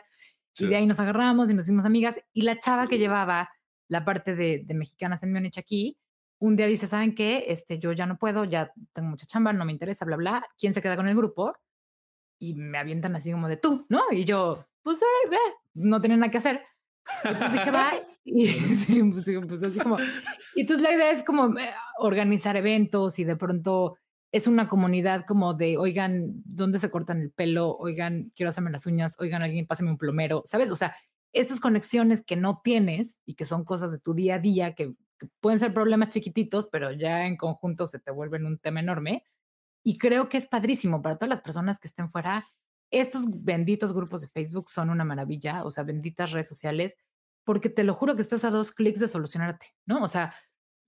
[0.58, 2.16] y de ahí nos agarramos y nos hicimos amigas.
[2.32, 3.50] Y la chava que llevaba
[3.88, 5.98] la parte de, de mexicanas en Múnich aquí,
[6.38, 7.44] un día dice, ¿saben qué?
[7.48, 10.46] Este, yo ya no puedo, ya tengo mucha chamba, no me interesa, bla, bla.
[10.58, 11.54] ¿Quién se queda con el grupo?
[12.38, 14.02] Y me avientan así como de tú, ¿no?
[14.10, 15.00] Y yo, pues,
[15.30, 15.36] ve,
[15.74, 16.62] no tenía nada que hacer.
[17.24, 17.92] Entonces dije, va.
[18.26, 19.98] Y sí, pues, pues, así como.
[20.54, 23.98] Y entonces la idea es como eh, organizar eventos y de pronto
[24.32, 27.76] es una comunidad como de, oigan, ¿dónde se cortan el pelo?
[27.76, 29.14] Oigan, quiero hacerme las uñas.
[29.18, 30.70] Oigan, alguien pásame un plomero, ¿sabes?
[30.70, 30.96] O sea,
[31.34, 34.94] estas conexiones que no tienes y que son cosas de tu día a día que
[35.40, 39.24] pueden ser problemas chiquititos, pero ya en conjunto se te vuelven un tema enorme.
[39.82, 42.46] Y creo que es padrísimo para todas las personas que estén fuera.
[42.90, 46.96] Estos benditos grupos de Facebook son una maravilla, o sea, benditas redes sociales,
[47.44, 50.02] porque te lo juro que estás a dos clics de solucionarte, ¿no?
[50.02, 50.34] O sea,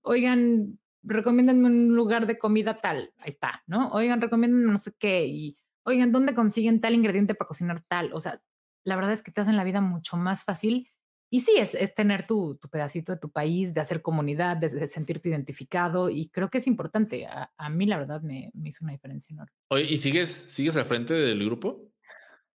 [0.01, 3.91] oigan, recomiéndenme un lugar de comida tal, ahí está, ¿no?
[3.91, 8.11] Oigan, recomiéndenme no sé qué, y oigan, ¿dónde consiguen tal ingrediente para cocinar tal?
[8.13, 8.41] O sea,
[8.83, 10.89] la verdad es que te hacen la vida mucho más fácil
[11.29, 14.87] y sí, es, es tener tu, tu, pedacito de tu país, de hacer comunidad, de,
[14.87, 17.25] sentirte identificado y creo que es importante.
[17.25, 19.53] A, a mí la verdad me, me, hizo una diferencia enorme.
[19.69, 21.91] Oye, ¿y sigues, sigues al frente del grupo?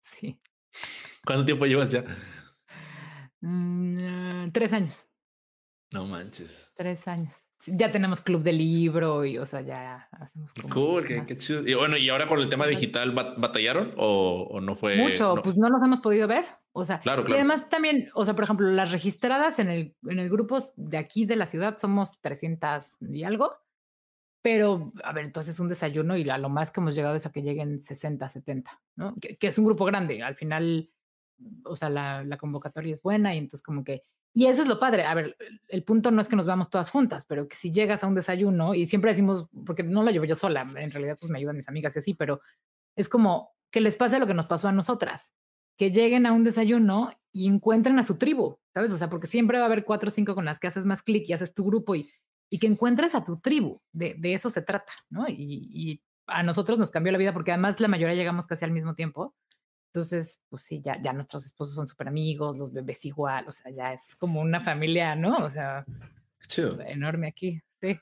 [0.01, 0.39] Sí.
[1.25, 2.05] ¿Cuánto tiempo llevas ya?
[3.41, 5.07] Mm, tres años.
[5.91, 6.71] No manches.
[6.75, 7.33] Tres años.
[7.67, 11.67] Ya tenemos club de libro y, o sea, ya hacemos como Cool, qué, qué, chido.
[11.67, 14.97] Y bueno, y ahora con el tema digital, ¿batallaron o, o no fue?
[14.97, 15.41] Mucho, no?
[15.41, 16.45] pues no los hemos podido ver.
[16.73, 17.35] O sea, claro, claro.
[17.35, 20.97] y además también, o sea, por ejemplo, las registradas en el, en el grupo de
[20.97, 23.53] aquí de la ciudad somos 300 y algo.
[24.41, 27.31] Pero, a ver, entonces un desayuno y a lo más que hemos llegado es a
[27.31, 29.15] que lleguen 60, 70, ¿no?
[29.21, 30.23] Que, que es un grupo grande.
[30.23, 30.89] Al final,
[31.63, 34.03] o sea, la, la, convocatoria es buena y entonces como que...
[34.33, 35.03] Y eso es lo padre.
[35.03, 35.35] A ver,
[35.67, 38.15] el punto no es que nos veamos todas juntas, pero que si llegas a un
[38.15, 41.57] desayuno y siempre decimos, porque no lo llevo yo sola, en realidad pues me ayudan
[41.57, 42.41] mis amigas y así, pero
[42.95, 45.31] es como que les pase lo que nos pasó a nosotras,
[45.77, 48.91] que lleguen a un desayuno y encuentren a su tribu, ¿sabes?
[48.91, 51.03] O sea, porque siempre va a haber cuatro o cinco con las que haces más
[51.03, 52.09] clic y haces tu grupo y,
[52.49, 53.81] y que encuentres a tu tribu.
[53.91, 55.25] De, eso se trata, ¿no?
[55.27, 58.93] Y, a nosotros nos cambió la vida porque además la mayoría llegamos casi al mismo
[58.95, 59.35] tiempo.
[59.93, 63.71] Entonces, pues sí, ya, ya nuestros esposos son súper amigos, los bebés igual, o sea,
[63.71, 65.35] ya es como una familia, ¿no?
[65.35, 65.83] O sea,
[66.47, 66.79] Chido.
[66.79, 67.99] enorme aquí, sí.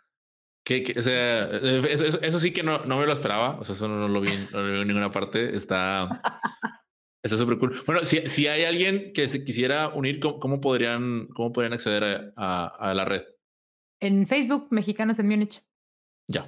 [0.63, 3.73] Que, que, o sea, eso, eso, sí que no, no me lo esperaba, o sea,
[3.73, 6.21] eso no, lo vi, no lo vi en ninguna parte, está...
[7.21, 7.75] Está súper cool.
[7.85, 12.03] Bueno, si, si hay alguien que se quisiera unir, ¿cómo, cómo podrían, cómo podrían acceder
[12.03, 13.23] a, a, a, la red?
[13.99, 15.61] En Facebook, Mexicanas en Múnich.
[16.27, 16.47] Ya,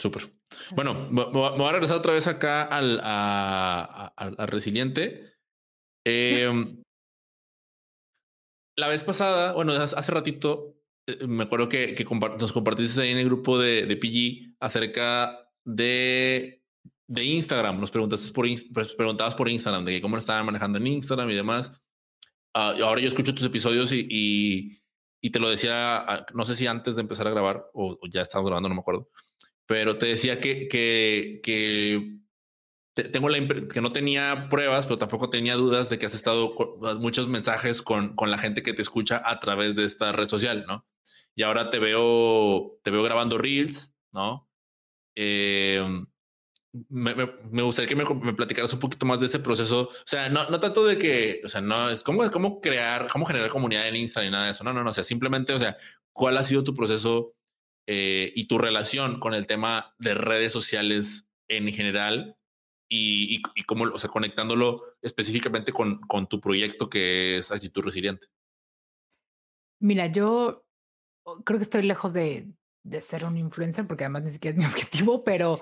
[0.00, 0.32] súper.
[0.74, 4.12] Bueno, me voy a regresar otra vez acá al, a,
[4.46, 5.34] resiliente.
[6.06, 6.50] Eh,
[8.76, 13.10] la vez pasada, bueno, hace ratito, eh, me acuerdo que, que compart nos compartiste ahí
[13.10, 16.64] en el grupo de, de PG acerca de,
[17.06, 17.78] de Instagram.
[17.78, 18.46] Nos preguntaste por,
[18.96, 21.70] preguntabas por Instagram, de cómo lo estaban manejando en Instagram y demás.
[22.54, 24.82] Uh, y ahora yo escucho tus episodios y, y,
[25.22, 28.22] y, te lo decía, no sé si antes de empezar a grabar o, o ya
[28.22, 29.08] estábamos grabando, no me acuerdo
[29.70, 32.18] pero te decía que, que,
[33.12, 33.38] tengo la
[33.72, 37.80] que no tenía pruebas, pero tampoco tenía dudas de que has estado con muchos mensajes
[37.80, 40.88] con, con la gente que te escucha a través de esta red social, ¿no?
[41.36, 44.50] Y ahora te veo, te veo grabando reels, ¿no?
[45.14, 46.04] Eh,
[46.88, 49.82] me, me, me, gustaría que me, me, platicaras un poquito más de ese proceso.
[49.82, 53.06] O sea, no, no tanto de que, o sea, no es como, es como crear,
[53.06, 54.64] cómo generar comunidad en Instagram y nada de eso.
[54.64, 54.90] No, no, no.
[54.90, 55.76] O sea, simplemente, o sea,
[56.12, 57.36] ¿cuál ha sido tu proceso
[57.92, 62.36] eh, y tu relación con el tema de redes sociales en general
[62.88, 67.82] y, y, y cómo, o sea, conectándolo específicamente con, con tu proyecto que es Actitud
[67.82, 68.28] Resiliente.
[69.80, 70.64] Mira, yo
[71.44, 72.52] creo que estoy lejos de,
[72.84, 75.60] de ser un influencer porque además ni siquiera es mi objetivo, pero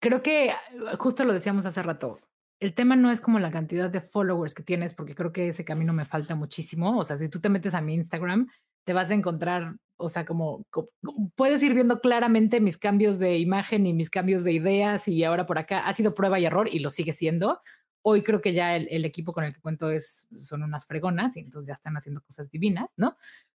[0.00, 0.52] creo que
[0.98, 2.18] justo lo decíamos hace rato.
[2.58, 5.64] El tema no es como la cantidad de followers que tienes, porque creo que ese
[5.64, 6.98] camino me falta muchísimo.
[6.98, 8.50] O sea, si tú te metes a mi Instagram,
[8.84, 10.88] te vas a encontrar, o sea, como, como,
[11.36, 15.46] puedes ir viendo claramente mis cambios de imagen y mis cambios de ideas y ahora
[15.46, 17.60] por acá ha sido prueba y error y lo sigue siendo.
[18.02, 21.36] Hoy creo que ya el, el equipo con el que cuento es, son unas fregonas
[21.36, 23.16] y entonces ya están haciendo cosas divinas, ¿no?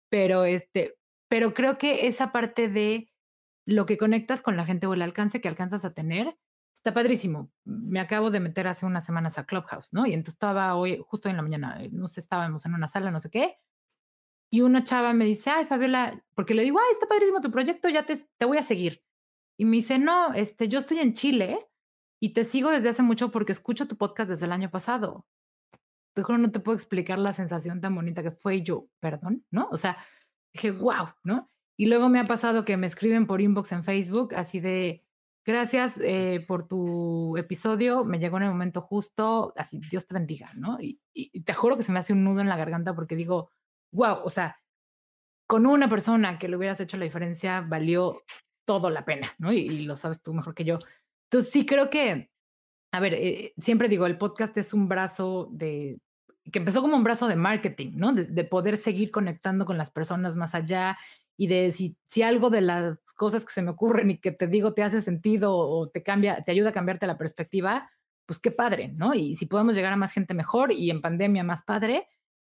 [0.09, 0.95] Pero este,
[1.27, 3.11] pero creo que esa parte de
[3.65, 6.35] lo que conectas con la gente o el alcance que alcanzas a tener
[6.75, 7.51] está padrísimo.
[7.65, 10.07] Me acabo de meter hace unas semanas a Clubhouse, ¿no?
[10.07, 13.19] Y entonces estaba hoy, justo en la mañana, no sé, estábamos en una sala, no
[13.19, 13.57] sé qué,
[14.49, 17.89] y una chava me dice, ay, Fabiola, porque le digo, ay, está padrísimo tu proyecto,
[17.89, 19.03] ya te, te voy a seguir.
[19.57, 21.67] Y me dice, no, este, yo estoy en Chile
[22.19, 25.25] y te sigo desde hace mucho porque escucho tu podcast desde el año pasado.
[26.15, 29.45] Te juro, no te puedo explicar la sensación tan bonita que fue y yo, perdón,
[29.51, 29.69] ¿no?
[29.71, 29.97] O sea,
[30.53, 31.51] dije, wow, ¿no?
[31.77, 35.05] Y luego me ha pasado que me escriben por inbox en Facebook, así de,
[35.45, 40.51] gracias eh, por tu episodio, me llegó en el momento justo, así, Dios te bendiga,
[40.55, 40.79] ¿no?
[40.81, 43.49] Y, y, te juro que se me hace un nudo en la garganta porque digo,
[43.91, 44.59] wow, o sea,
[45.47, 48.23] con una persona que le hubieras hecho la diferencia, valió
[48.65, 49.51] todo la pena, ¿no?
[49.51, 50.77] Y, lo sabes tú mejor que yo.
[51.25, 52.29] Entonces, sí creo que,
[52.91, 55.99] a ver, eh, siempre digo, el podcast es un brazo de,
[56.51, 58.13] que empezó como un brazo de marketing, ¿no?
[58.13, 60.97] De, de poder seguir conectando con las personas más allá
[61.39, 64.45] y de si, si algo de las cosas que se me ocurren y que te
[64.45, 67.89] digo te hace sentido o te cambia, te ayuda a cambiarte la perspectiva,
[68.25, 69.13] pues qué padre, ¿no?
[69.13, 72.07] Y si podemos llegar a más gente mejor y en pandemia más padre,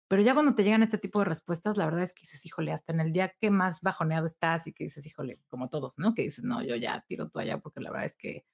[0.09, 2.73] pero ya cuando te llegan este tipo de respuestas, la verdad es que dices, híjole,
[2.73, 6.15] hasta en el día que más bajoneado estás y que dices, híjole, como todos, ¿no?
[6.15, 8.47] Que dices, no, yo ya tiro toalla porque la verdad es que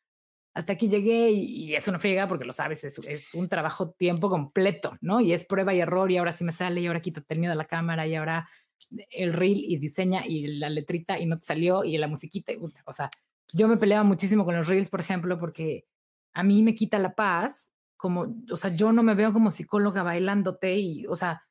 [0.53, 4.31] hasta aquí llegué y, y es una friega porque lo sabes, es, un trabajo tiempo
[4.31, 5.21] completo, ¿no?
[5.21, 7.53] Y es prueba y error y ahora sí me sale y ahora quítate el miedo
[7.53, 8.49] de la cámara y ahora
[9.11, 12.53] el reel y diseña y la letrita y no te salió y la musiquita.
[12.53, 13.11] Y, o sea,
[13.53, 15.87] yo me peleaba muchísimo con los reels, por ejemplo, porque
[16.33, 17.71] a mí me quita la paz
[18.05, 21.43] como, o sea, yo no me veo como psicóloga bailándote y, o sea,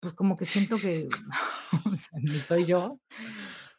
[0.00, 1.06] pues como que siento que
[1.86, 2.98] o sea, ni soy yo.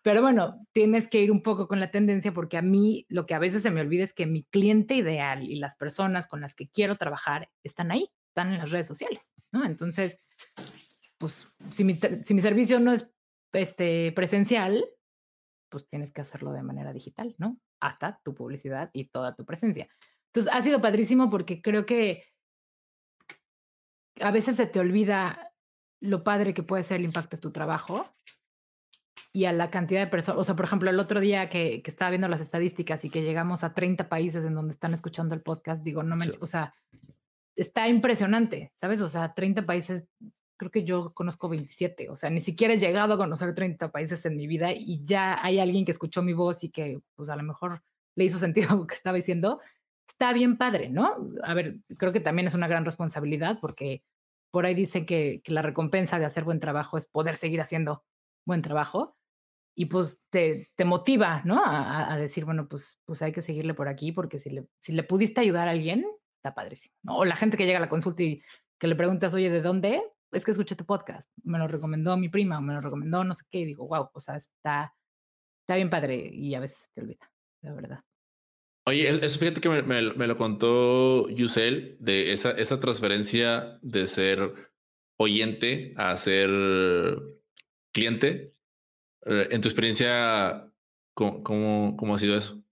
[0.01, 3.33] Pero bueno, tienes que ir un poco con la tendencia porque a mí lo que
[3.33, 6.55] a veces se me olvida es que mi cliente ideal y las personas con las
[6.55, 9.65] que quiero trabajar están ahí, están en las redes sociales, ¿no?
[9.65, 10.17] Entonces,
[11.17, 13.11] pues si mi, si mi servicio no es
[13.51, 14.85] este, presencial,
[15.67, 17.59] pues tienes que hacerlo de manera digital, ¿no?
[17.81, 19.89] Hasta tu publicidad y toda tu presencia.
[20.33, 22.23] Entonces, ha sido padrísimo porque creo que
[24.19, 25.53] a veces se te olvida
[25.99, 28.07] lo padre que puede ser el impacto de tu trabajo
[29.33, 30.39] y a la cantidad de personas.
[30.39, 33.23] O sea, por ejemplo, el otro día que, que estaba viendo las estadísticas y que
[33.23, 36.33] llegamos a 30 países en donde están escuchando el podcast, digo, no me, Sí.
[36.39, 36.73] o sea,
[37.55, 39.01] está impresionante, ¿sabes?
[39.01, 40.05] O sea, 30 países,
[40.57, 44.25] creo que yo conozco 27, o sea, ni siquiera he llegado a conocer 30 países
[44.25, 47.35] en mi vida y ya hay alguien que escuchó mi voz y que, pues a
[47.35, 47.83] lo mejor
[48.15, 49.59] le hizo sentido lo que estaba diciendo.
[50.11, 51.15] Está bien padre, ¿no?
[51.43, 54.03] A ver, creo que también es una gran responsabilidad porque
[54.51, 58.03] por ahí dicen que, que la recompensa de hacer buen trabajo es poder seguir haciendo
[58.45, 59.15] buen trabajo
[59.75, 61.63] y pues te, te motiva, ¿no?
[61.63, 64.93] A, a- decir, bueno, pues, pues hay que seguirle por aquí porque si le, si
[64.93, 66.05] le pudiste ayudar a alguien,
[66.37, 66.93] está padrísimo.
[67.03, 67.17] ¿no?
[67.19, 68.43] O la gente que llega a la consulta y
[68.79, 70.03] que le preguntas, oye, ¿de dónde?
[70.31, 73.33] Es que escuché tu podcast, me lo recomendó mi prima, o me lo recomendó no
[73.33, 74.93] sé qué, y digo, wow, o sea, está,
[75.61, 77.31] está bien padre y a veces te olvida,
[77.61, 77.99] la verdad.
[78.87, 82.79] Oye, e- eso fíjate que me, me lo- me lo contó Yusel de esa, esa
[82.79, 84.53] transferencia de ser
[85.17, 86.49] oyente a ser
[87.93, 88.55] cliente.
[89.25, 90.71] Eh, En tu experiencia,
[91.13, 92.63] ¿cómo, cómo, cómo ha sido eso?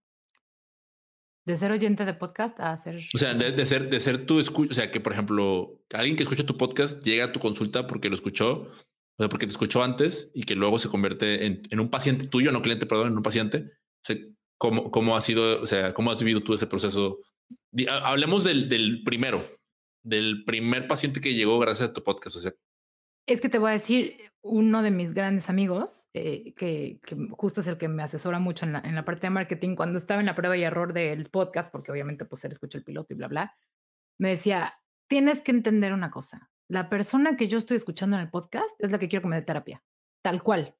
[1.46, 2.98] De ser oyente de podcast a ser...
[3.14, 6.16] O sea, de, de ser, de ser tu escucha, o sea, que por ejemplo, alguien
[6.16, 9.52] que escucha tu podcast llega a tu consulta porque lo escuchó, o sea, porque te
[9.52, 13.08] escuchó antes y que luego se convierte en, en un paciente tuyo, no cliente, perdón,
[13.08, 13.66] en un paciente.
[13.68, 14.18] O sea,
[14.60, 17.20] ¿cómo, cómo ha sido, o sea, cómo has vivido tú ese proceso?
[18.04, 19.44] Hablemos del, del primero,
[20.04, 22.36] del primer paciente que llegó gracias a tu podcast.
[22.36, 22.54] O sea,
[23.26, 27.62] Es que te voy a decir, uno de mis grandes amigos, eh, que, que justo
[27.62, 30.20] es el que me asesora mucho en la, en la parte de marketing, cuando estaba
[30.20, 33.18] en la prueba y error del podcast, porque obviamente pues él escucha el piloto y
[33.18, 33.58] bla, bla,
[34.20, 34.80] me decía,
[35.10, 38.92] tienes que entender una cosa, la persona que yo estoy escuchando en el podcast es
[38.92, 39.84] la que quiero que me dé terapia,
[40.22, 40.76] tal cual.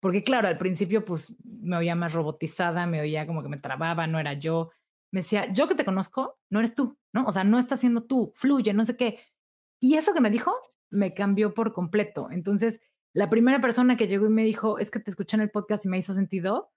[0.00, 4.06] Porque claro, al principio pues me oía más robotizada, me oía como que me trababa,
[4.06, 4.70] no era yo.
[5.12, 7.24] Me decía, yo que te conozco, no eres tú, ¿no?
[7.26, 9.20] O sea, no estás siendo tú, fluye, no sé qué.
[9.80, 10.54] Y eso que me dijo
[10.90, 12.28] me cambió por completo.
[12.30, 12.80] Entonces,
[13.12, 15.84] la primera persona que llegó y me dijo, es que te escuché en el podcast
[15.84, 16.72] y me hizo sentido,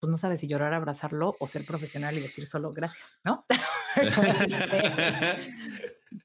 [0.00, 3.46] pues no sabes si llorar, abrazarlo o ser profesional y decir solo gracias, ¿no?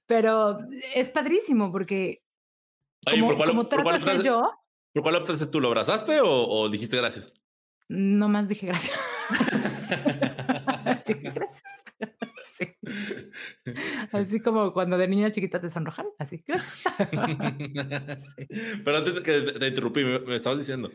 [0.06, 0.60] Pero
[0.94, 2.24] es padrísimo porque
[3.08, 4.52] Oye, como, ¿por cuál, como por cuál optaste- yo,
[4.94, 5.60] por cuál optaste tú?
[5.62, 7.34] ¿Lo abrazaste o, o dijiste gracias?
[7.90, 8.98] nomás dije gracias.
[11.08, 11.64] dije gracias.
[12.54, 12.68] Sí.
[14.12, 16.44] Así como cuando de niña chiquita te sonrojan, así.
[16.46, 16.84] gracias.
[18.38, 18.48] Sí.
[18.86, 20.92] Pero antes de que te, te interrumpí, me, me estabas diciendo.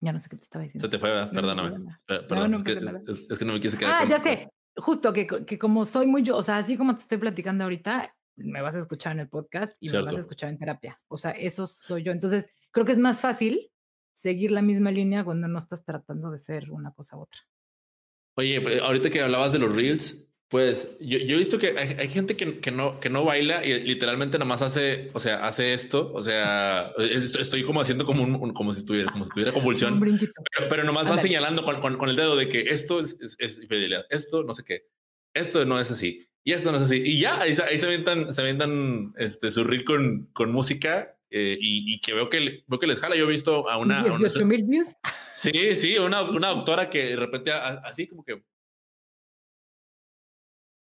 [0.00, 0.90] Ya no sé qué te estaba Se diciendo.
[0.90, 1.96] te fue, No, no perdóname.
[2.06, 3.00] Perdón, no es, que, pasa nada.
[3.08, 3.92] es- es que no me quise quedar.
[3.94, 4.48] Ah, con- ya sé.
[4.76, 8.14] Justo que, que como soy muy yo, o sea, así como te estoy platicando ahorita,
[8.38, 10.16] me vas a escuchar en el podcast y me vas Cierto.
[10.16, 11.00] a escuchar en terapia.
[11.08, 12.12] O sea, eso soy yo.
[12.12, 13.70] Entonces, creo que es más fácil
[14.12, 17.40] seguir la misma línea cuando no estás tratando de ser una cosa u otra.
[18.36, 20.16] Oye, pues, ahorita que hablabas de los reels,
[20.48, 23.64] pues yo, yo he visto que hay, hay gente que, que no, que no baila
[23.66, 26.10] y literalmente nomás hace, o sea, hace esto.
[26.14, 29.52] O sea, es- estoy como haciendo como un, un- como si estuviera, como si tuviera
[29.96, 33.18] convulsión, pero, pero nomás van señalando con, con- con el dedo de que esto es,
[33.20, 34.86] es, es infidelidad, esto no sé qué,
[35.34, 36.96] esto no es así y esto no es así.
[37.04, 41.14] Y ya ahí, se- ahí se avientan, se avientan este, su reel con, con música
[41.30, 43.16] eh, y, y que veo que, veo que les jala.
[43.16, 44.96] Yo he visto a una, a una- 18 mil views.
[45.34, 48.42] Sí, sí, una, una doctora que de repente a- así como que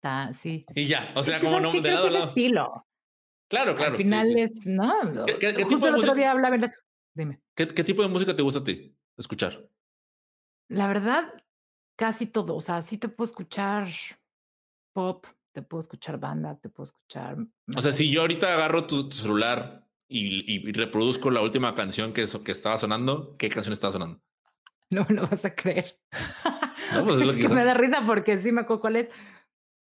[0.02, 0.66] Está, sí.
[0.74, 2.28] y ya, o sea, Es que, como ¿sabes no de lado a lado.
[2.28, 2.86] estilo.
[3.48, 3.92] Claro, claro.
[3.92, 4.40] Al final sí.
[4.40, 5.24] es, ¿no?
[5.26, 6.80] ¿Qué- qué- qué tipo Justo el otro día hablaba en eso.
[7.14, 7.40] Dime.
[7.54, 9.66] ¿Qué, qué tipo de música te gusta a ti escuchar?
[10.68, 11.32] La verdad,
[11.96, 12.56] casi todo.
[12.56, 13.88] O sea, sí te puedo escuchar
[14.94, 17.36] pop, te puedo escuchar banda, te puedo escuchar.
[17.76, 22.12] O sea, si yo ahorita agarro tu, tu celular y, y reproduzco la última canción
[22.14, 24.22] que, que estaba sonando, ¿qué canción estaba sonando?
[24.90, 25.98] No me lo vas a creer.
[26.92, 29.08] No, pues es lo es que me da risa porque sí me acuerdo cuál es.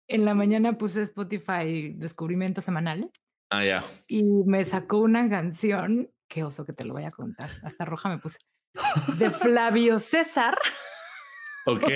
[0.08, 3.10] En la mañana puse Spotify Descubrimiento Semanal
[3.50, 3.84] Ah, ya.
[4.06, 8.08] y me sacó una canción, qué oso que te lo voy a contar, hasta roja
[8.08, 8.38] me puse,
[9.18, 10.56] de Flavio César.
[11.66, 11.88] Ok.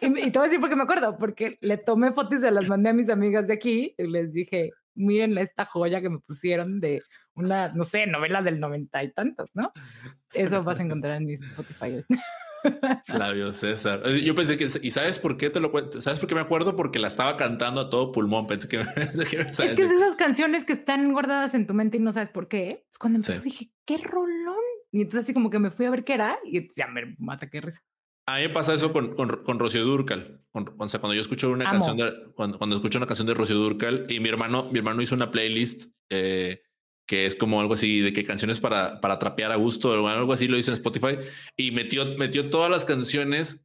[0.00, 2.38] Y, me- y te voy a decir por qué me acuerdo, porque le tomé fotos
[2.38, 6.00] y se las mandé a mis amigas de aquí y les dije, miren esta joya
[6.00, 7.02] que me pusieron de
[7.34, 9.72] una, no sé, novela del noventa y tantos, ¿no?
[10.32, 12.04] Eso vas a encontrar en mi Spotify.
[13.06, 14.02] Flavio César.
[14.04, 16.00] Eh, yo pensé que, ¿y sabes por qué te lo cuento?
[16.00, 16.74] ¿Sabes por qué me acuerdo?
[16.76, 18.46] Porque la estaba cantando a todo pulmón.
[18.46, 21.98] Pensé que, pensé que Es que es esas canciones que están guardadas en tu mente
[21.98, 22.84] y no sabes por qué.
[22.90, 24.56] Es cuando empezó dije, qué rolón.
[24.92, 27.48] Y entonces así como que me fui a ver qué era y ya me mata
[27.48, 27.80] qué risa.
[28.26, 30.42] A mí me pasa eso con, con, con Rocío Durcal.
[30.52, 33.56] o sea, cuando yo escucho una canción de, cuando, cuando, escucho una canción de Rocío
[33.56, 36.60] Durcal y mi hermano, mi hermano hizo una playlist eh,
[37.06, 40.32] que es como algo así de que canciones para, para trapear a gusto o algo
[40.34, 41.16] así lo hizo en Spotify
[41.56, 43.64] y metió, metió todas las canciones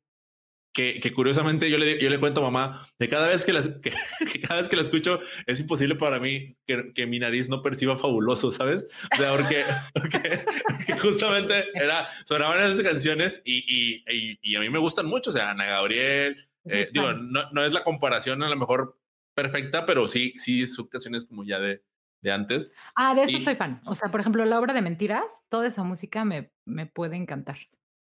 [0.74, 3.70] que, que, curiosamente yo le, yo le cuento a mamá de cada vez que, las,
[3.82, 7.62] que, cada vez que la escucho es imposible para mí que, que, mi nariz no
[7.62, 8.86] perciba fabuloso, ¿sabes?
[9.14, 9.64] O sea, porque,
[9.94, 15.34] porque, justamente era, sonaban esas canciones y, y, y, a mí me gustan mucho, o
[15.34, 18.98] sea, Ana Gabriel, eh, digo, no, no es la comparación a lo mejor
[19.36, 21.84] perfecta, pero sí, sí, son canciones como ya de,
[22.22, 22.72] de antes.
[22.96, 23.82] Ah, de eso soy fan.
[23.86, 27.58] O sea, por ejemplo, la obra de mentiras, toda esa música me, me puede encantar.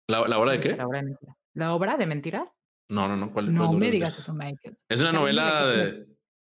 [0.07, 0.77] ¿La, la obra de qué?
[0.77, 1.36] La obra de mentiras.
[1.55, 2.49] ¿La obra de mentiras?
[2.88, 3.32] No, no, no.
[3.32, 4.76] ¿Cuál, no me digas eso, Mike.
[4.88, 6.06] Es una novela de.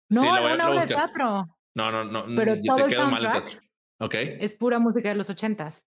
[0.10, 1.58] No, sí, es una obra de teatro.
[1.76, 2.26] No, no, no.
[2.36, 3.62] Pero todo el soundtrack
[4.00, 4.14] Ok.
[4.16, 5.84] Es pura música de los ochentas.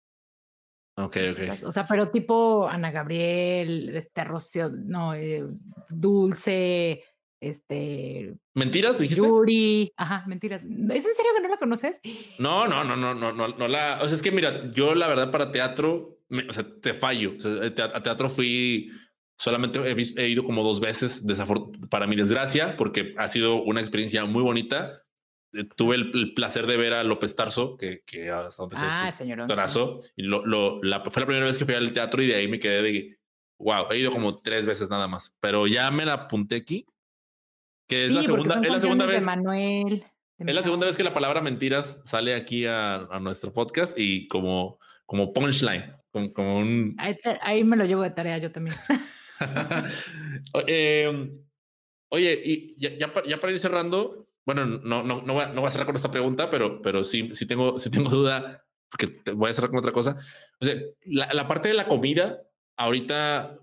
[0.97, 1.65] Ok, ok.
[1.65, 5.47] O sea, pero tipo Ana Gabriel, este Rocío, no, eh,
[5.91, 7.05] Dulce,
[7.41, 8.35] este.
[8.55, 8.99] ¿Mentiras?
[8.99, 9.25] ¿Dijiste?
[9.25, 9.93] Yuri.
[9.97, 10.61] Ajá, mentiras.
[10.63, 12.01] ¿Es en serio que no la conoces?
[12.39, 14.01] No, no, no, no, no, no, no la.
[14.03, 17.35] O sea, es que mira, yo la verdad para teatro, o sea, te fallo.
[17.39, 18.91] O sea, a teatro fui.
[19.39, 21.23] Solamente he, he ido como dos veces,
[21.89, 25.03] para mi desgracia, porque ha sido una experiencia muy bonita.
[25.55, 29.25] Eh, tuve el, placer de ver a López Tarso, que, que hasta donde ah, se
[29.25, 32.49] y lo, lo, la, fue la primera vez que fui al teatro y de ahí
[32.49, 33.19] me quedé de,
[33.59, 36.85] wow, he ido como tres veces nada más, pero ya me la apunté aquí
[37.89, 39.25] que es la segunda, es la segunda vez.
[39.25, 40.05] Manuel,
[40.39, 44.29] es la segunda vez que la palabra mentiras sale aquí a, a nuestro podcast y
[44.29, 46.97] como, como punchline, como, como un.
[47.41, 48.77] Ahí, me lo llevo de tarea yo también.
[50.67, 51.31] eh,
[52.11, 55.49] oye, y ya, ya, para, ya, para, ir cerrando, bueno, no, no, no, voy a,
[55.49, 58.65] no voy a cerrar con esta pregunta, pero, pero sí, sí, tengo, sí tengo duda,
[58.91, 60.17] porque voy a cerrar con otra cosa.
[60.61, 60.75] O sea,
[61.05, 62.43] la, la parte de la comida,
[62.77, 63.59] ahorita,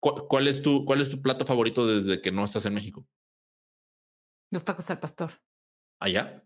[0.00, 3.06] ¿cuál es, tu, ¿cuál es tu plato favorito desde que no estás en México?
[4.50, 5.32] Los tacos al pastor.
[6.00, 6.44] ¿Allá?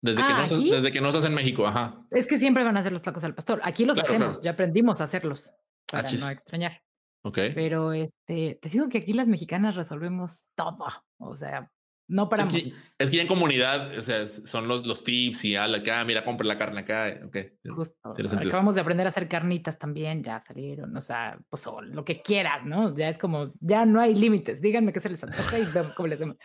[0.00, 2.06] Desde, que no estás, desde que no estás en México, ajá.
[2.10, 3.60] Es que siempre van a hacer los tacos al pastor.
[3.64, 5.52] Aquí los hacemos, ya aprendimos a hacerlos
[5.90, 6.20] para Achis.
[6.20, 6.82] no extrañar.
[7.22, 7.38] Ok.
[7.54, 10.86] Pero este, te digo que aquí las mexicanas resolvemos todo.
[11.18, 11.70] O sea,
[12.08, 12.54] no paramos.
[12.54, 15.74] Es que, es que ya en comunidad, o sea, son los, los tips y al
[15.74, 17.20] acá, mira, compra la carne acá.
[17.26, 17.36] Ok.
[17.68, 18.14] Justo.
[18.38, 22.64] Acabamos de aprender a hacer carnitas también, ya salieron, o sea, pues lo que quieras,
[22.64, 22.96] ¿no?
[22.96, 24.62] Ya es como, ya no hay límites.
[24.62, 26.36] Díganme qué se les antoja y vemos cómo les hacemos.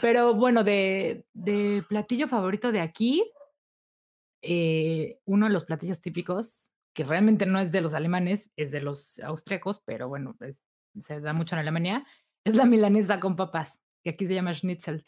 [0.00, 3.22] Pero bueno, de, de platillo favorito de aquí,
[4.40, 8.80] eh, uno de los platillos típicos, que realmente no es de los alemanes, es de
[8.80, 10.62] los austriacos, pero bueno, es,
[11.00, 12.06] se da mucho en Alemania,
[12.44, 15.04] es la milanesa con papas que aquí se llama Schnitzel.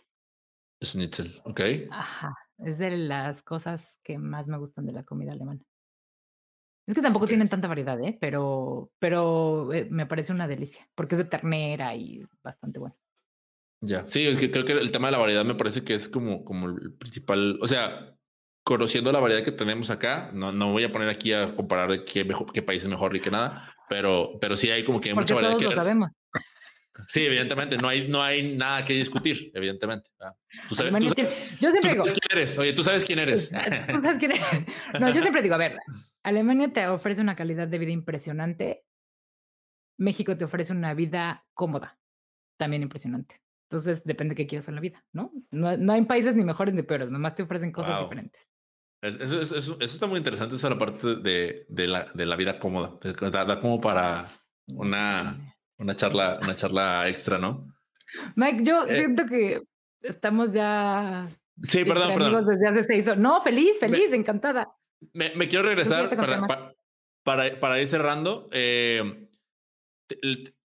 [0.83, 1.61] Schnitzel, ok.
[1.91, 5.61] Ajá, es de las cosas que más me gustan de la comida alemana.
[6.87, 8.19] Es que tampoco tienen tanta variedad, ¿eh?
[8.21, 12.97] Pero, pero eh, me parece una delicia, porque es de ternera y bastante bueno.
[13.81, 16.69] Ya, sí, creo que el tema de la variedad me parece que es como, como
[16.69, 18.17] el principal, o sea,
[18.65, 22.25] conociendo la variedad que tenemos acá, no, no voy a poner aquí a comparar qué,
[22.25, 25.15] mejor, qué país es mejor y qué nada, pero, pero sí hay como que hay
[25.15, 25.53] mucha variedad.
[25.53, 26.11] Todos que, lo sabemos.
[27.09, 30.11] Sí, evidentemente, no hay, no hay nada que discutir, evidentemente.
[30.69, 31.15] Tú sabes, tú
[31.61, 32.57] yo siempre digo, quién eres.
[32.57, 33.51] Oye, tú sabes quién eres.
[33.91, 34.47] Tú sabes quién eres.
[35.01, 35.77] No, yo siempre digo, a ver,
[36.23, 38.85] Alemania te ofrece una calidad de vida impresionante.
[39.99, 41.99] México te ofrece una vida cómoda,
[42.57, 43.41] también impresionante.
[43.69, 45.33] Entonces, depende de qué quieras en la vida, ¿no?
[45.51, 48.03] No, no hay países ni mejores ni peores, nomás te ofrecen cosas wow.
[48.05, 48.49] diferentes.
[49.05, 52.37] Eso, eso, eso, eso, está muy interesante, esa la parte de, de, la, de la
[52.37, 52.99] vida cómoda.
[53.31, 54.33] Da, da como para
[54.75, 57.67] una una charla, una charla extra, ¿no?
[58.37, 59.63] Mike, yo eh, siento que
[60.03, 61.29] estamos ya.
[61.63, 62.47] Sí, perdón, perdón.
[62.47, 63.19] Desde hace seis horas.
[63.19, 64.75] No, feliz, feliz, me, encantada.
[65.13, 66.75] Me, me, quiero regresar para, para,
[67.23, 68.49] para, para, ir cerrando.
[68.53, 69.29] Eh,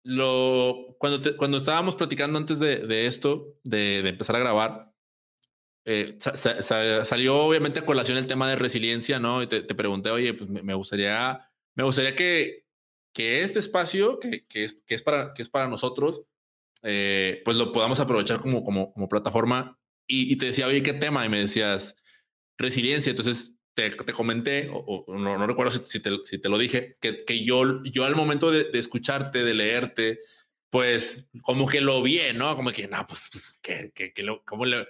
[0.03, 4.93] lo, cuando, te, cuando estábamos platicando antes de, de esto, de, empezar a grabar,
[5.89, 9.41] eh, sa, sa, salió obviamente a colación el tema de resiliencia, ¿no?
[9.41, 12.65] Y te, te pregunté, oye, pues me, me, gustaría, me gustaría que,
[13.13, 16.23] que este espacio que, que, es, que, es, para, que es para nosotros,
[16.83, 19.79] eh, pues lo podamos aprovechar como, como, como plataforma.
[20.05, 21.25] Y, y, te decía, oye, ¿qué tema?
[21.25, 21.95] Y me decías,
[22.57, 23.11] resiliencia.
[23.11, 26.57] Entonces te, te comenté, o, o no, no, recuerdo si, si, te, si, te, lo
[26.57, 30.19] dije, que, que yo, yo al momento de, de, escucharte, de leerte,
[30.69, 32.57] pues como que lo vi, ¿no?
[32.57, 34.85] Como que, no, pues, pues que, que, lo, ¿cómo le,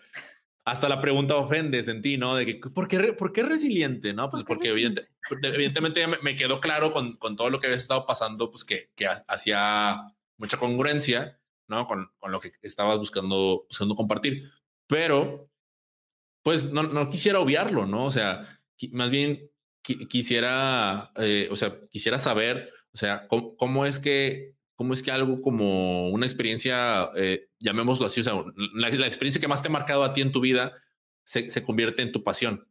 [0.68, 2.35] hasta la pregunta ofende en ti, ¿no?
[2.35, 4.14] De que, ¿por qué, ¿por qué resiliente?
[4.14, 8.06] No, pues porque evidentemente me, me, quedó claro con, con, todo lo que había estado
[8.06, 11.39] pasando, pues que, que hacía mucha congruencia,
[11.69, 11.85] ¿no?
[11.85, 14.52] Con, con, lo que estabas buscando, buscando compartir.
[14.88, 15.49] Pero,
[16.44, 18.03] pues no, no quisiera obviarlo, ¿no?
[18.03, 18.45] O sea,
[18.91, 19.49] más bien
[20.10, 25.39] quisiera, eh, o sea, quisiera saber, o sea, cómo, es que, cómo es que algo
[25.39, 28.34] como una experiencia, eh, llamémoslo así, o sea,
[28.74, 30.74] la, experiencia que más te ha marcado a ti en tu vida
[31.24, 32.68] se, se convierte en tu pasión.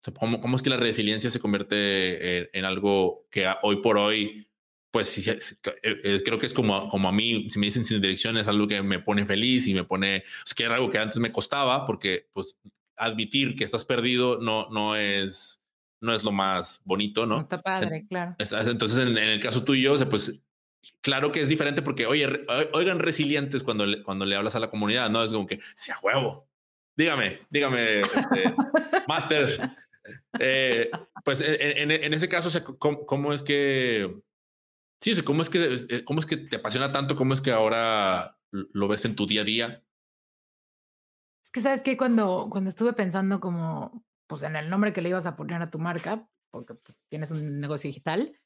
[0.00, 3.98] O sea, ¿cómo, ¿cómo, es que la resiliencia se convierte en, algo que hoy por
[3.98, 4.48] hoy,
[4.90, 5.28] pues
[5.82, 8.66] eh, creo que es como, como a mí, si me dicen sin dirección, es algo
[8.68, 11.84] que me pone feliz y me pone, es que era algo que antes me costaba
[11.84, 12.58] porque pues
[12.96, 15.58] admitir que estás perdido no, no es
[16.00, 17.40] no es lo más bonito, ¿no?
[17.40, 18.36] Está padre, claro.
[18.38, 20.40] Entonces, en, el caso tuyo, o sea, pues
[21.00, 22.26] claro que es diferente porque, oye,
[22.72, 25.22] oigan resilientes cuando le, cuando le hablas a la comunidad, ¿no?
[25.22, 26.48] Es como que, sea huevo.
[26.96, 28.54] Dígame, dígame, este,
[29.08, 29.72] Master.
[30.38, 30.90] Eh,
[31.24, 34.20] pues en, en, ese caso, ¿cómo, es que,
[35.00, 38.38] sí, cómo es que, eh, cómo es que te apasiona tanto, cómo es que ahora
[38.50, 39.84] lo ves en tu día a día?
[41.44, 45.08] Es que sabes que cuando, cuando estuve pensando como pues en el nombre que le
[45.08, 48.38] ibas a poner a tu marca, porque pues, tienes un negocio digital,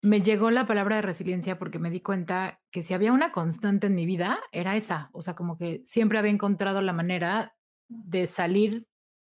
[0.00, 3.88] me llegó la palabra de resiliencia porque me di cuenta que si había una constante
[3.88, 5.10] en mi vida, era esa.
[5.12, 7.56] O sea, como que siempre había encontrado la manera
[7.88, 8.86] de salir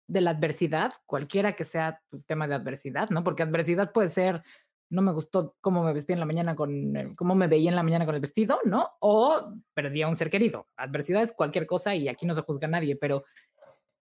[0.07, 3.23] de la adversidad, cualquiera que sea tu tema de adversidad, ¿no?
[3.23, 4.43] Porque adversidad puede ser,
[4.89, 7.83] no me gustó cómo me vestí en la mañana con, cómo me veía en la
[7.83, 8.91] mañana con el vestido, ¿no?
[8.99, 10.67] O perdí a un ser querido.
[10.77, 13.25] Adversidad es cualquier cosa y aquí no se juzga a nadie, pero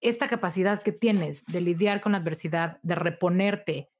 [0.00, 3.90] esta capacidad que tienes de lidiar con la adversidad, de reponerte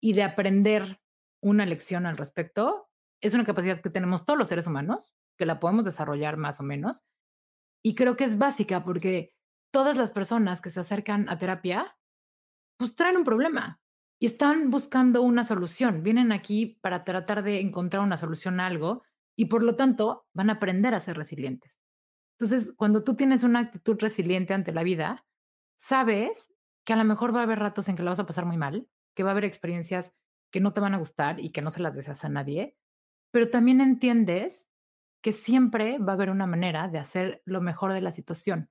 [0.00, 0.99] y de aprender
[1.40, 2.88] una lección al respecto,
[3.20, 6.62] es una capacidad que tenemos todos los seres humanos, que la podemos desarrollar más o
[6.62, 7.04] menos.
[7.82, 9.34] Y creo que es básica porque
[9.70, 11.96] todas las personas que se acercan a terapia,
[12.78, 13.80] pues traen un problema
[14.18, 16.02] y están buscando una solución.
[16.02, 19.02] Vienen aquí para tratar de encontrar una solución a algo
[19.36, 21.72] y por lo tanto van a aprender a ser resilientes.
[22.38, 25.26] Entonces, cuando tú tienes una actitud resiliente ante la vida,
[25.78, 26.50] sabes
[26.84, 28.56] que a lo mejor va a haber ratos en que la vas a pasar muy
[28.56, 30.12] mal, que va a haber experiencias
[30.50, 32.76] que no te van a gustar y que no se las deseas a nadie,
[33.32, 34.66] pero también entiendes
[35.22, 38.70] que siempre va a haber una manera de hacer lo mejor de la situación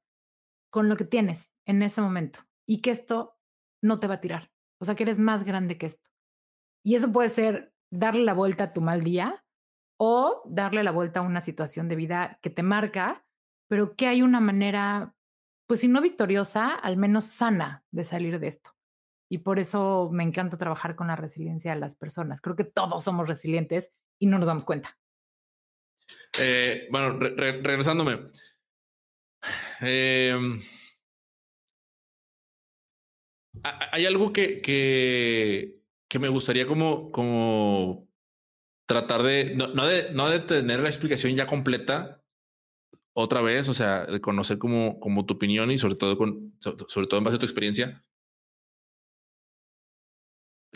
[0.72, 3.38] con lo que tienes en ese momento y que esto
[3.82, 4.52] no te va a tirar,
[4.82, 6.10] o sea, que eres más grande que esto.
[6.84, 9.46] Y eso puede ser darle la vuelta a tu mal día
[10.00, 13.26] o darle la vuelta a una situación de vida que te marca,
[13.68, 15.16] pero que hay una manera
[15.70, 18.72] pues si no victoriosa, al menos sana de salir de esto.
[19.30, 22.42] Y por eso me encanta trabajar con la resiliencia de las personas.
[22.42, 24.98] Creo que todos somos resilientes y no nos damos cuenta.
[26.40, 28.32] Eh, bueno, regresándome.
[29.82, 30.60] Em,
[33.64, 35.80] hay algo que, que,
[36.10, 38.10] que, me gustaría como, como
[38.88, 42.22] tratar de no, no, de, no de tener la explicación ya completa,
[43.14, 47.08] otra vez, o sea, de conocer como, como tu opinión y sobre todo, con, sobre
[47.08, 48.04] todo en base a tu experiencia,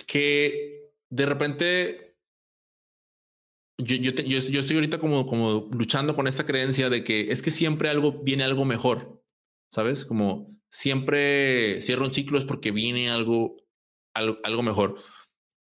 [0.07, 2.03] que de repente
[3.78, 7.52] yo, yo, yo, estoy ahorita como, como luchando con esta creencia de que es que
[7.52, 9.24] siempre algo viene algo mejor,
[9.72, 10.06] ¿sabes?
[10.06, 13.57] Como siempre cierra un ciclo es porque viene algo,
[14.14, 15.02] algo, algo mejor.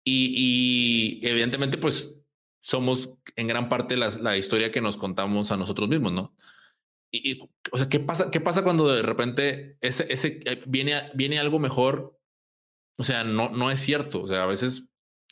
[0.04, 2.14] Y, y, evidentemente, pues
[2.60, 6.36] somos en gran parte la, la, historia que nos contamos a nosotros mismos, ¿no?
[7.10, 11.38] Y, o sea, ¿qué pasa, ¿qué pasa cuando de repente ese, ese eh, viene, viene
[11.38, 12.18] algo mejor?
[12.98, 14.22] O sea, no, no es cierto.
[14.22, 14.84] O sea, a veces,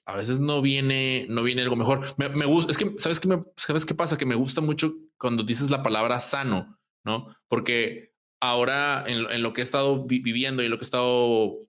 [0.05, 2.05] a veces no viene, no viene algo mejor.
[2.17, 4.17] Me, me gusta, es que, ¿sabes qué, ¿sabes qué pasa?
[4.17, 7.35] Que me gusta mucho cuando dices la palabra sano, ¿no?
[7.49, 11.69] Porque ahora en, en lo que he estado viviendo y lo que he estado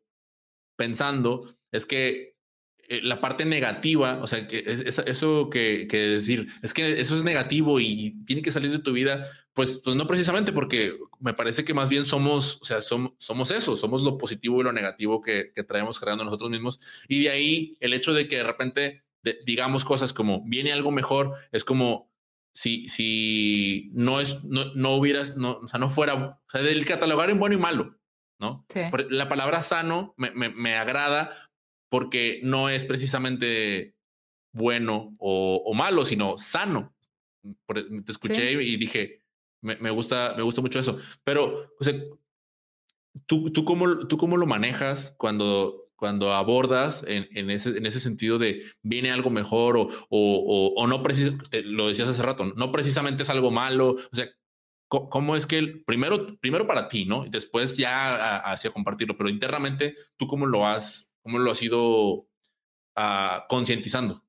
[0.76, 2.34] pensando es que
[2.90, 7.24] eh, la parte negativa, o sea, que es, eso que, decir, es que eso es
[7.24, 11.64] negativo y tiene que salir de tu vida, pues, pues no precisamente porque me parece
[11.64, 15.22] que más bien somos, o sea, somos, somos eso, somos lo positivo y lo negativo
[15.22, 16.80] que, que traemos creando nosotros mismos.
[17.08, 19.04] Y de ahí el hecho de que de repente
[19.46, 22.12] digamos cosas como viene algo mejor, es como
[22.54, 26.86] si, si no, es, no, no hubieras, no, o sea, no fuera, o sea, del
[26.86, 27.98] catalogar en bueno y malo,
[28.40, 28.66] ¿no?
[29.10, 31.32] La palabra sano me, me, me agrada
[31.90, 33.96] porque no es precisamente
[34.52, 36.96] bueno o, malo, sino sano.
[37.68, 39.23] Te escuché y dije,
[39.64, 40.98] me, gusta, me gusta mucho eso.
[41.24, 41.94] Pero, o sea,
[43.26, 48.00] ¿tú, tú, cómo, ¿tú cómo lo manejas cuando, cuando abordas en, en, ese, en ese
[48.00, 51.02] sentido de viene algo mejor o, o, o, no,
[51.64, 53.96] lo decías hace rato, no precisamente es algo malo?
[54.12, 54.28] O sea,
[54.88, 57.26] cómo es que el, primero, primero para ti, ¿no?
[57.26, 62.28] Y después ya hacia compartirlo, pero internamente, ¿tú cómo lo has, cómo lo has ido
[62.96, 64.24] uh, concientizando?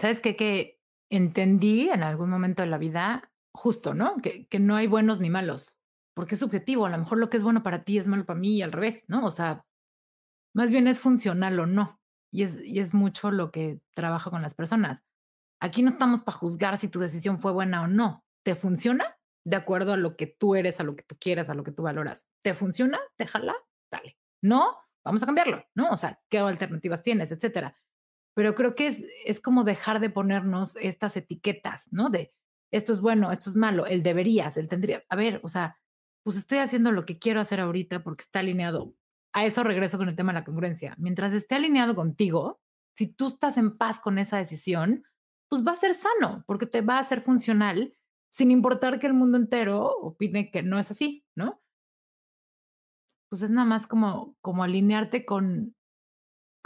[0.00, 0.36] ¿Sabes qué?
[0.36, 0.80] Que
[1.10, 4.16] entendí en algún momento de la vida, justo, ¿no?
[4.16, 5.76] Que, que no hay buenos ni malos,
[6.14, 6.86] porque es subjetivo.
[6.86, 8.72] A lo mejor lo que es bueno para ti es malo para mí y al
[8.72, 9.24] revés, ¿no?
[9.26, 9.64] O sea,
[10.54, 12.00] más bien es funcional o no.
[12.32, 15.02] Y es, y es mucho lo que trabajo con las personas.
[15.60, 18.24] Aquí no estamos para juzgar si tu decisión fue buena o no.
[18.44, 19.16] ¿Te funciona?
[19.44, 21.72] De acuerdo a lo que tú eres, a lo que tú quieres, a lo que
[21.72, 22.26] tú valoras.
[22.42, 22.98] ¿Te funciona?
[23.18, 23.54] Déjala,
[23.90, 24.18] dale.
[24.42, 25.90] No, vamos a cambiarlo, ¿no?
[25.90, 27.76] O sea, ¿qué alternativas tienes, etcétera?
[28.34, 32.10] Pero creo que es, es como dejar de ponernos estas etiquetas, ¿no?
[32.10, 32.34] De
[32.76, 35.04] esto es bueno, esto es malo, el deberías, el tendría.
[35.08, 35.78] A ver, o sea,
[36.22, 38.94] pues estoy haciendo lo que quiero hacer ahorita porque está alineado.
[39.32, 40.94] A eso regreso con el tema de la congruencia.
[40.98, 42.60] Mientras esté alineado contigo,
[42.96, 45.04] si tú estás en paz con esa decisión,
[45.48, 47.94] pues va a ser sano, porque te va a ser funcional,
[48.30, 51.62] sin importar que el mundo entero opine que no es así, ¿no?
[53.28, 55.74] Pues es nada más como, como alinearte con...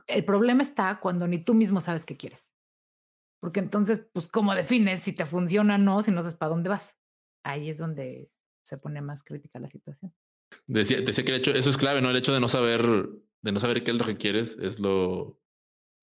[0.07, 2.49] El problema está cuando ni tú mismo sabes qué quieres.
[3.41, 6.69] Porque entonces, pues, ¿cómo defines si te funciona o no, si no sabes para dónde
[6.69, 6.97] vas?
[7.43, 8.31] Ahí es donde
[8.65, 10.15] se pone más crítica la situación.
[10.67, 12.11] Decía, que el hecho, eso es clave, ¿no?
[12.11, 12.85] El hecho de no saber,
[13.41, 15.41] de no saber qué es lo que quieres, es lo,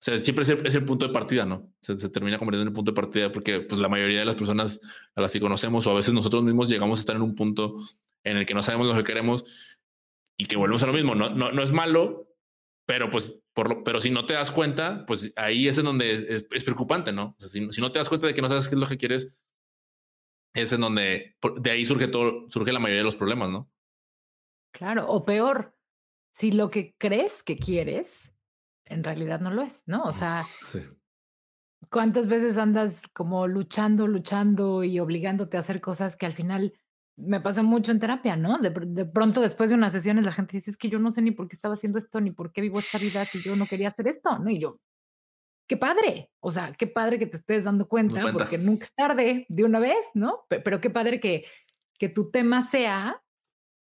[0.00, 1.72] sea, siempre es el, punto de partida, ¿no?
[1.80, 4.80] Se, termina convirtiendo en el punto de partida porque pues, la mayoría de las personas
[5.16, 7.76] a las que conocemos o a veces nosotros mismos llegamos a estar en un punto
[8.22, 9.44] en el que no sabemos lo que queremos
[10.36, 11.16] y que volvemos a lo mismo.
[11.16, 12.27] No, no, no es malo,
[12.88, 16.46] pero pues, por lo, pero si no te das cuenta, pues ahí es en donde
[16.50, 17.34] es, preocupante, ¿no?
[17.36, 18.86] O sea, si, si, no te das cuenta de que no sabes qué es lo
[18.86, 19.36] que quieres,
[20.54, 23.70] es en donde de ahí surge todo, surge la mayoría de los problemas, ¿no?
[24.72, 25.76] Claro, o peor,
[26.32, 28.32] si lo que crees que quieres
[28.86, 30.04] en realidad no lo es, ¿no?
[30.04, 30.46] O sea,
[31.90, 36.72] ¿cuántas veces andas como luchando, luchando y obligándote a hacer cosas que al final
[37.18, 38.58] me pasa mucho en terapia, ¿no?
[38.58, 38.70] De,
[39.04, 41.48] pronto después de unas sesiones la gente dice, es que yo no sé ni por
[41.48, 44.08] qué estaba haciendo esto, ni por qué vivo esta vida si yo no quería hacer
[44.08, 44.50] esto, ¿no?
[44.50, 44.80] Y yo,
[45.66, 49.46] qué padre, o sea, qué padre que te estés dando cuenta, porque nunca es tarde
[49.48, 50.46] de una vez, ¿no?
[50.48, 51.44] Pero, qué padre que,
[51.98, 53.22] que tu tema sea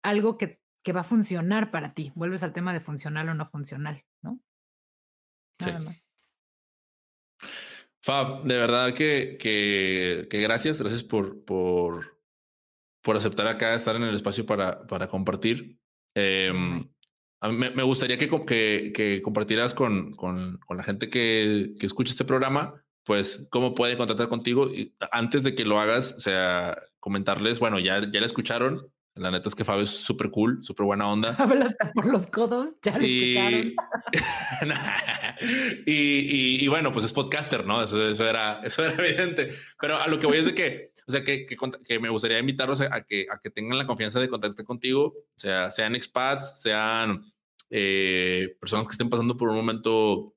[0.03, 2.11] algo que, que va a funcionar para ti.
[2.15, 4.39] Vuelves al tema de funcional o no funcional, ¿no?
[5.59, 5.71] Sí.
[8.01, 12.18] Fab, de verdad que, que, que, gracias, gracias por, por,
[13.01, 15.77] por aceptar acá, estar en el espacio para, para compartir.
[16.15, 16.51] Eh,
[17.41, 21.85] a mí me, gustaría que, que, que compartieras con, con, con, la gente que, que
[21.85, 24.67] escucha este programa, pues cómo puede contactar contigo.
[24.73, 29.31] Y antes de que lo hagas, o sea, comentarles, bueno, ya, ya la escucharon, la
[29.31, 31.35] neta es que Fabio es súper cool, súper buena onda.
[31.39, 33.37] Habla hasta por los codos, ya lo y...
[33.37, 33.73] escucharon.
[35.85, 37.83] y, y, bueno, pues es podcaster, ¿no?
[37.83, 39.53] Eso, eso, era, eso era evidente.
[39.79, 42.39] Pero a lo que voy es de que, o sea, que, que, que me gustaría
[42.39, 46.61] invitarlos a, que, a que tengan la confianza de contactar contigo, o sea, sean expats,
[46.61, 47.31] sean
[47.69, 50.33] eh, personas que estén pasando por un momento,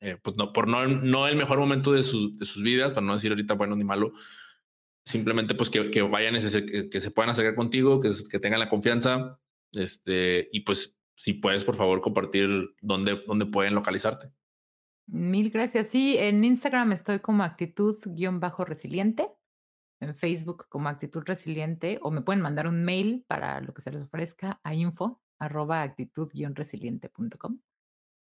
[0.00, 3.06] eh, pues no, por no, no el mejor momento de, su, de sus vidas, para
[3.06, 4.12] no decir ahorita bueno ni malo,
[5.04, 9.40] simplemente pues que, que vayan, que, se puedan acercar contigo, que, que tengan la confianza,
[9.72, 14.32] este, y pues si puedes, por favor, compartir dónde, dónde pueden localizarte.
[15.06, 15.88] Mil gracias.
[15.88, 19.28] Sí, en Instagram estoy como actitud-resiliente,
[20.00, 23.92] en Facebook como actitud resiliente, o me pueden mandar un mail para lo que se
[23.92, 27.58] les ofrezca a info arroba actitud-resiliente.com.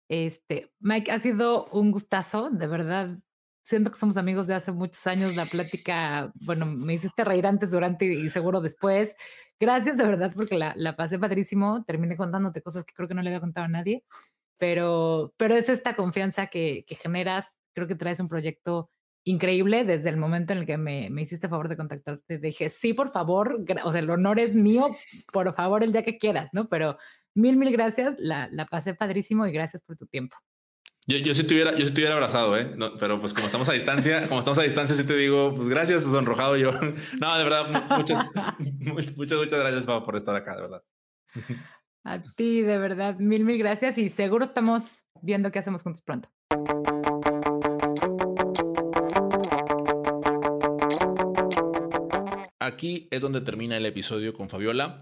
[0.09, 3.17] Este, Mike, ha sido un gustazo, de verdad,
[3.65, 7.71] siento que somos amigos de hace muchos años, la plática, bueno, me hiciste reír antes,
[7.71, 9.15] durante y seguro después.
[9.61, 13.23] Gracias de verdad porque la, la pasé padrísimo, terminé contándote cosas que creo que no
[13.23, 14.05] le había contado a nadie,
[14.59, 18.91] pero, pero es esta confianza que, que generas, creo que traes un proyecto
[19.25, 22.39] increíble desde el momento en el que me, me hiciste favor de contactarte.
[22.39, 24.91] Dije, sí, por favor, o sea, el honor es mío,
[25.33, 26.69] por favor, el día que quieras, ¿no?
[26.69, 26.99] Pero
[27.35, 30.37] mil, mil gracias, la, la pasé padrísimo y gracias por tu tiempo.
[31.09, 32.75] Yo, yo sí tuviera, yo sí tuviera abrazado, ¿eh?
[32.77, 35.69] No, pero pues como estamos a distancia, como estamos a distancia, sí te digo, pues
[35.69, 36.71] gracias, sonrojado yo.
[37.21, 40.85] No, de verdad, muchas, muchas, muchas gracias, Pau, por estar acá, de verdad.
[42.05, 46.29] A ti, de verdad, mil, mil gracias y seguro estamos viendo qué hacemos juntos pronto.
[52.61, 54.99] Aquí es donde termina el episodio con Fabiola.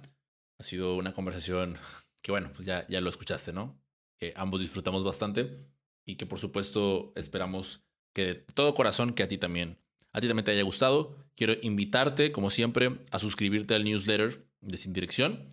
[0.59, 1.77] Ha sido una conversación
[2.23, 3.79] que, bueno, pues ya, ya lo escuchaste, ¿no?
[4.19, 5.69] Que ambos disfrutamos bastante
[6.05, 7.83] y que por supuesto esperamos
[8.13, 9.79] que de todo corazón que a ti también,
[10.13, 11.17] a ti también te haya gustado.
[11.37, 15.49] Quiero invitarte, como siempre, a suscribirte al newsletter de Sin Dirección.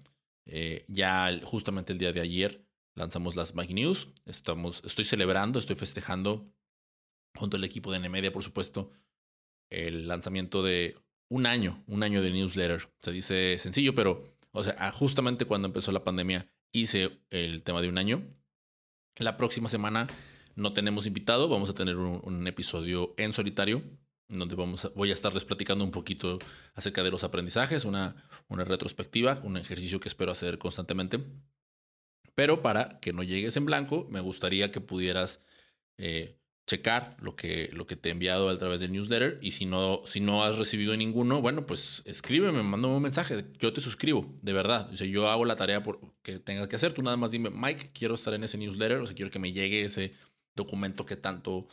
[0.46, 2.66] Eh, ya justamente el día de ayer
[2.96, 4.10] lanzamos las Mag News.
[4.26, 6.52] Estamos, estoy celebrando, estoy festejando
[7.36, 8.92] junto al equipo de Nemedia, por supuesto,
[9.70, 10.98] el lanzamiento de
[11.30, 12.90] un año, un año de newsletter.
[12.98, 17.90] Se dice sencillo, pero, o sea, justamente cuando empezó la pandemia hice el tema de
[17.90, 18.24] un año.
[19.18, 20.08] La próxima semana
[20.58, 23.84] no tenemos invitado, vamos a tener un, episodio en solitario,
[24.28, 26.40] donde vamos voy a estarles platicando un poquito
[26.74, 31.20] acerca de los aprendizajes, una, una retrospectiva, un ejercicio que espero hacer constantemente.
[32.34, 35.44] Pero para que no llegues en blanco, me gustaría que pudieras
[35.98, 39.66] eh, checar lo que, lo que te he enviado a través del newsletter y si
[39.66, 44.36] no, si no has recibido ninguno, bueno, pues escríbeme, mándame un mensaje, yo te suscribo,
[44.42, 44.90] de verdad.
[44.92, 47.92] O yo hago la tarea por, que tengas que hacer, tú nada más dime, Mike,
[47.94, 50.14] quiero estar en ese newsletter, o sea, quiero que me llegue ese
[50.58, 51.68] documento que tanto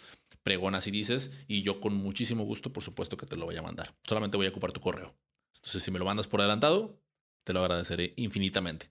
[0.44, 3.62] pregonas y dices y yo con muchísimo gusto, por supuesto que te lo voy a
[3.62, 3.96] mandar.
[4.04, 5.16] Solamente voy a ocupar tu correo.
[5.56, 7.00] Entonces, si me lo mandas por adelantado,
[7.42, 8.90] te lo agradeceré infinitamente.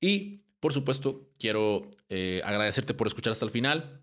[0.00, 4.02] Y, por supuesto, quiero eh, agradecerte por escuchar hasta el final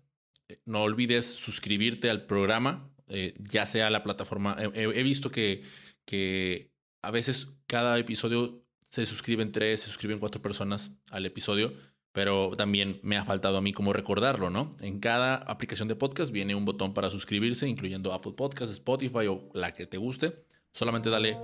[0.64, 4.56] no olvides suscribirte al programa, eh, ya sea la plataforma.
[4.74, 5.62] He, visto que,
[6.04, 6.72] que
[7.02, 11.74] a veces cada episodio se suscriben tres, se suscriben cuatro personas al episodio,
[12.12, 14.70] pero también me ha faltado a mí como recordarlo, ¿no?
[14.80, 19.48] En cada aplicación de podcast viene un botón para suscribirse, incluyendo Apple Podcasts, Spotify o
[19.54, 20.44] la que te guste.
[20.72, 21.38] Solamente dale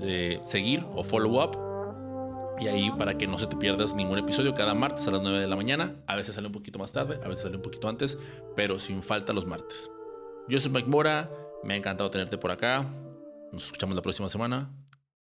[0.00, 1.72] eh, seguir o follow up
[2.60, 5.40] y ahí para que no se te pierdas ningún episodio cada martes a las 9
[5.40, 5.96] de la mañana.
[6.06, 8.18] A veces sale un poquito más tarde, a veces sale un poquito antes,
[8.54, 9.90] pero sin falta los martes.
[10.48, 11.30] Yo soy Mike Mora,
[11.64, 12.86] me ha encantado tenerte por acá.
[13.52, 14.70] Nos escuchamos la próxima semana.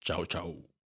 [0.00, 0.77] Chao, chao.